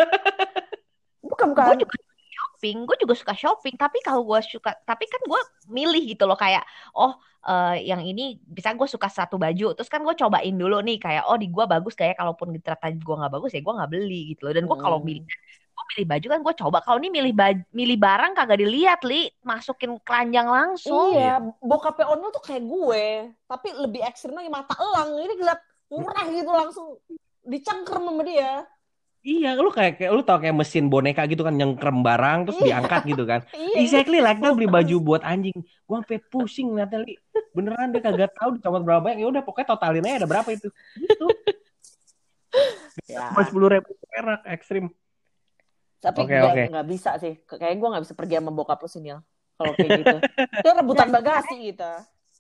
Bukan, 1.23 1.49
gue 1.59 1.75
bukan. 1.75 1.79
juga 1.83 1.95
suka 1.99 2.23
shopping 2.39 2.77
gue 2.87 2.97
juga 3.03 3.15
suka 3.19 3.35
shopping 3.35 3.75
tapi 3.75 3.99
kalau 4.07 4.23
gue 4.23 4.39
suka 4.47 4.71
tapi 4.87 5.05
kan 5.11 5.19
gue 5.27 5.41
milih 5.77 6.03
gitu 6.15 6.25
loh 6.31 6.39
kayak 6.39 6.63
oh 6.95 7.13
eh, 7.49 7.83
yang 7.91 8.03
ini 8.07 8.39
bisa 8.47 8.71
gue 8.79 8.87
suka 8.87 9.09
satu 9.11 9.35
baju 9.45 9.75
terus 9.75 9.91
kan 9.91 10.01
gue 10.07 10.15
cobain 10.15 10.55
dulu 10.55 10.79
nih 10.87 10.97
kayak 11.03 11.23
oh 11.27 11.35
di 11.43 11.47
gue 11.51 11.65
bagus 11.67 11.95
kayak 11.99 12.15
kalaupun 12.19 12.55
di 12.55 12.59
ternyata 12.63 12.87
gue 12.95 13.15
nggak 13.19 13.33
bagus 13.35 13.51
ya 13.55 13.61
gue 13.67 13.75
nggak 13.79 13.91
beli 13.95 14.15
gitu 14.35 14.41
loh 14.47 14.53
dan 14.57 14.65
gue 14.71 14.79
kalau 14.79 14.99
Hmm. 14.99 15.07
milih 15.07 15.23
gue 15.79 15.85
milih 15.95 16.07
baju 16.11 16.27
kan 16.27 16.41
gue 16.43 16.55
coba 16.59 16.79
kalau 16.83 16.99
ini 16.99 17.09
milih 17.15 17.35
baju, 17.39 17.63
milih 17.71 17.99
barang 18.03 18.33
kagak 18.35 18.59
dilihat 18.59 19.01
li 19.07 19.31
masukin 19.47 19.95
keranjang 20.03 20.51
langsung 20.51 21.15
Iya, 21.15 21.39
bokapnya 21.63 22.11
Onil 22.11 22.35
tuh 22.35 22.43
kayak 22.43 22.67
gue, 22.67 23.05
tapi 23.47 23.69
lebih 23.79 24.03
ekstrim 24.03 24.35
lagi 24.35 24.51
mata 24.51 24.75
elang. 24.75 25.15
Ini 25.23 25.35
ngeliat 25.39 25.61
murah 25.95 26.27
gitu 26.35 26.51
langsung 26.51 26.87
dicengker 27.47 28.03
sama 28.03 28.27
dia. 28.27 28.67
Iya, 29.23 29.55
lu 29.59 29.71
kayak, 29.71 29.99
kayak 29.99 30.11
lu 30.15 30.23
tau 30.23 30.39
kayak 30.39 30.57
mesin 30.57 30.87
boneka 30.87 31.27
gitu 31.27 31.43
kan 31.43 31.55
nyengkrem 31.55 32.03
barang 32.03 32.39
terus 32.49 32.59
Iya. 32.59 32.67
diangkat 32.75 33.01
gitu 33.07 33.23
kan. 33.27 33.41
Iya. 33.55 33.77
Exactly 33.83 34.19
like 34.19 34.43
that 34.43 34.55
beli 34.55 34.67
baju 34.67 34.97
buat 34.99 35.23
anjing. 35.23 35.55
Gua 35.87 36.03
sampai 36.03 36.19
pusing 36.27 36.75
ngeliatnya 36.75 37.07
Li. 37.07 37.15
Beneran 37.55 37.95
dia 37.95 38.03
kagak 38.03 38.35
tahu 38.35 38.59
dicomot 38.59 38.83
berapa 38.83 39.03
banyak. 39.03 39.23
Ya 39.23 39.27
udah 39.31 39.43
pokoknya 39.47 39.69
totalin 39.75 40.07
aja 40.07 40.27
ada 40.27 40.29
berapa 40.29 40.49
itu. 40.51 40.69
Gitu. 40.99 41.27
Ya. 43.09 43.33
Cuma 43.33 43.45
sepuluh 43.45 43.69
ribu 43.73 43.93
perak 44.09 44.43
ekstrim. 44.49 44.89
Tapi 45.99 46.21
Oke, 46.23 46.31
nggak 46.31 46.53
oke. 46.55 46.65
nggak 46.71 46.87
bisa 46.87 47.11
sih. 47.19 47.35
Kayaknya 47.43 47.77
gue 47.77 47.89
nggak 47.91 48.05
bisa 48.07 48.15
pergi 48.15 48.35
sama 48.39 48.51
bokap 48.55 48.79
lu 48.79 48.89
sih, 48.89 49.03
Nil. 49.03 49.19
Kalau 49.59 49.73
kayak 49.75 49.91
gitu. 49.99 50.17
Itu 50.63 50.69
rebutan 50.71 51.09
bagasi 51.11 51.55
gitu. 51.75 51.91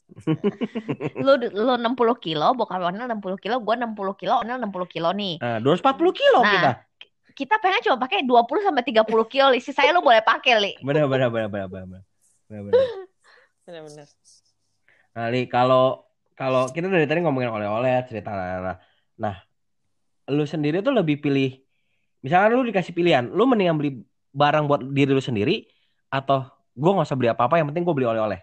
lu 1.20 1.32
lu 1.36 1.72
60 1.76 1.92
kilo 2.16 2.56
bokap 2.56 2.80
Onel 2.80 3.04
60 3.12 3.36
kilo 3.36 3.60
gue 3.60 3.74
60 3.76 3.92
kilo 4.16 4.40
Onel 4.40 4.56
60 4.56 4.88
kilo 4.88 5.12
nih 5.12 5.36
Nah, 5.36 5.60
240 5.60 6.16
kilo 6.16 6.40
Nah. 6.40 6.48
kita. 6.48 6.70
kita 7.36 7.54
pengen 7.60 7.80
cuma 7.84 7.96
pakai 8.00 8.24
20 8.24 8.64
sampai 8.64 8.82
30 8.88 9.04
kilo 9.28 9.52
li 9.52 9.60
saya 9.60 9.92
lu 9.92 10.00
boleh 10.00 10.24
pakai 10.24 10.52
li 10.56 10.72
Bener 10.80 11.04
bener 11.04 11.28
bener 11.28 11.48
bener 11.52 11.68
bener. 11.68 11.84
bener. 11.92 12.02
Bener, 12.48 12.62
bener. 12.64 12.88
Benar-benar. 13.68 14.08
Nah, 15.12 15.26
Li, 15.28 15.44
kalau 15.44 16.08
kalau 16.32 16.72
kita 16.72 16.88
dari 16.88 17.04
tadi 17.04 17.20
ngomongin 17.20 17.52
oleh-oleh 17.52 18.00
cerita 18.08 18.32
nah, 18.32 18.80
nah, 19.20 19.36
lu 20.32 20.48
sendiri 20.48 20.80
tuh 20.80 20.96
lebih 20.96 21.20
pilih 21.20 21.52
misalkan 22.24 22.48
lu 22.54 22.64
dikasih 22.66 22.92
pilihan, 22.94 23.24
lu 23.30 23.44
mendingan 23.46 23.76
beli 23.78 23.90
barang 24.34 24.64
buat 24.68 24.80
diri 24.92 25.10
lu 25.14 25.22
sendiri 25.22 25.66
atau 26.10 26.46
gua 26.74 26.90
nggak 26.98 27.06
usah 27.08 27.18
beli 27.18 27.30
apa-apa, 27.32 27.58
yang 27.58 27.68
penting 27.70 27.84
gua 27.86 27.94
beli 27.96 28.08
oleh-oleh. 28.08 28.40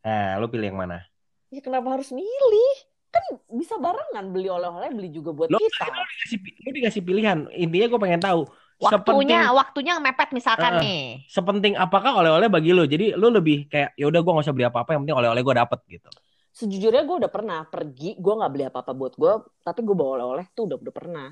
Nah, 0.00 0.40
lu 0.40 0.46
pilih 0.48 0.72
yang 0.72 0.80
mana? 0.80 1.04
Ya 1.50 1.60
kenapa 1.60 1.98
harus 1.98 2.08
milih? 2.14 2.72
Kan 3.10 3.24
bisa 3.50 3.74
barengan 3.74 4.30
beli 4.30 4.46
oleh-oleh, 4.46 4.88
beli 4.94 5.10
juga 5.10 5.34
buat 5.34 5.50
Lo- 5.50 5.58
kita. 5.58 5.86
Dikasih, 5.90 6.38
lu 6.62 6.70
dikasih 6.70 7.02
pilihan. 7.02 7.38
Intinya 7.54 7.86
gua 7.90 8.00
pengen 8.00 8.20
tahu 8.22 8.40
waktunya 8.80 9.44
sepenting 9.44 9.58
waktunya 9.60 9.92
mepet 10.00 10.28
misalkan 10.32 10.72
Heeh. 10.78 10.82
nih 10.82 11.00
sepenting 11.28 11.74
apakah 11.76 12.12
oleh-oleh 12.16 12.48
bagi 12.48 12.70
lu. 12.70 12.86
Jadi 12.86 13.12
lu 13.18 13.28
lebih 13.34 13.66
kayak 13.66 13.98
ya 13.98 14.06
udah 14.06 14.20
gua 14.22 14.32
nggak 14.38 14.46
usah 14.46 14.54
beli 14.54 14.66
apa-apa, 14.70 14.90
yang 14.94 15.02
penting 15.04 15.18
oleh-oleh 15.18 15.42
gua 15.42 15.54
dapet 15.66 15.78
gitu. 15.90 16.08
Sejujurnya 16.50 17.06
gue 17.06 17.16
udah 17.24 17.30
pernah 17.30 17.62
pergi, 17.62 18.18
gue 18.18 18.32
nggak 18.34 18.50
beli 18.50 18.64
apa-apa 18.66 18.90
buat 18.90 19.14
gue, 19.14 19.32
tapi 19.62 19.80
gue 19.86 19.94
bawa 19.94 20.18
oleh-oleh 20.18 20.46
tuh 20.50 20.66
udah 20.66 20.76
udah 20.82 20.94
pernah. 20.94 21.28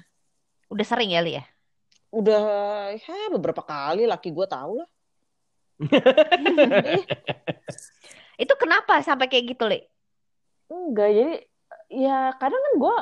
udah 0.68 0.84
sering 0.84 1.10
ya 1.16 1.24
li 1.24 1.32
ya 1.40 1.44
Udah 2.08 2.42
ya 2.96 3.28
beberapa 3.28 3.60
kali 3.60 4.08
laki 4.08 4.32
gue 4.32 4.46
tahu 4.48 4.80
lah. 4.80 4.88
itu 8.42 8.54
kenapa 8.58 8.98
sampai 9.02 9.30
kayak 9.30 9.54
gitu 9.54 9.70
li 9.70 9.78
Enggak, 10.68 11.10
jadi 11.16 11.34
ya 11.88 12.36
kadang 12.36 12.60
kan 12.60 12.74
gue, 12.76 12.96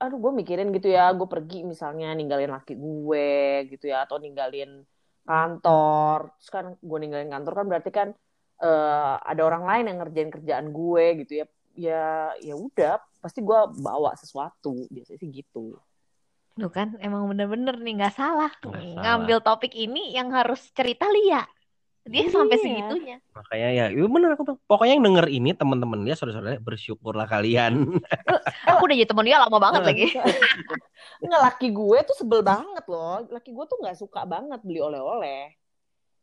aduh 0.00 0.16
gue 0.16 0.32
mikirin 0.32 0.72
gitu 0.72 0.88
ya, 0.88 1.12
gue 1.12 1.28
pergi 1.28 1.60
misalnya 1.60 2.08
ninggalin 2.16 2.48
laki 2.48 2.72
gue 2.72 3.68
gitu 3.68 3.92
ya, 3.92 4.08
atau 4.08 4.16
ninggalin 4.16 4.80
kantor. 5.28 6.32
Terus 6.40 6.48
kan 6.48 6.64
gue 6.80 6.98
ninggalin 7.04 7.28
kantor 7.28 7.52
kan 7.52 7.66
berarti 7.68 7.90
kan 7.92 8.08
eh, 8.64 9.14
ada 9.20 9.42
orang 9.44 9.68
lain 9.68 9.84
yang 9.92 9.98
ngerjain 10.00 10.32
kerjaan 10.32 10.66
gue 10.72 11.04
gitu 11.24 11.32
ya. 11.44 11.46
Ya 11.72 12.04
ya 12.40 12.54
udah, 12.56 13.00
pasti 13.20 13.44
gue 13.44 13.60
bawa 13.80 14.16
sesuatu 14.16 14.88
biasanya 14.88 15.20
sih 15.20 15.28
gitu. 15.28 15.76
Tuh 16.52 16.72
kan 16.72 16.94
emang 17.00 17.28
bener-bener 17.32 17.74
nih 17.80 17.94
nggak 17.96 18.14
salah 18.14 18.52
Nggak 18.60 18.82
salah. 18.82 19.02
ngambil 19.02 19.38
topik 19.40 19.72
ini 19.72 20.12
yang 20.12 20.28
harus 20.32 20.60
cerita 20.76 21.08
Lia 21.08 21.44
dia 22.02 22.26
sampai 22.34 22.58
Iya. 22.58 22.64
segitunya 22.66 23.16
Makanya 23.32 23.68
ya, 23.72 23.84
itu 23.88 24.06
bener 24.12 24.36
aku. 24.36 24.58
Pokoknya 24.68 24.92
yang 25.00 25.04
denger 25.08 25.26
ini 25.32 25.50
teman-teman 25.56 26.04
dia 26.04 26.12
saudara-saudara 26.12 26.60
bersyukurlah 26.60 27.24
kalian. 27.24 27.96
aku 28.68 28.82
udah 28.84 28.96
jadi 28.98 29.08
temen 29.08 29.24
dia 29.24 29.40
lama 29.40 29.56
banget 29.56 29.82
lagi 29.88 30.06
Enggak, 31.24 31.40
laki 31.40 31.68
gue 31.72 31.98
tuh 32.04 32.16
sebel 32.20 32.44
banget 32.44 32.84
loh. 32.92 33.24
Laki 33.32 33.50
gue 33.56 33.64
tuh 33.64 33.78
nggak 33.80 33.96
suka 33.96 34.28
banget 34.28 34.60
beli 34.60 34.84
oleh-oleh. 34.84 35.56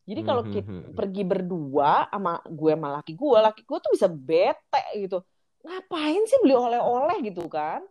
Jadi 0.05 0.21
kalau 0.25 0.41
kita 0.45 0.65
hmm, 0.69 0.81
hmm. 0.89 0.95
pergi 0.97 1.23
berdua 1.25 2.09
sama 2.09 2.41
gue 2.45 2.71
sama 2.77 2.89
laki 3.01 3.13
gue, 3.17 3.37
laki 3.41 3.61
gue 3.65 3.77
tuh 3.81 3.91
bisa 3.93 4.07
bete 4.09 4.83
gitu. 5.01 5.17
Ngapain 5.65 6.23
sih 6.29 6.37
beli 6.45 6.53
oleh-oleh 6.53 7.17
gitu 7.25 7.45
kan? 7.49 7.81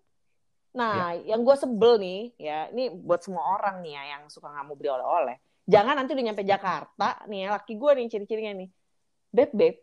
Nah, 0.79 1.11
yang 1.27 1.43
gue 1.43 1.57
sebel 1.59 1.99
nih, 1.99 2.21
ya, 2.39 2.71
ini 2.71 2.95
buat 2.95 3.19
semua 3.19 3.59
orang 3.59 3.83
nih 3.83 3.99
ya 3.99 4.03
yang 4.15 4.23
suka 4.31 4.47
nggak 4.47 4.65
mau 4.71 4.79
beli 4.79 4.91
oleh-oleh. 4.95 5.37
Jangan 5.67 5.99
nanti 5.99 6.15
udah 6.15 6.25
nyampe 6.31 6.47
Jakarta, 6.47 7.09
nih 7.27 7.39
ya, 7.45 7.49
laki 7.59 7.75
gue 7.75 7.91
nih 7.99 8.07
ciri-cirinya 8.07 8.53
nih. 8.63 8.69
Beb, 9.35 9.51
beb, 9.53 9.75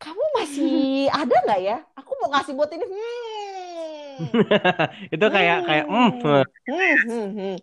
kamu 0.00 0.24
masih 0.40 0.72
ada 1.20 1.36
nggak 1.44 1.60
ya? 1.60 1.78
Aku 2.00 2.16
mau 2.24 2.32
ngasih 2.32 2.56
buat 2.56 2.72
ini. 2.72 2.84
Hmm. 2.88 2.96
itu 5.14 5.26
kayak 5.30 5.58
kayak 5.68 5.86
mm, 5.86 6.10
Hmm, 6.24 6.96
hmm, 7.06 7.30
hmm. 7.36 7.56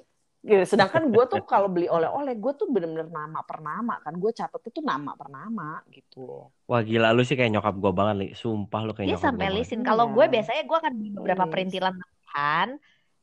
Gitu. 0.46 0.64
Sedangkan 0.70 1.10
gue 1.10 1.26
tuh 1.26 1.42
kalau 1.42 1.66
beli 1.66 1.90
oleh-oleh, 1.90 2.38
gue 2.38 2.54
tuh 2.54 2.70
bener-bener 2.70 3.10
nama 3.10 3.42
per 3.42 3.66
nama 3.66 3.98
kan. 3.98 4.14
Gue 4.14 4.30
catat 4.30 4.62
itu 4.62 4.78
nama 4.86 5.18
per 5.18 5.34
nama 5.34 5.82
gitu. 5.90 6.54
Wah 6.70 6.86
gila 6.86 7.10
lu 7.18 7.26
sih 7.26 7.34
kayak 7.34 7.50
nyokap 7.50 7.74
gue 7.74 7.92
banget 7.92 8.16
li. 8.22 8.28
Sumpah 8.38 8.86
lu 8.86 8.94
kayak 8.94 9.10
Dia 9.10 9.14
nyokap 9.18 9.26
sampai 9.26 9.48
lisin. 9.58 9.82
Kalau 9.82 10.06
Iya. 10.06 10.14
gue 10.14 10.26
biasanya 10.38 10.64
gue 10.70 10.78
akan 10.78 10.94
beli 10.94 11.10
beberapa 11.18 11.44
perintilan 11.50 11.98
tambahan 12.36 12.70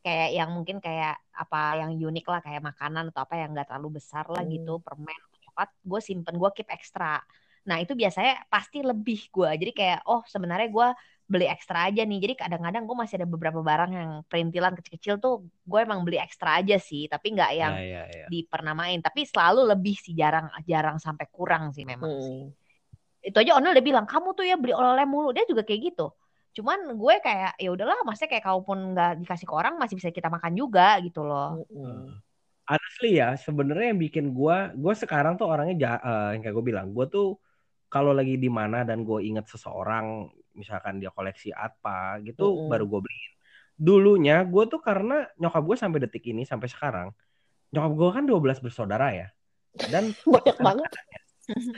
kayak 0.02 0.28
yang 0.38 0.50
mungkin 0.56 0.76
kayak 0.82 1.14
apa 1.30 1.56
yang 1.80 1.90
unik 1.94 2.24
lah 2.32 2.40
kayak 2.46 2.62
makanan 2.64 3.04
atau 3.12 3.20
apa 3.26 3.34
yang 3.38 3.48
nggak 3.54 3.66
terlalu 3.70 3.88
besar 4.02 4.24
lah 4.34 4.42
Hmm. 4.42 4.52
gitu 4.54 4.70
permen 4.82 5.18
coklat 5.44 5.70
gue 5.90 6.00
simpen 6.02 6.34
gue 6.40 6.50
keep 6.56 6.68
ekstra 6.72 7.20
nah 7.62 7.78
itu 7.78 7.94
biasanya 7.94 8.42
pasti 8.50 8.82
lebih 8.82 9.30
gue 9.30 9.50
jadi 9.60 9.70
kayak 9.78 9.98
oh 10.10 10.20
sebenarnya 10.26 10.68
gue 10.74 10.88
beli 11.32 11.48
ekstra 11.48 11.88
aja 11.88 12.04
nih. 12.04 12.18
Jadi 12.20 12.34
kadang-kadang 12.36 12.84
gue 12.84 12.96
masih 12.98 13.16
ada 13.22 13.28
beberapa 13.34 13.60
barang 13.64 13.90
yang 13.96 14.10
perintilan 14.28 14.76
kecil-kecil 14.76 15.16
tuh 15.16 15.32
gue 15.64 15.78
emang 15.80 16.04
beli 16.04 16.20
ekstra 16.20 16.60
aja 16.60 16.76
sih. 16.76 17.08
Tapi 17.08 17.26
nggak 17.32 17.50
yang 17.56 17.72
Ya, 17.72 17.80
ya, 17.80 18.02
ya. 18.12 18.26
dipernamain. 18.28 19.00
Tapi 19.00 19.24
selalu 19.24 19.64
lebih 19.72 19.96
sih 19.96 20.12
jarang 20.12 20.52
jarang 20.68 21.00
sampai 21.00 21.24
kurang 21.32 21.72
sih 21.72 21.88
memang 21.88 22.12
sih. 22.20 22.36
Hmm. 22.36 22.52
itu 23.22 23.36
aja 23.38 23.52
Onel 23.58 23.72
udah 23.76 23.84
bilang 23.86 24.06
kamu 24.10 24.28
tuh 24.34 24.44
ya 24.50 24.54
beli 24.58 24.72
oleh-oleh 24.74 25.06
mulu. 25.06 25.28
Dia 25.36 25.44
juga 25.48 25.62
kayak 25.62 25.80
gitu 25.94 26.02
cuman 26.52 26.78
gue 27.00 27.14
kayak 27.24 27.56
ya 27.56 27.68
udahlah 27.72 27.96
maksudnya 28.04 28.36
kayak 28.36 28.44
kalaupun 28.44 28.78
nggak 28.92 29.24
dikasih 29.24 29.46
ke 29.48 29.54
orang 29.56 29.74
masih 29.80 29.96
bisa 29.96 30.12
kita 30.12 30.28
makan 30.28 30.52
juga 30.52 31.00
gitu 31.00 31.24
loh 31.24 31.64
Mm-mm. 31.72 32.20
Honestly 32.62 33.18
ya, 33.18 33.34
sebenarnya 33.34 33.90
yang 33.90 34.00
bikin 34.00 34.26
gue, 34.32 34.56
gue 34.78 34.94
sekarang 34.94 35.34
tuh 35.34 35.50
orangnya 35.50 35.74
ja- 35.76 36.02
eh, 36.02 36.38
yang 36.38 36.46
kayak 36.46 36.54
gue 36.54 36.66
bilang, 36.70 36.94
gue 36.94 37.04
tuh 37.10 37.36
kalau 37.90 38.14
lagi 38.14 38.38
di 38.38 38.46
mana 38.46 38.86
dan 38.86 39.02
gue 39.02 39.18
inget 39.18 39.44
seseorang, 39.50 40.30
misalkan 40.54 41.02
dia 41.02 41.10
koleksi 41.10 41.50
apa 41.50 42.22
gitu, 42.22 42.54
Mm-mm. 42.54 42.70
baru 42.70 42.86
gue 42.86 43.00
beliin. 43.02 43.32
Dulunya 43.74 44.46
gue 44.46 44.64
tuh 44.70 44.78
karena 44.78 45.26
nyokap 45.42 45.62
gue 45.66 45.76
sampai 45.76 45.98
detik 46.06 46.22
ini 46.30 46.46
sampai 46.46 46.70
sekarang, 46.70 47.10
nyokap 47.74 47.92
gue 47.98 48.08
kan 48.14 48.24
12 48.30 48.62
bersaudara 48.62 49.10
ya, 49.10 49.28
dan 49.90 50.14
Banyak 50.38 50.56
banget. 50.62 50.90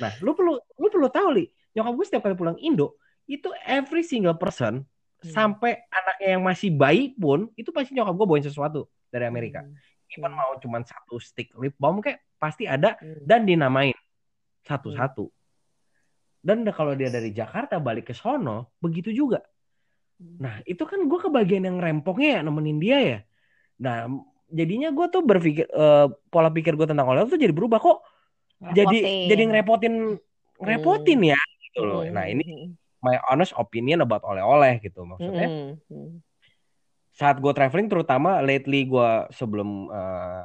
Nah, 0.02 0.12
lu 0.20 0.36
perlu 0.36 0.60
lu 0.76 0.86
perlu 0.92 1.08
tahu 1.08 1.28
li, 1.40 1.48
nyokap 1.72 1.92
gue 1.96 2.04
setiap 2.04 2.22
kali 2.28 2.36
pulang 2.36 2.60
Indo 2.60 3.00
itu 3.24 3.48
every 3.64 4.02
single 4.02 4.36
person 4.36 4.84
Hmm. 5.24 5.32
sampai 5.56 5.80
anaknya 5.88 6.28
yang 6.36 6.44
masih 6.44 6.68
bayi 6.68 7.16
pun 7.16 7.48
itu 7.56 7.72
pasti 7.72 7.96
nyokap 7.96 8.12
gue 8.12 8.26
bawain 8.28 8.44
sesuatu 8.44 8.84
dari 9.08 9.24
Amerika. 9.24 9.64
Hmm. 9.64 9.72
Even 10.12 10.28
Hmm. 10.28 10.36
mau 10.36 10.52
cuman 10.60 10.84
satu 10.84 11.16
stick 11.16 11.48
lip 11.56 11.72
balm 11.80 12.04
kayak 12.04 12.20
pasti 12.36 12.68
ada 12.68 13.00
Hmm. 13.00 13.24
dan 13.24 13.48
dinamain 13.48 13.96
satu-satu. 14.62 15.32
Dan 16.44 16.60
kalau 16.76 16.92
dia 16.92 17.08
dari 17.08 17.32
Jakarta 17.32 17.80
balik 17.80 18.12
ke 18.12 18.14
sono 18.14 18.76
begitu 18.76 19.16
juga. 19.16 19.40
Hmm. 20.20 20.36
Nah, 20.44 20.54
itu 20.68 20.84
kan 20.84 21.00
gue 21.00 21.16
kebagian 21.18 21.64
yang 21.64 21.80
rempongnya 21.80 22.36
ya 22.36 22.40
nemenin 22.44 22.76
dia 22.76 22.98
ya. 23.00 23.18
Nah, 23.80 24.12
jadinya 24.52 24.92
gue 24.92 25.06
tuh 25.08 25.24
berpikir 25.24 25.64
eh, 25.64 26.06
pola 26.28 26.52
pikir 26.52 26.76
gue 26.76 26.84
tentang 26.84 27.08
oleh 27.08 27.24
tuh 27.24 27.40
jadi 27.40 27.56
berubah 27.56 27.80
kok. 27.80 28.04
Jadi 28.76 29.00
Ngerepotin. 29.00 29.28
jadi 29.32 29.42
ngerepotin 29.48 29.94
ngerepotin 30.60 31.20
ya 31.32 31.40
gitu 31.64 31.80
loh. 31.80 32.04
Hmm. 32.04 32.12
Nah, 32.12 32.28
ini 32.28 32.44
Hmm. 32.44 32.70
My 33.04 33.20
honest 33.28 33.52
opinion 33.54 34.00
about 34.00 34.24
oleh-oleh 34.24 34.80
gitu 34.80 35.04
maksudnya. 35.04 35.44
Hmm. 35.46 35.70
Hmm. 35.86 36.24
Saat 37.12 37.38
gue 37.38 37.52
traveling 37.52 37.86
terutama 37.86 38.40
lately 38.40 38.82
gue 38.84 39.10
sebelum 39.30 39.86
eh, 39.86 40.44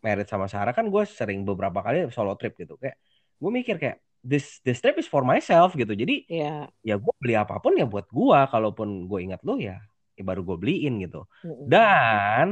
married 0.00 0.28
sama 0.28 0.46
Sarah 0.46 0.70
kan 0.70 0.86
gue 0.86 1.02
sering 1.02 1.42
beberapa 1.42 1.80
kali 1.80 2.06
solo 2.08 2.36
trip 2.36 2.54
gitu 2.54 2.76
kayak 2.76 3.00
gue 3.36 3.50
mikir 3.50 3.76
kayak 3.76 3.98
this 4.20 4.60
this 4.60 4.78
trip 4.78 4.94
is 4.96 5.08
for 5.08 5.24
myself 5.24 5.72
gitu. 5.72 5.90
Jadi 5.90 6.28
Iya. 6.28 6.68
ya 6.80 6.94
gue 6.94 7.14
beli 7.16 7.34
apa 7.34 7.56
pun 7.56 7.74
ya 7.74 7.88
buat 7.88 8.06
gue 8.06 8.38
kalaupun 8.46 9.08
gue 9.08 9.18
ingat 9.24 9.40
lu 9.42 9.56
ya, 9.56 9.80
ya 10.12 10.22
baru 10.22 10.44
gue 10.44 10.56
beliin 10.60 11.00
gitu. 11.00 11.24
Hmm. 11.42 11.64
Dan 11.66 12.46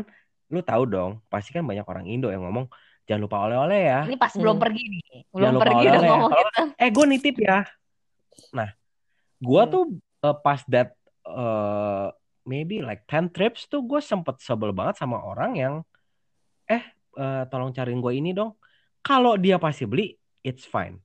lu 0.49 0.65
tahu 0.65 0.89
dong 0.89 1.21
pasti 1.29 1.53
kan 1.53 1.61
banyak 1.63 1.85
orang 1.85 2.09
Indo 2.09 2.33
yang 2.33 2.41
ngomong 2.43 2.73
jangan 3.05 3.21
lupa 3.23 3.45
oleh-oleh 3.45 3.81
ya. 3.85 4.01
ini 4.05 4.17
pas 4.17 4.33
belum 4.33 4.57
Hmm. 4.57 4.65
pergi 4.65 4.83
nih 4.85 5.01
Jangan 5.05 5.33
belum 5.33 5.53
lupa 5.53 5.65
pergi 5.65 5.85
udah 5.85 5.93
ya. 5.95 6.09
ngomong 6.09 6.31
Kalau- 6.33 6.45
gitu 6.49 6.65
eh 6.77 6.89
gue 6.91 7.05
nitip 7.07 7.37
ya. 7.39 7.59
Nah, 8.51 8.69
gue 9.39 9.63
Hmm. 9.63 9.71
tuh 9.71 9.85
uh, 10.23 10.37
pas 10.37 10.61
that 10.67 10.95
uh, 11.25 12.11
maybe 12.43 12.81
like 12.81 13.05
10 13.07 13.31
trips 13.31 13.67
tuh 13.67 13.83
gue 13.83 14.01
sempet 14.01 14.41
sebel 14.41 14.73
banget 14.73 14.99
sama 14.99 15.21
orang 15.21 15.53
yang 15.55 15.75
eh 16.65 16.83
uh, 17.15 17.45
tolong 17.47 17.71
cariin 17.71 17.99
gue 17.99 18.13
ini 18.13 18.31
dong. 18.33 18.55
Kalau 18.99 19.35
dia 19.35 19.57
pasti 19.57 19.85
beli, 19.85 20.13
it's 20.43 20.65
fine. 20.65 20.99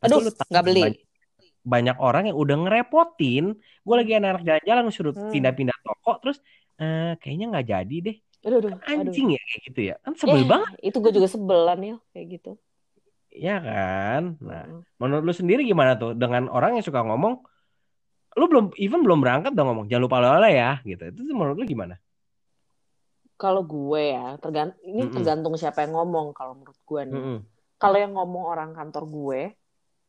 Aduh, 0.00 0.20
nggak 0.20 0.64
beli. 0.64 0.82
Banyak, 0.82 0.98
banyak 1.64 1.96
orang 1.98 2.22
yang 2.28 2.36
udah 2.36 2.56
ngerepotin. 2.60 3.44
Gue 3.80 3.94
lagi 3.94 4.12
anak 4.14 4.42
jalan-jalan 4.42 4.84
suruh 4.90 5.14
Hmm. 5.14 5.30
pindah-pindah 5.30 5.76
toko, 5.80 6.18
terus 6.20 6.38
eh, 6.74 7.14
kayaknya 7.22 7.46
nggak 7.54 7.66
jadi 7.68 7.96
deh. 8.02 8.16
Aduh, 8.44 8.58
aduh, 8.60 8.70
Kan 8.76 8.98
aduh. 9.00 9.08
anjing 9.08 9.28
ya 9.30 9.40
kayak 9.40 9.62
gitu 9.70 9.80
ya. 9.80 9.94
Kan 10.02 10.12
sebel 10.18 10.42
Eh, 10.42 10.44
banget, 10.44 10.70
Itu 10.82 10.98
gue 10.98 11.12
juga 11.12 11.28
sebelan 11.30 11.78
ya 11.80 11.96
kayak 12.10 12.26
gitu. 12.32 12.50
ya 13.30 13.56
kan? 13.58 14.22
Nah, 14.38 14.64
Hmm. 14.66 14.82
Menurut 14.98 15.22
lu 15.22 15.32
sendiri 15.32 15.62
gimana 15.62 15.94
tuh 15.94 16.12
dengan 16.12 16.46
orang 16.48 16.76
yang 16.76 16.84
suka 16.84 17.00
ngomong, 17.00 17.40
lu 18.38 18.44
belum 18.50 18.64
even 18.84 19.00
belum 19.06 19.18
berangkat 19.24 19.50
udah 19.54 19.64
ngomong 19.68 19.86
jangan 19.90 20.04
lupa 20.06 20.16
oleh-oleh 20.22 20.52
ya 20.60 20.70
gitu. 20.90 21.02
Itu 21.10 21.20
tuh 21.28 21.34
menurut 21.38 21.56
lu 21.60 21.64
gimana? 21.66 21.94
Kalau 23.34 23.62
gue 23.66 24.02
ya, 24.14 24.38
tergant 24.38 24.72
ini 24.86 25.02
Mm-mm. 25.02 25.14
tergantung 25.14 25.54
siapa 25.58 25.82
yang 25.84 25.92
ngomong 25.98 26.26
kalau 26.38 26.54
menurut 26.54 26.78
gue 26.86 27.00
nih. 27.02 27.18
Mm-mm. 27.18 27.38
Kalau 27.82 27.96
yang 27.98 28.12
ngomong 28.14 28.44
orang 28.46 28.70
kantor 28.78 29.04
gue, 29.10 29.40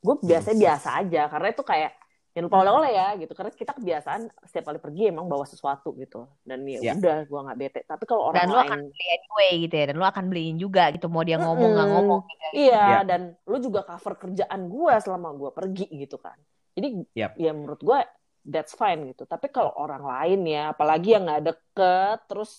gue 0.06 0.16
biasanya 0.22 0.58
biasa 0.66 0.90
aja 1.02 1.22
karena 1.34 1.48
itu 1.54 1.64
kayak 1.66 1.92
jangan 2.36 2.46
lupa 2.52 2.58
oleh-oleh 2.68 2.92
ya 2.94 3.08
gitu 3.18 3.34
karena 3.34 3.52
kita 3.56 3.72
kebiasaan 3.80 4.22
setiap 4.44 4.66
kali 4.70 4.80
pergi 4.84 5.02
emang 5.08 5.26
bawa 5.32 5.46
sesuatu 5.48 5.96
gitu 5.96 6.28
dan 6.44 6.60
ya 6.68 6.80
Ya. 6.84 6.94
udah 7.00 7.16
gue 7.26 7.40
nggak 7.48 7.58
bete 7.64 7.80
tapi 7.88 8.04
kalau 8.04 8.28
orang 8.28 8.44
dan 8.44 8.48
lu 8.52 8.60
lain 8.60 8.68
akan 8.68 8.80
beli 8.92 9.06
anyway 9.16 9.52
gitu 9.64 9.76
ya 9.80 9.86
dan 9.90 9.96
lu 9.96 10.06
akan 10.06 10.26
beliin 10.28 10.58
juga 10.60 10.84
gitu 10.92 11.08
mau 11.08 11.24
dia 11.24 11.38
ngomong 11.40 11.70
nggak 11.74 11.88
Mm-mm. 11.88 11.96
ngomong 11.96 12.22
gitu. 12.28 12.46
iya 12.60 12.76
Ya. 12.76 13.00
dan 13.08 13.22
lu 13.48 13.58
juga 13.64 13.80
cover 13.88 14.14
kerjaan 14.20 14.62
gue 14.68 14.94
selama 15.00 15.28
gue 15.32 15.50
pergi 15.56 15.86
gitu 15.96 16.18
kan 16.20 16.36
jadi 16.76 16.88
Yap. 17.16 17.32
ya 17.40 17.52
menurut 17.52 17.80
gue 17.80 18.00
that's 18.44 18.76
fine 18.76 19.10
gitu 19.10 19.26
tapi 19.26 19.50
kalau 19.50 19.74
orang 19.74 20.04
lain 20.04 20.46
ya 20.46 20.70
apalagi 20.70 21.16
yang 21.16 21.26
nggak 21.26 21.44
deket 21.50 22.18
terus 22.30 22.52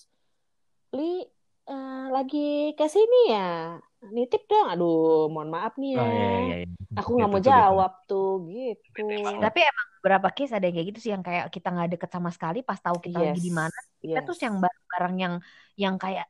li 0.90 1.22
eh, 1.66 2.06
lagi 2.10 2.74
ke 2.74 2.86
sini 2.86 3.20
ya 3.30 3.76
nitip 4.06 4.46
dong 4.46 4.66
aduh 4.70 5.26
mohon 5.26 5.50
maaf 5.50 5.74
nih 5.76 5.94
ya 5.94 6.00
Oh, 6.00 6.06
iya, 6.06 6.28
iya, 6.42 6.56
iya. 6.62 6.66
aku 6.94 7.10
nggak 7.14 7.28
Gitu 7.28 7.34
mau 7.34 7.38
tuh, 7.38 7.44
gitu. 7.44 7.52
jawab 7.54 7.92
tuh 8.06 8.30
gitu 8.48 9.00
tapi 9.42 9.58
emang 9.62 9.86
beberapa 9.98 10.28
case 10.30 10.52
ada 10.54 10.64
yang 10.66 10.74
kayak 10.78 10.88
gitu 10.94 11.00
sih 11.02 11.10
yang 11.14 11.24
kayak 11.26 11.44
kita 11.50 11.68
nggak 11.70 11.88
deket 11.98 12.10
sama 12.10 12.30
sekali 12.30 12.58
pas 12.62 12.78
tahu 12.78 12.98
kita 13.02 13.18
lagi 13.18 13.40
di 13.42 13.50
mana 13.50 13.78
kita 13.98 14.20
yes. 14.22 14.26
terus 14.26 14.40
yang 14.42 14.56
barang-barang 14.62 15.14
yang 15.18 15.34
yang 15.74 15.94
kayak 15.98 16.26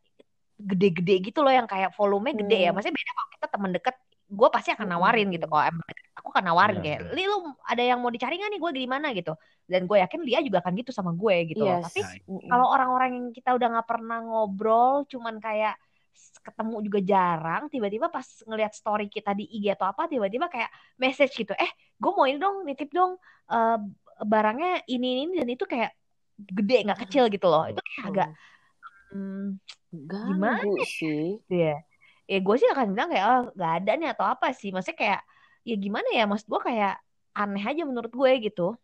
gede-gede 0.57 1.14
gitu 1.20 1.45
loh 1.45 1.53
yang 1.53 1.68
kayak 1.68 1.93
volume 1.93 2.32
gede 2.32 2.57
ya 2.64 2.72
Hmm. 2.72 2.80
maksudnya 2.80 2.97
beda 2.97 3.12
kalau 3.12 3.30
kita 3.37 3.47
temen 3.53 3.70
deket 3.76 3.97
gue 4.27 4.49
pasti 4.51 4.74
akan 4.74 4.87
nawarin 4.91 5.31
gitu. 5.31 5.47
Kalau 5.47 5.62
emang 5.62 5.87
aku 6.18 6.29
akan 6.35 6.45
nawarin 6.51 6.79
Benar, 6.83 6.87
kayak 6.87 7.01
li 7.14 7.24
lu 7.31 7.39
ada 7.62 7.83
yang 7.83 7.99
mau 8.03 8.11
dicari 8.11 8.35
nggak 8.39 8.51
nih? 8.51 8.61
Gue 8.61 8.72
di 8.74 8.85
mana? 8.91 9.14
gitu. 9.14 9.33
Dan 9.66 9.87
gue 9.87 9.99
yakin 10.03 10.20
dia 10.27 10.43
juga 10.43 10.59
akan 10.62 10.72
gitu 10.74 10.91
sama 10.91 11.14
gue 11.14 11.55
gitu 11.55 11.62
loh. 11.62 11.79
Yes. 11.79 11.87
tapi 11.91 12.01
Mm-mm. 12.27 12.51
kalau 12.51 12.66
orang-orang 12.74 13.11
yang 13.14 13.27
kita 13.31 13.55
udah 13.55 13.68
nggak 13.79 13.89
pernah 13.89 14.18
ngobrol 14.22 15.07
cuman 15.07 15.39
kayak 15.39 15.79
ketemu 16.43 16.77
juga 16.87 17.01
jarang 17.03 17.62
tiba-tiba 17.66 18.07
pas 18.07 18.24
ngelihat 18.47 18.72
story 18.72 19.11
kita 19.11 19.35
di 19.35 19.51
IG 19.51 19.74
atau 19.74 19.91
apa 19.91 20.07
tiba-tiba 20.11 20.51
kayak 20.51 20.70
message 20.99 21.35
gitu. 21.39 21.55
Eh 21.55 21.70
gue 21.99 22.11
mau 22.11 22.27
ini 22.27 22.39
dong 22.43 22.66
nitip 22.66 22.91
dong 22.91 23.18
eh, 23.51 23.79
barangnya 24.27 24.87
ini 24.91 25.27
ini 25.27 25.33
dan 25.39 25.49
itu 25.51 25.64
kayak 25.66 25.95
gede 26.37 26.87
nggak 26.87 27.01
kecil 27.07 27.31
gitu 27.31 27.47
loh. 27.47 27.66
Itu 27.70 27.79
kayak 27.79 28.03
agak 28.11 28.29
hmm, 29.14 29.47
gimana 29.95 30.62
ganggu 30.62 30.74
sih. 30.83 31.39
Ya 31.47 31.79
ya 32.27 32.39
gue 32.39 32.57
sih 32.57 32.68
akan 32.68 32.87
bilang 32.91 33.09
kayak 33.09 33.24
oh 33.24 33.41
nggak 33.55 33.72
ada 33.79 33.93
nih 33.95 34.09
atau 34.11 34.27
apa 34.27 34.51
sih 34.51 34.70
maksudnya 34.70 34.99
kayak 34.99 35.20
ya 35.62 35.74
gimana 35.74 36.09
ya 36.11 36.27
maksud 36.27 36.47
gue 36.47 36.61
kayak 36.61 36.95
aneh 37.33 37.62
aja 37.62 37.83
menurut 37.83 38.11
gue 38.11 38.33
gitu 38.43 38.74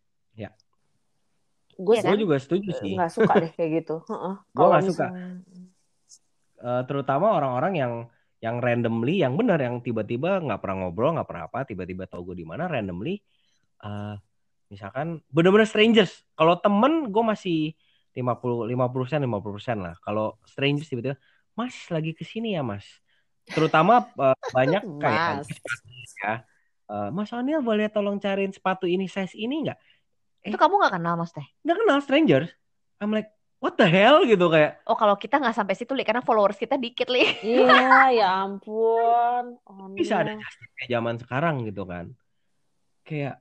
gue 1.72 1.94
Iya 1.96 2.02
sih 2.04 2.10
Gue 2.12 2.20
juga 2.20 2.36
setuju 2.36 2.70
sih. 2.78 2.94
nggak 2.94 3.10
suka 3.10 3.32
deh 3.40 3.50
kayak 3.56 3.70
gitu 3.82 3.96
Heeh. 4.06 4.34
Gue 4.44 4.54
Kalau 4.54 4.70
nggak 4.70 4.84
suka. 4.86 5.06
misalnya- 5.08 5.40
Eh, 6.62 6.82
terutama 6.86 7.34
orang-orang 7.34 7.74
yang 7.74 7.92
yang 8.38 8.62
randomly, 8.62 9.18
yang 9.18 9.34
benar, 9.34 9.58
yang 9.58 9.82
tiba-tiba 9.82 10.38
nggak 10.38 10.62
pernah 10.62 10.86
ngobrol, 10.86 11.10
nggak 11.10 11.26
pernah 11.26 11.44
apa, 11.50 11.66
tiba-tiba 11.66 12.06
tahu 12.06 12.30
gue 12.30 12.36
di 12.38 12.46
mana, 12.46 12.66
randomly, 12.66 13.18
eh 13.82 14.14
misalkan 14.68 15.18
bener-bener 15.26 15.66
strangers. 15.66 16.22
Kalau 16.32 16.54
temen 16.58 17.10
gue 17.10 17.24
masih 17.24 17.74
50 18.14 18.70
50 18.70 19.02
persen 19.02 19.20
50 19.20 19.54
persen 19.58 19.76
lah. 19.80 19.98
Kalau 19.98 20.38
strangers 20.44 20.86
tiba-tiba, 20.86 21.18
Mas 21.52 21.74
lagi 21.90 22.14
ke 22.14 22.22
sini 22.22 22.54
ya 22.54 22.62
Mas. 22.62 23.01
Terutama 23.50 24.06
eh, 24.06 24.36
banyak 24.54 24.82
kayak 25.02 25.42
Mas. 25.42 25.48
ya. 26.22 26.34
Eh, 26.92 27.08
Mas 27.10 27.30
Anil 27.34 27.58
boleh 27.64 27.90
tolong 27.90 28.20
cariin 28.22 28.54
sepatu 28.54 28.86
ini 28.86 29.10
size 29.10 29.34
ini 29.34 29.66
nggak? 29.70 29.80
itu 30.42 30.58
kamu 30.58 30.74
nggak 30.74 30.98
kenal 30.98 31.14
mas 31.14 31.30
teh 31.30 31.46
Nggak 31.62 31.76
kenal 31.86 31.98
strangers. 32.02 32.50
I'm 32.98 33.14
like, 33.14 33.30
what 33.62 33.78
the 33.78 33.86
hell 33.86 34.26
gitu 34.26 34.50
kayak. 34.50 34.82
oh 34.90 34.98
kalau 34.98 35.14
kita 35.14 35.38
nggak 35.38 35.54
sampai 35.54 35.78
situ 35.78 35.94
li 35.94 36.02
karena 36.02 36.18
followers 36.18 36.58
kita 36.58 36.74
dikit 36.74 37.06
li 37.14 37.22
Iya, 37.46 38.10
ya 38.10 38.42
ampun. 38.42 39.54
Oh, 39.62 39.86
bisa 39.94 40.18
ada 40.26 40.34
kayak 40.34 40.88
zaman 40.90 41.14
sekarang 41.22 41.62
gitu 41.62 41.86
kan 41.86 42.10
kayak 43.06 43.38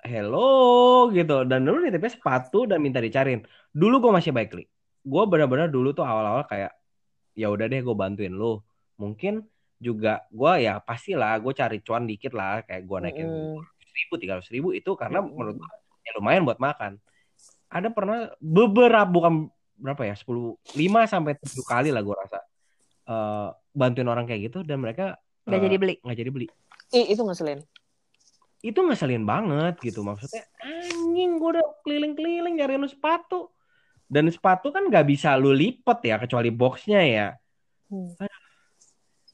hello 0.00 1.08
gitu 1.12 1.44
dan 1.44 1.64
dulu 1.64 1.84
nitipnya 1.84 2.12
sepatu 2.12 2.64
dan 2.64 2.80
minta 2.80 3.00
dicariin 3.04 3.44
dulu 3.72 4.08
gue 4.08 4.12
masih 4.16 4.32
baik 4.32 4.56
li 4.56 4.64
gue 5.04 5.22
benar-benar 5.28 5.68
dulu 5.68 5.92
tuh 5.92 6.04
awal-awal 6.08 6.44
kayak 6.48 6.72
ya 7.36 7.52
udah 7.52 7.68
deh 7.68 7.80
gue 7.84 7.96
bantuin 7.96 8.32
lu 8.32 8.64
mungkin 8.94 9.42
juga 9.76 10.24
gue 10.30 10.52
ya 10.62 10.78
pastilah 10.78 11.36
gue 11.38 11.52
cari 11.52 11.78
cuan 11.80 12.04
dikit 12.04 12.32
lah 12.32 12.62
kayak 12.62 12.82
gue 12.82 12.98
naikin 13.00 13.28
seribu 13.84 14.14
tiga 14.16 14.34
ribu 14.40 14.70
itu 14.70 14.90
karena 14.94 15.20
Mm-mm. 15.20 15.34
menurut 15.34 15.56
gue 15.58 15.70
ya 16.02 16.12
lumayan 16.16 16.42
buat 16.42 16.58
makan 16.58 16.96
ada 17.68 17.90
pernah 17.90 18.30
beberapa 18.38 19.04
bukan 19.04 19.50
berapa 19.74 20.06
ya 20.06 20.14
10 20.14 20.54
5 20.72 20.78
sampai 21.04 21.34
7 21.36 21.58
kali 21.64 21.88
lah 21.90 22.00
gue 22.00 22.14
rasa 22.14 22.38
eh, 23.04 23.48
bantuin 23.72 24.06
orang 24.06 24.24
kayak 24.24 24.48
gitu 24.48 24.62
dan 24.62 24.78
mereka 24.78 25.18
Gak 25.44 25.58
eh, 25.58 25.64
jadi 25.66 25.76
beli. 25.76 25.94
nggak 26.00 26.18
jadi 26.18 26.30
beli 26.30 26.46
Ih, 26.94 27.10
itu 27.10 27.20
ngeselin. 27.20 27.60
itu 28.62 28.78
ngeselin 28.78 29.24
banget 29.24 29.76
gitu 29.82 30.00
maksudnya 30.00 30.46
anjing 30.56 31.36
gue 31.36 31.50
udah 31.52 31.66
keliling-keliling 31.82 32.54
nyari 32.56 32.78
lu 32.78 32.88
sepatu 32.88 33.50
dan 34.06 34.30
sepatu 34.30 34.70
kan 34.70 34.88
nggak 34.88 35.04
bisa 35.04 35.34
lu 35.34 35.50
lipet 35.50 35.98
ya 36.00 36.16
kecuali 36.16 36.48
boxnya 36.48 37.02
ya 37.02 37.28
Hmm. 37.84 38.16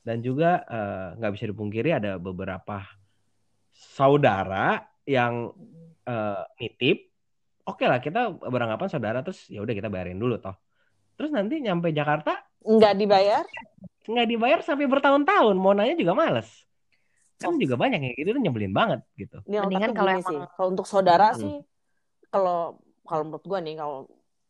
Dan 0.00 0.24
juga 0.24 0.64
eh, 0.64 1.06
nggak 1.20 1.32
bisa 1.36 1.46
dipungkiri 1.52 1.90
ada 1.94 2.16
beberapa 2.16 2.82
saudara 3.70 4.80
yang 5.06 5.52
eh, 6.06 6.42
nitip 6.60 6.98
oke 7.66 7.84
lah 7.86 8.00
kita 8.02 8.32
beranggapan 8.34 8.88
saudara 8.90 9.18
terus 9.24 9.46
ya 9.48 9.60
udah 9.62 9.74
kita 9.76 9.88
bayarin 9.92 10.18
dulu 10.18 10.40
toh 10.40 10.56
terus 11.16 11.30
nanti 11.30 11.60
nyampe 11.60 11.92
Jakarta 11.92 12.40
Nggak 12.60 12.94
dibayar? 13.00 13.44
nggak 14.04 14.26
dibayar 14.26 14.58
sampai 14.64 14.88
bertahun-tahun 14.88 15.54
mau 15.56 15.72
nanya 15.76 15.94
juga 15.96 16.16
males 16.16 16.48
kan 17.40 17.56
juga 17.56 17.76
banyak 17.80 18.00
yang 18.04 18.12
gitu 18.16 18.30
tuh 18.36 18.42
nyebelin 18.42 18.74
banget 18.76 19.00
gitu 19.16 19.40
Mendingan 19.48 19.96
kalau 19.96 20.12
emang- 20.12 20.28
sih, 20.28 20.38
kalau 20.56 20.68
untuk 20.76 20.86
saudara 20.86 21.32
Hmm. 21.32 21.40
sih, 21.40 21.56
kalau 22.28 22.78
kalau 23.08 23.22
menurut 23.26 23.44
gue 23.48 23.58
nih, 23.64 23.74
kalau 23.80 23.98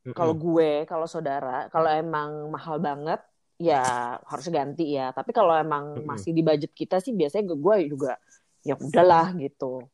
Mm-mm. 0.05 0.17
kalau 0.19 0.35
gue, 0.37 0.71
kalau 0.91 1.07
saudara, 1.07 1.71
kalau 1.73 1.89
emang 1.89 2.51
mahal 2.51 2.77
banget, 2.83 3.21
ya 3.61 3.85
harus 4.25 4.47
ganti 4.49 4.97
ya. 4.97 5.13
Tapi 5.13 5.31
kalau 5.37 5.53
emang 5.53 6.01
masih 6.09 6.33
di 6.33 6.41
budget 6.41 6.73
kita 6.73 6.97
sih, 6.99 7.13
biasanya 7.13 7.53
gue 7.53 7.77
juga 7.93 8.17
ya 8.65 8.75
udahlah 8.81 9.37
gitu. 9.37 9.85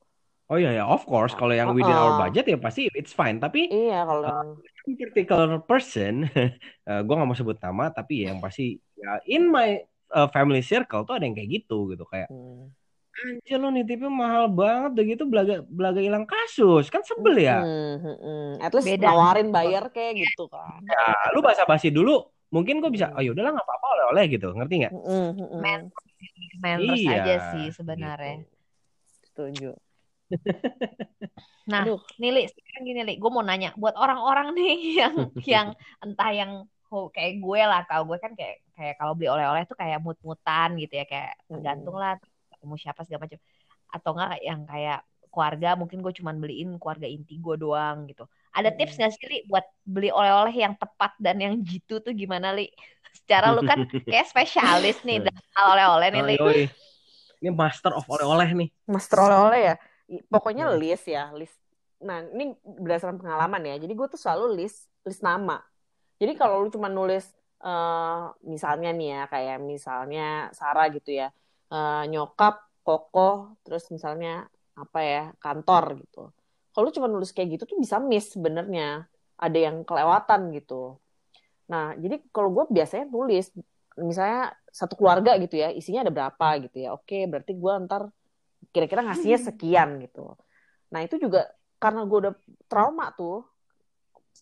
Oh 0.47 0.55
iya 0.55 0.71
ya, 0.79 0.85
of 0.87 1.03
course. 1.03 1.35
Kalau 1.35 1.51
yang 1.51 1.75
within 1.75 1.91
Uh-uh. 1.91 2.15
our 2.15 2.31
budget 2.31 2.47
ya 2.47 2.55
pasti 2.55 2.87
it's 2.95 3.11
fine. 3.11 3.43
Tapi 3.43 3.67
Iya, 3.67 4.07
kalau 4.07 4.63
in 4.87 4.95
particular 4.95 5.59
person, 5.67 6.31
eh, 6.87 7.01
gue 7.03 7.15
nggak 7.19 7.27
mau 7.27 7.35
sebut 7.35 7.59
nama, 7.59 7.91
tapi 7.91 8.23
ya 8.23 8.31
yang 8.31 8.39
pasti 8.39 8.79
ya 8.95 9.19
in 9.27 9.51
my 9.51 9.83
uh, 10.15 10.31
family 10.31 10.63
circle 10.63 11.03
tuh 11.03 11.19
ada 11.19 11.27
yang 11.27 11.35
kayak 11.35 11.51
gitu 11.51 11.91
gitu 11.91 12.07
kayak 12.07 12.31
Hmm. 12.31 12.71
anjir 13.17 13.57
lo 13.57 13.73
nitipnya 13.73 14.13
mahal 14.13 14.45
banget 14.53 14.93
udah 14.93 15.05
gitu 15.09 15.25
belaga 15.25 15.65
belaga 15.65 16.05
hilang 16.05 16.29
kasus 16.29 16.93
kan 16.93 17.01
sebel 17.01 17.41
ya. 17.41 17.65
Hmm, 17.65 17.97
hmm, 17.97 18.17
hmm. 18.21 18.51
At 18.61 18.77
least 18.77 18.93
Beda. 18.93 19.09
nawarin 19.09 19.49
bayar 19.49 19.89
kayak 19.97 20.21
gitu 20.21 20.45
kan. 20.53 20.85
Ya, 20.85 21.33
lu 21.33 21.41
basa-basi 21.41 21.89
dulu, 21.89 22.29
mungkin 22.55 22.79
gue 22.83 22.91
bisa, 22.95 23.07
Hmm. 23.11 23.17
oh 23.19 23.23
yaudahlah 23.23 23.53
nggak 23.55 23.67
apa-apa 23.67 23.87
oleh-oleh 23.95 24.25
gitu, 24.33 24.47
ngerti 24.55 24.75
nggak? 24.87 24.93
Hmm, 24.95 25.29
hmm, 25.35 25.49
hmm. 25.51 25.61
Men- 25.63 25.91
Iya, 26.81 27.13
aja 27.13 27.35
sih 27.53 27.67
sebenarnya. 27.75 28.37
gitu. 28.43 28.55
Setuju. 29.31 29.71
Nah, 31.67 31.83
Aduh. 31.83 31.99
nih 32.23 32.31
Li, 32.31 32.43
sekarang 32.47 32.83
gini 32.87 33.01
Li, 33.03 33.15
gue 33.19 33.27
mau 33.27 33.43
nanya 33.43 33.75
buat 33.75 33.99
orang-orang 33.99 34.55
nih 34.55 34.75
yang 35.03 35.15
yang 35.55 35.67
entah 35.99 36.31
yang 36.31 36.51
oh, 36.95 37.11
kayak 37.11 37.43
gue 37.43 37.61
lah, 37.67 37.83
kalau 37.91 38.07
gue 38.07 38.19
kan 38.23 38.33
kayak 38.39 38.63
kayak 38.79 38.95
kalau 39.03 39.19
beli 39.19 39.27
oleh-oleh 39.27 39.67
tuh 39.67 39.75
kayak 39.75 39.99
mut-mutan 39.99 40.79
gitu 40.79 40.95
ya, 41.03 41.05
kayak 41.11 41.35
tergantung 41.51 41.99
lah 41.99 42.15
ketemu 42.55 42.75
siapa 42.79 43.03
segala 43.03 43.27
macam. 43.27 43.39
Atau 43.91 44.11
enggak 44.15 44.31
yang 44.47 44.61
kayak 44.63 44.99
keluarga, 45.35 45.69
mungkin 45.75 45.99
gue 46.07 46.13
cuman 46.23 46.37
beliin 46.39 46.71
keluarga 46.79 47.07
inti 47.11 47.35
gue 47.43 47.57
doang 47.59 48.07
gitu. 48.07 48.31
Ada 48.57 48.71
Mm-mm. 48.71 48.77
tips 48.77 48.95
nggak 48.99 49.13
sih 49.17 49.25
Li 49.31 49.37
buat 49.51 49.65
beli 49.95 50.09
oleh-oleh 50.19 50.55
yang 50.65 50.75
tepat 50.83 51.13
dan 51.25 51.37
yang 51.45 51.55
jitu 51.69 51.95
tuh 52.05 52.13
gimana 52.23 52.49
Li? 52.57 52.63
Secara 53.19 53.47
lu 53.57 53.63
kan 53.71 53.81
kayak 54.11 54.27
spesialis 54.33 54.97
nih 55.07 55.17
dalam 55.27 55.45
hal 55.57 55.67
oleh-oleh 55.75 56.09
nih 56.15 56.23
Oh, 56.23 56.27
Li. 56.31 56.37
yoi. 56.39 56.61
Ini 57.43 57.51
master 57.61 57.93
of 57.99 58.07
oleh-oleh 58.15 58.49
nih. 58.61 58.71
Master 58.87 59.19
oleh-oleh 59.27 59.61
ya. 59.73 59.75
Pokoknya 60.33 60.65
Hmm. 60.65 60.81
list 60.81 61.05
ya, 61.11 61.35
list. 61.35 61.57
Nah, 62.07 62.23
ini 62.35 62.55
berdasarkan 62.63 63.19
pengalaman 63.23 63.63
ya. 63.67 63.75
Jadi 63.83 63.93
gue 63.99 64.07
tuh 64.15 64.21
selalu 64.21 64.45
list 64.63 64.87
list 65.07 65.23
nama. 65.27 65.59
Jadi 66.21 66.33
kalau 66.41 66.65
lu 66.67 66.69
cuma 66.75 66.89
nulis 66.93 67.25
eh 67.67 68.23
misalnya 68.53 68.89
nih 68.99 69.09
ya, 69.17 69.21
kayak 69.33 69.57
misalnya 69.73 70.23
Sarah 70.59 70.87
gitu 70.97 71.11
ya. 71.21 71.29
eh, 71.73 72.03
nyokap, 72.13 72.55
kokoh, 72.87 73.35
terus 73.67 73.85
misalnya 73.95 74.47
apa 74.79 74.99
ya, 75.03 75.21
kantor 75.43 75.85
gitu. 76.03 76.19
Kalau 76.77 76.85
lu 76.87 76.93
cuma 76.93 77.09
nulis 77.09 77.33
kayak 77.33 77.57
gitu 77.57 77.65
tuh 77.65 77.81
bisa 77.81 77.97
miss 77.97 78.37
sebenarnya. 78.37 79.09
Ada 79.41 79.59
yang 79.73 79.81
kelewatan 79.89 80.53
gitu. 80.53 81.01
Nah, 81.73 81.97
jadi 81.97 82.21
kalau 82.29 82.53
gue 82.53 82.65
biasanya 82.69 83.09
nulis 83.09 83.49
misalnya 83.97 84.53
satu 84.69 84.93
keluarga 84.93 85.41
gitu 85.41 85.57
ya, 85.57 85.73
isinya 85.73 86.05
ada 86.05 86.13
berapa 86.13 86.69
gitu 86.69 86.85
ya. 86.85 86.93
Oke, 86.93 87.25
berarti 87.25 87.57
gue 87.57 87.73
ntar 87.89 88.13
kira-kira 88.77 89.01
ngasihnya 89.09 89.41
sekian 89.41 89.97
gitu. 90.05 90.37
Nah 90.93 91.01
itu 91.01 91.17
juga 91.17 91.49
karena 91.81 92.05
gue 92.05 92.19
udah 92.29 92.35
trauma 92.69 93.09
tuh 93.17 93.45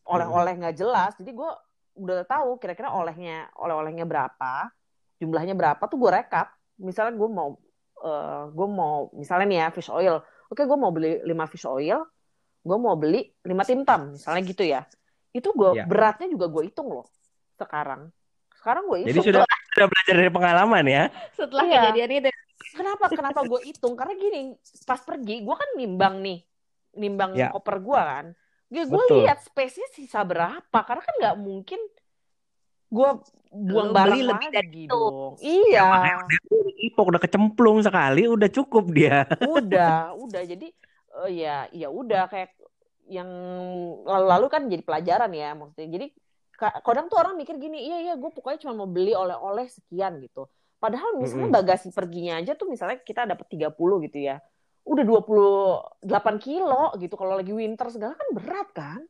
oleh-oleh 0.04 0.58
nggak 0.58 0.76
jelas, 0.76 1.14
jadi 1.16 1.30
gue 1.32 1.50
udah 1.94 2.26
tahu 2.26 2.58
kira-kira 2.58 2.90
olehnya 2.92 3.48
oleh-olehnya 3.56 4.04
berapa, 4.04 4.68
jumlahnya 5.22 5.54
berapa 5.54 5.80
tuh 5.86 5.96
gue 5.96 6.10
rekap. 6.10 6.50
Misalnya 6.82 7.14
gue 7.14 7.30
mau 7.30 7.56
eh, 8.02 8.44
gue 8.50 8.68
mau 8.68 9.08
misalnya 9.14 9.46
nih 9.48 9.58
ya 9.64 9.68
fish 9.70 9.90
oil, 9.90 10.20
oke 10.50 10.62
gue 10.66 10.78
mau 10.78 10.90
beli 10.90 11.22
5 11.24 11.46
fish 11.46 11.64
oil, 11.64 12.02
gue 12.64 12.76
mau 12.80 12.96
beli 12.96 13.28
5 13.44 13.62
tim 13.68 13.84
tam 13.84 14.16
misalnya 14.16 14.42
gitu 14.42 14.64
ya. 14.64 14.88
Itu 15.30 15.52
gue 15.52 15.76
Ya. 15.76 15.84
beratnya 15.84 16.26
juga 16.26 16.48
gue 16.48 16.66
hitung 16.66 16.88
loh 16.88 17.06
sekarang. 17.54 18.08
Sekarang 18.56 18.88
gue 18.88 19.04
Jadi 19.04 19.12
hitung. 19.12 19.26
sudah 19.28 19.42
sudah 19.76 19.86
belajar 19.92 20.14
dari 20.16 20.32
pengalaman 20.32 20.84
ya. 20.88 21.02
Setelah 21.36 21.62
Iya. 21.62 21.80
kejadian 21.92 22.10
itu 22.24 22.30
Kenapa 22.74 23.06
kenapa 23.06 23.40
gue 23.46 23.60
hitung? 23.70 23.94
Karena 23.94 24.18
gini, 24.18 24.58
pas 24.82 24.98
pergi 24.98 25.46
gue 25.46 25.54
kan 25.54 25.70
nimbang 25.78 26.18
nih, 26.18 26.38
nimbang 26.98 27.30
Ya. 27.38 27.54
koper 27.54 27.78
gue 27.78 28.00
kan. 28.00 28.26
Gue 28.66 28.82
gue 28.90 29.04
lihat 29.22 29.38
space-nya 29.46 29.86
sisa 29.94 30.26
berapa, 30.26 30.78
karena 30.82 31.02
kan 31.04 31.14
nggak 31.22 31.36
mungkin 31.38 31.78
gue 32.90 33.10
buang 33.54 33.90
Lu 33.90 33.94
barang 33.94 34.18
beli 34.18 34.26
lebih 34.26 34.48
lagi 34.50 34.56
dari 34.58 34.80
itu. 34.86 34.90
dong. 34.90 35.32
Iya, 35.38 35.86
Ipok 36.90 37.06
udah 37.14 37.22
kecemplung 37.22 37.78
sekali, 37.82 38.26
udah 38.26 38.48
cukup 38.50 38.84
dia. 38.90 39.22
udah, 39.38 40.14
udah. 40.18 40.42
Jadi 40.42 40.74
eh, 41.22 41.30
ya, 41.44 41.68
ya 41.70 41.88
udah 41.88 42.26
kayak 42.26 42.50
yang 43.04 43.28
lalu-lalu 44.02 44.46
kan 44.48 44.62
jadi 44.66 44.82
pelajaran 44.82 45.30
ya 45.30 45.52
maksudnya. 45.52 45.88
Jadi 45.92 46.06
ka- 46.56 46.80
kadang 46.80 47.06
tuh 47.12 47.20
orang 47.20 47.36
mikir 47.36 47.60
gini, 47.60 47.84
iya 47.84 47.98
iya 48.00 48.14
gue 48.16 48.30
pokoknya 48.32 48.64
cuma 48.64 48.72
mau 48.82 48.88
beli 48.88 49.12
oleh-oleh 49.12 49.68
sekian 49.68 50.18
gitu. 50.24 50.48
Padahal 50.80 51.16
misalnya 51.16 51.48
Mm-mm. 51.48 51.58
bagasi 51.64 51.88
perginya 51.92 52.40
aja 52.40 52.52
tuh 52.56 52.68
misalnya 52.68 53.00
kita 53.00 53.24
dapat 53.24 53.46
30 53.48 54.04
gitu 54.04 54.18
ya. 54.20 54.40
Udah 54.84 55.00
28 55.00 56.36
kilo 56.44 56.92
gitu 57.00 57.14
kalau 57.16 57.40
lagi 57.40 57.52
winter 57.56 57.88
segala 57.88 58.12
kan 58.16 58.28
berat 58.36 58.68
kan. 58.76 59.00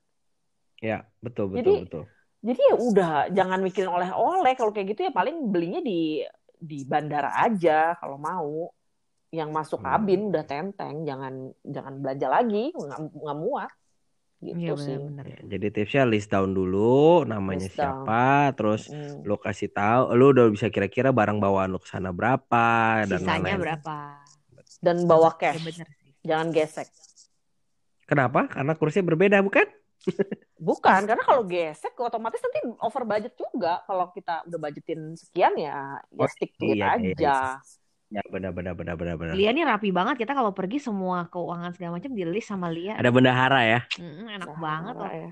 Ya, 0.78 1.06
betul 1.18 1.50
betul 1.50 1.58
Jadi- 1.62 1.82
betul. 1.86 2.04
Jadi 2.44 2.60
ya 2.60 2.76
udah 2.76 3.12
jangan 3.32 3.56
mikirin 3.64 3.88
oleh-oleh 3.88 4.52
kalau 4.52 4.68
kayak 4.68 4.92
gitu 4.92 5.08
ya 5.08 5.12
paling 5.16 5.48
belinya 5.48 5.80
di 5.80 6.20
di 6.60 6.84
bandara 6.84 7.32
aja 7.40 7.96
kalau 7.96 8.20
mau. 8.20 8.68
Yang 9.34 9.50
masuk 9.50 9.80
Hmm. 9.82 9.90
kabin 9.90 10.20
udah 10.30 10.44
tenteng, 10.46 11.02
jangan 11.02 11.50
jangan 11.66 11.94
belanja 11.98 12.28
lagi, 12.30 12.70
nggak 12.70 13.34
muat. 13.34 13.70
Gitu 14.38 14.60
Iya 14.60 14.72
sih. 14.78 14.94
benar-benar. 14.94 15.24
Ya, 15.26 15.38
Jadi 15.56 15.66
tipsnya 15.72 16.04
list 16.04 16.28
down 16.30 16.52
dulu, 16.52 17.24
namanya 17.24 17.66
List 17.66 17.74
down. 17.74 18.04
siapa, 18.06 18.52
terus 18.54 18.82
Mm. 18.86 19.24
lu 19.24 19.34
kasih 19.34 19.72
tahu, 19.72 20.02
lu 20.14 20.36
udah 20.36 20.46
bisa 20.52 20.68
kira-kira 20.68 21.10
barang 21.10 21.40
bawaan 21.40 21.72
lu 21.72 21.80
ke 21.80 21.88
sana 21.88 22.12
berapa 22.12 22.64
dan 23.08 23.18
Sisanya 23.18 23.56
lain-lain. 23.56 23.58
berapa? 23.58 23.96
Dan 24.78 24.96
bawa 25.08 25.32
Ya 25.34 25.56
cash, 25.56 25.64
bener 25.64 25.88
sih. 25.88 26.12
jangan 26.22 26.48
gesek. 26.52 26.88
Kenapa? 28.04 28.46
Karena 28.52 28.76
kursinya 28.76 29.08
berbeda, 29.10 29.40
bukan? 29.40 29.64
Bukan, 30.54 31.00
karena 31.08 31.24
kalau 31.24 31.42
gesek 31.48 31.96
otomatis 31.96 32.38
nanti 32.44 32.60
over 32.84 33.02
budget 33.08 33.32
juga. 33.34 33.80
Kalau 33.88 34.12
kita 34.12 34.44
udah 34.44 34.58
budgetin 34.60 35.16
sekian 35.16 35.56
ya, 35.56 35.98
ya 36.04 36.20
Oh, 36.20 36.28
stick 36.28 36.52
to 36.60 36.68
it 36.68 36.78
iya, 36.78 37.00
iya, 37.00 37.16
aja. 37.16 37.36
Ya, 38.12 38.20
benar 38.30 38.52
benar 38.54 38.76
benar 38.76 38.94
benar 38.94 39.16
benar. 39.16 39.34
Lia 39.34 39.50
nih 39.50 39.64
rapi 39.64 39.88
banget. 39.90 40.20
Kita 40.22 40.36
kalau 40.36 40.52
pergi 40.52 40.78
semua 40.78 41.26
keuangan 41.32 41.72
segala 41.74 41.98
macam 41.98 42.12
di 42.12 42.22
list 42.22 42.52
sama 42.52 42.68
Lia. 42.70 42.94
Ada 42.94 43.10
bendahara 43.10 43.60
ya. 43.64 43.80
Mm, 43.98 44.38
enak 44.38 44.48
Nah, 44.48 44.58
banget 44.60 44.94
loh. 44.94 45.10
ya. 45.10 45.28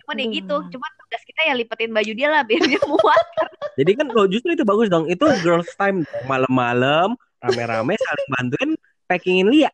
Cuman 0.00 0.14
ya 0.16 0.24
Aduh. 0.24 0.34
gitu. 0.38 0.56
Cuman 0.78 0.90
tugas 1.02 1.22
kita 1.26 1.40
ya 1.44 1.54
lipetin 1.58 1.90
baju 1.92 2.12
dia 2.14 2.28
lah 2.30 2.42
biar 2.46 2.62
dia 2.62 2.80
muat. 2.90 3.24
Jadi 3.76 3.90
kan 3.92 4.06
lo 4.08 4.24
justru 4.30 4.54
itu 4.54 4.64
bagus 4.64 4.88
dong. 4.88 5.04
Itu 5.06 5.26
girls 5.44 5.68
time 5.76 6.06
malam-malam 6.24 7.18
rame-rame 7.42 7.94
saling 7.94 8.28
bantuin 8.32 8.70
packingin 9.06 9.46
Lia 9.46 9.70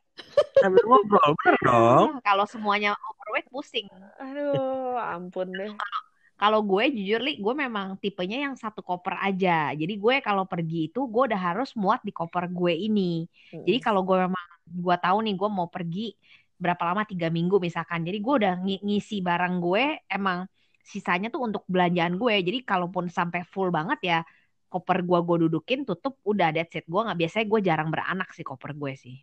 sambil 0.61 0.83
ngobrol, 0.85 1.33
bener 1.41 1.57
dong. 1.63 2.07
Kalau 2.21 2.45
semuanya 2.45 2.93
overweight 2.99 3.49
pusing. 3.49 3.87
Aduh, 4.19 4.99
ampun 4.99 5.49
deh. 5.53 5.71
Kalau 5.73 6.01
gue 6.41 6.85
jujur 6.91 7.21
li, 7.23 7.39
gue 7.39 7.55
memang 7.55 7.95
tipenya 8.01 8.51
yang 8.51 8.55
satu 8.59 8.83
koper 8.83 9.15
aja. 9.21 9.71
Jadi 9.77 9.95
gue 9.95 10.15
kalau 10.25 10.43
pergi 10.49 10.91
itu 10.91 11.07
gue 11.07 11.23
udah 11.31 11.39
harus 11.39 11.71
muat 11.79 12.03
di 12.03 12.11
koper 12.11 12.51
gue 12.51 12.75
ini. 12.75 13.29
Jadi 13.63 13.79
kalau 13.79 14.03
gue 14.03 14.27
memang 14.27 14.47
gue 14.67 14.97
tahu 14.99 15.19
nih 15.23 15.35
gue 15.39 15.49
mau 15.53 15.69
pergi 15.69 16.17
berapa 16.59 16.83
lama 16.83 17.03
tiga 17.07 17.31
minggu 17.31 17.59
misalkan. 17.59 18.03
Jadi 18.03 18.19
gue 18.19 18.35
udah 18.43 18.55
ng- 18.59 18.83
ngisi 18.83 19.23
barang 19.23 19.55
gue 19.59 19.85
emang 20.11 20.47
sisanya 20.83 21.31
tuh 21.31 21.47
untuk 21.47 21.63
belanjaan 21.71 22.19
gue. 22.19 22.35
Jadi 22.43 22.59
kalaupun 22.67 23.07
sampai 23.07 23.47
full 23.47 23.71
banget 23.71 23.99
ya 24.03 24.19
koper 24.67 25.05
gue 25.05 25.19
gue 25.23 25.37
dudukin 25.47 25.87
tutup 25.87 26.19
udah 26.27 26.51
that's 26.51 26.75
it. 26.75 26.87
Gue 26.91 27.03
nggak 27.07 27.19
biasanya 27.19 27.47
gue 27.47 27.61
jarang 27.63 27.89
beranak 27.91 28.31
sih 28.35 28.43
koper 28.43 28.75
gue 28.75 28.93
sih. 28.99 29.17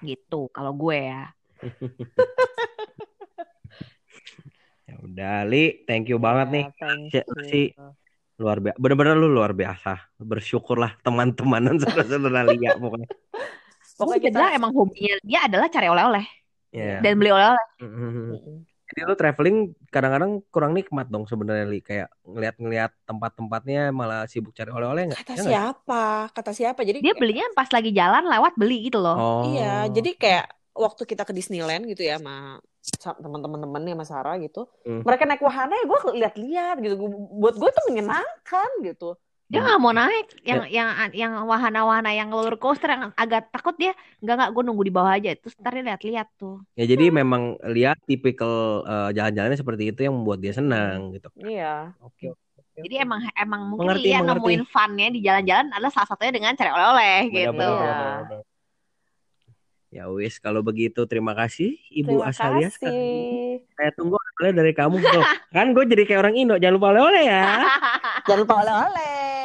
Gitu 0.00 0.40
kalau 0.52 0.72
gue 0.72 0.98
ya. 1.00 1.32
Ya 4.84 4.94
udah, 5.00 5.48
Li, 5.48 5.84
thank 5.88 6.12
you 6.12 6.20
banget 6.20 6.46
nih. 6.52 6.64
Ya, 6.68 6.76
thank 6.76 7.08
Si- 7.08 7.24
you. 7.24 7.44
si- 7.48 7.74
Luar 8.34 8.58
biasa. 8.58 8.76
Bener-bener 8.82 9.14
lu 9.14 9.30
luar 9.30 9.54
biasa. 9.54 10.10
Bersyukurlah 10.18 10.98
teman-temanan 11.06 11.78
saudara-saudara 11.82 12.50
Lia 12.50 12.74
pokoknya. 12.74 13.08
Pokoknya 13.94 14.20
kita 14.26 14.44
emang 14.58 14.74
hobinya 14.74 15.14
dia 15.22 15.46
adalah 15.46 15.70
cari 15.70 15.86
oleh-oleh 15.86 16.26
Ya. 16.74 16.98
dan 16.98 17.14
beli 17.14 17.30
oleh-oleh. 17.30 17.66
Mhm. 17.78 18.10
Mm-mm. 18.34 18.56
Jadi 18.84 19.00
lu 19.06 19.14
traveling 19.16 19.56
kadang-kadang 19.88 20.44
kurang 20.50 20.74
nikmat 20.74 21.06
dong 21.08 21.30
sebenarnya 21.30 21.64
Li. 21.70 21.78
Kayak 21.78 22.10
ngeliat-ngeliat 22.26 22.90
tempat-tempatnya 23.06 23.94
malah 23.94 24.26
sibuk 24.26 24.50
cari 24.50 24.74
oleh-oleh 24.74 25.14
nggak? 25.14 25.20
kata 25.24 25.34
Ya 25.38 25.42
siapa? 25.46 26.04
Kata 26.34 26.50
siapa? 26.50 26.82
Jadi 26.82 26.98
Dia 27.00 27.14
belinya 27.14 27.46
pas 27.54 27.70
lagi 27.70 27.94
jalan 27.94 28.26
lewat 28.26 28.58
beli 28.58 28.90
gitu 28.90 28.98
loh. 28.98 29.14
Oh. 29.14 29.42
Iya, 29.46 29.88
jadi 29.94 30.10
kayak 30.18 30.46
waktu 30.74 31.02
kita 31.04 31.22
ke 31.22 31.30
Disneyland 31.30 31.86
gitu 31.86 32.02
ya 32.02 32.18
sama 32.18 32.58
sa- 32.80 33.14
teman-teman 33.14 33.58
temennya 33.58 33.94
sama 33.94 34.04
Sarah 34.04 34.36
gitu, 34.36 34.66
Hmm. 34.82 35.00
mereka 35.00 35.24
naik 35.24 35.40
wahana 35.40 35.72
ya 35.72 35.84
gue 35.84 35.98
lihat-lihat 36.16 36.76
gitu. 36.78 36.94
Gua- 36.96 37.14
Buat 37.40 37.54
gue 37.56 37.70
tuh 37.70 37.84
menyenangkan 37.88 38.70
gitu. 38.82 39.16
Dia 39.44 39.60
nggak 39.60 39.76
mau 39.78 39.92
naik 39.92 40.40
yang 40.42 40.66
yang 40.66 40.88
yang 41.12 41.32
wahana-wahana 41.44 42.10
yang 42.10 42.26
roller 42.28 42.56
coaster 42.56 42.88
yang 42.88 43.12
agak 43.14 43.48
takut 43.48 43.76
dia 43.76 43.92
nggak 44.18 44.34
nggak 44.34 44.50
gue 44.50 44.62
nunggu 44.64 44.82
di 44.82 44.90
bawah 44.90 45.12
aja 45.12 45.30
terus 45.32 45.54
ntar 45.54 45.70
dia 45.70 45.84
lihat-lihat 45.84 46.26
tuh 46.34 46.64
Ya 46.74 46.84
jadi 46.86 47.12
memang 47.12 47.42
lihat 47.62 48.00
tipikal 48.02 48.50
eh, 48.82 49.10
jalan-jalannya 49.12 49.54
seperti 49.54 49.84
itu 49.86 50.00
yang 50.02 50.16
membuat 50.16 50.40
dia 50.40 50.50
senang 50.50 51.12
gitu. 51.12 51.28
Iya. 51.36 51.92
Oke. 52.00 52.32
oke. 52.32 52.80
jadi 52.80 53.04
emang 53.04 53.20
emang 53.34 53.62
mungkin 53.68 53.86
Mengerti, 53.86 54.02
dia 54.02 54.18
mengerti. 54.18 54.38
nemuin 54.40 54.62
funnya 54.66 55.08
di 55.08 55.20
jalan-jalan 55.20 55.66
adalah 55.70 55.92
salah 55.92 56.08
satunya 56.08 56.32
dengan 56.32 56.52
cari 56.52 56.70
oleh-oleh 56.72 57.18
gitu 57.30 57.50
benar, 57.52 57.70
benar, 57.70 58.18
benar. 58.24 58.42
Ya 59.94 60.10
wis, 60.10 60.42
kalau 60.42 60.58
begitu 60.58 61.06
terima 61.06 61.38
kasih 61.38 61.78
Ibu 61.86 62.18
Terima 62.18 62.34
Asalia. 62.34 62.66
kasih. 62.66 63.62
Saya 63.78 63.90
tunggu 63.94 64.18
oleh 64.42 64.50
dari 64.50 64.74
kamu. 64.74 64.98
Tuh. 64.98 65.22
kan 65.54 65.70
gue 65.70 65.86
jadi 65.86 66.02
kayak 66.02 66.20
orang 66.26 66.34
Indo, 66.34 66.58
jangan 66.58 66.74
lupa 66.82 66.88
oleh-oleh 66.90 67.22
ya. 67.30 67.62
Jangan 68.26 68.40
lupa 68.42 68.54
oleh-oleh. 68.66 69.43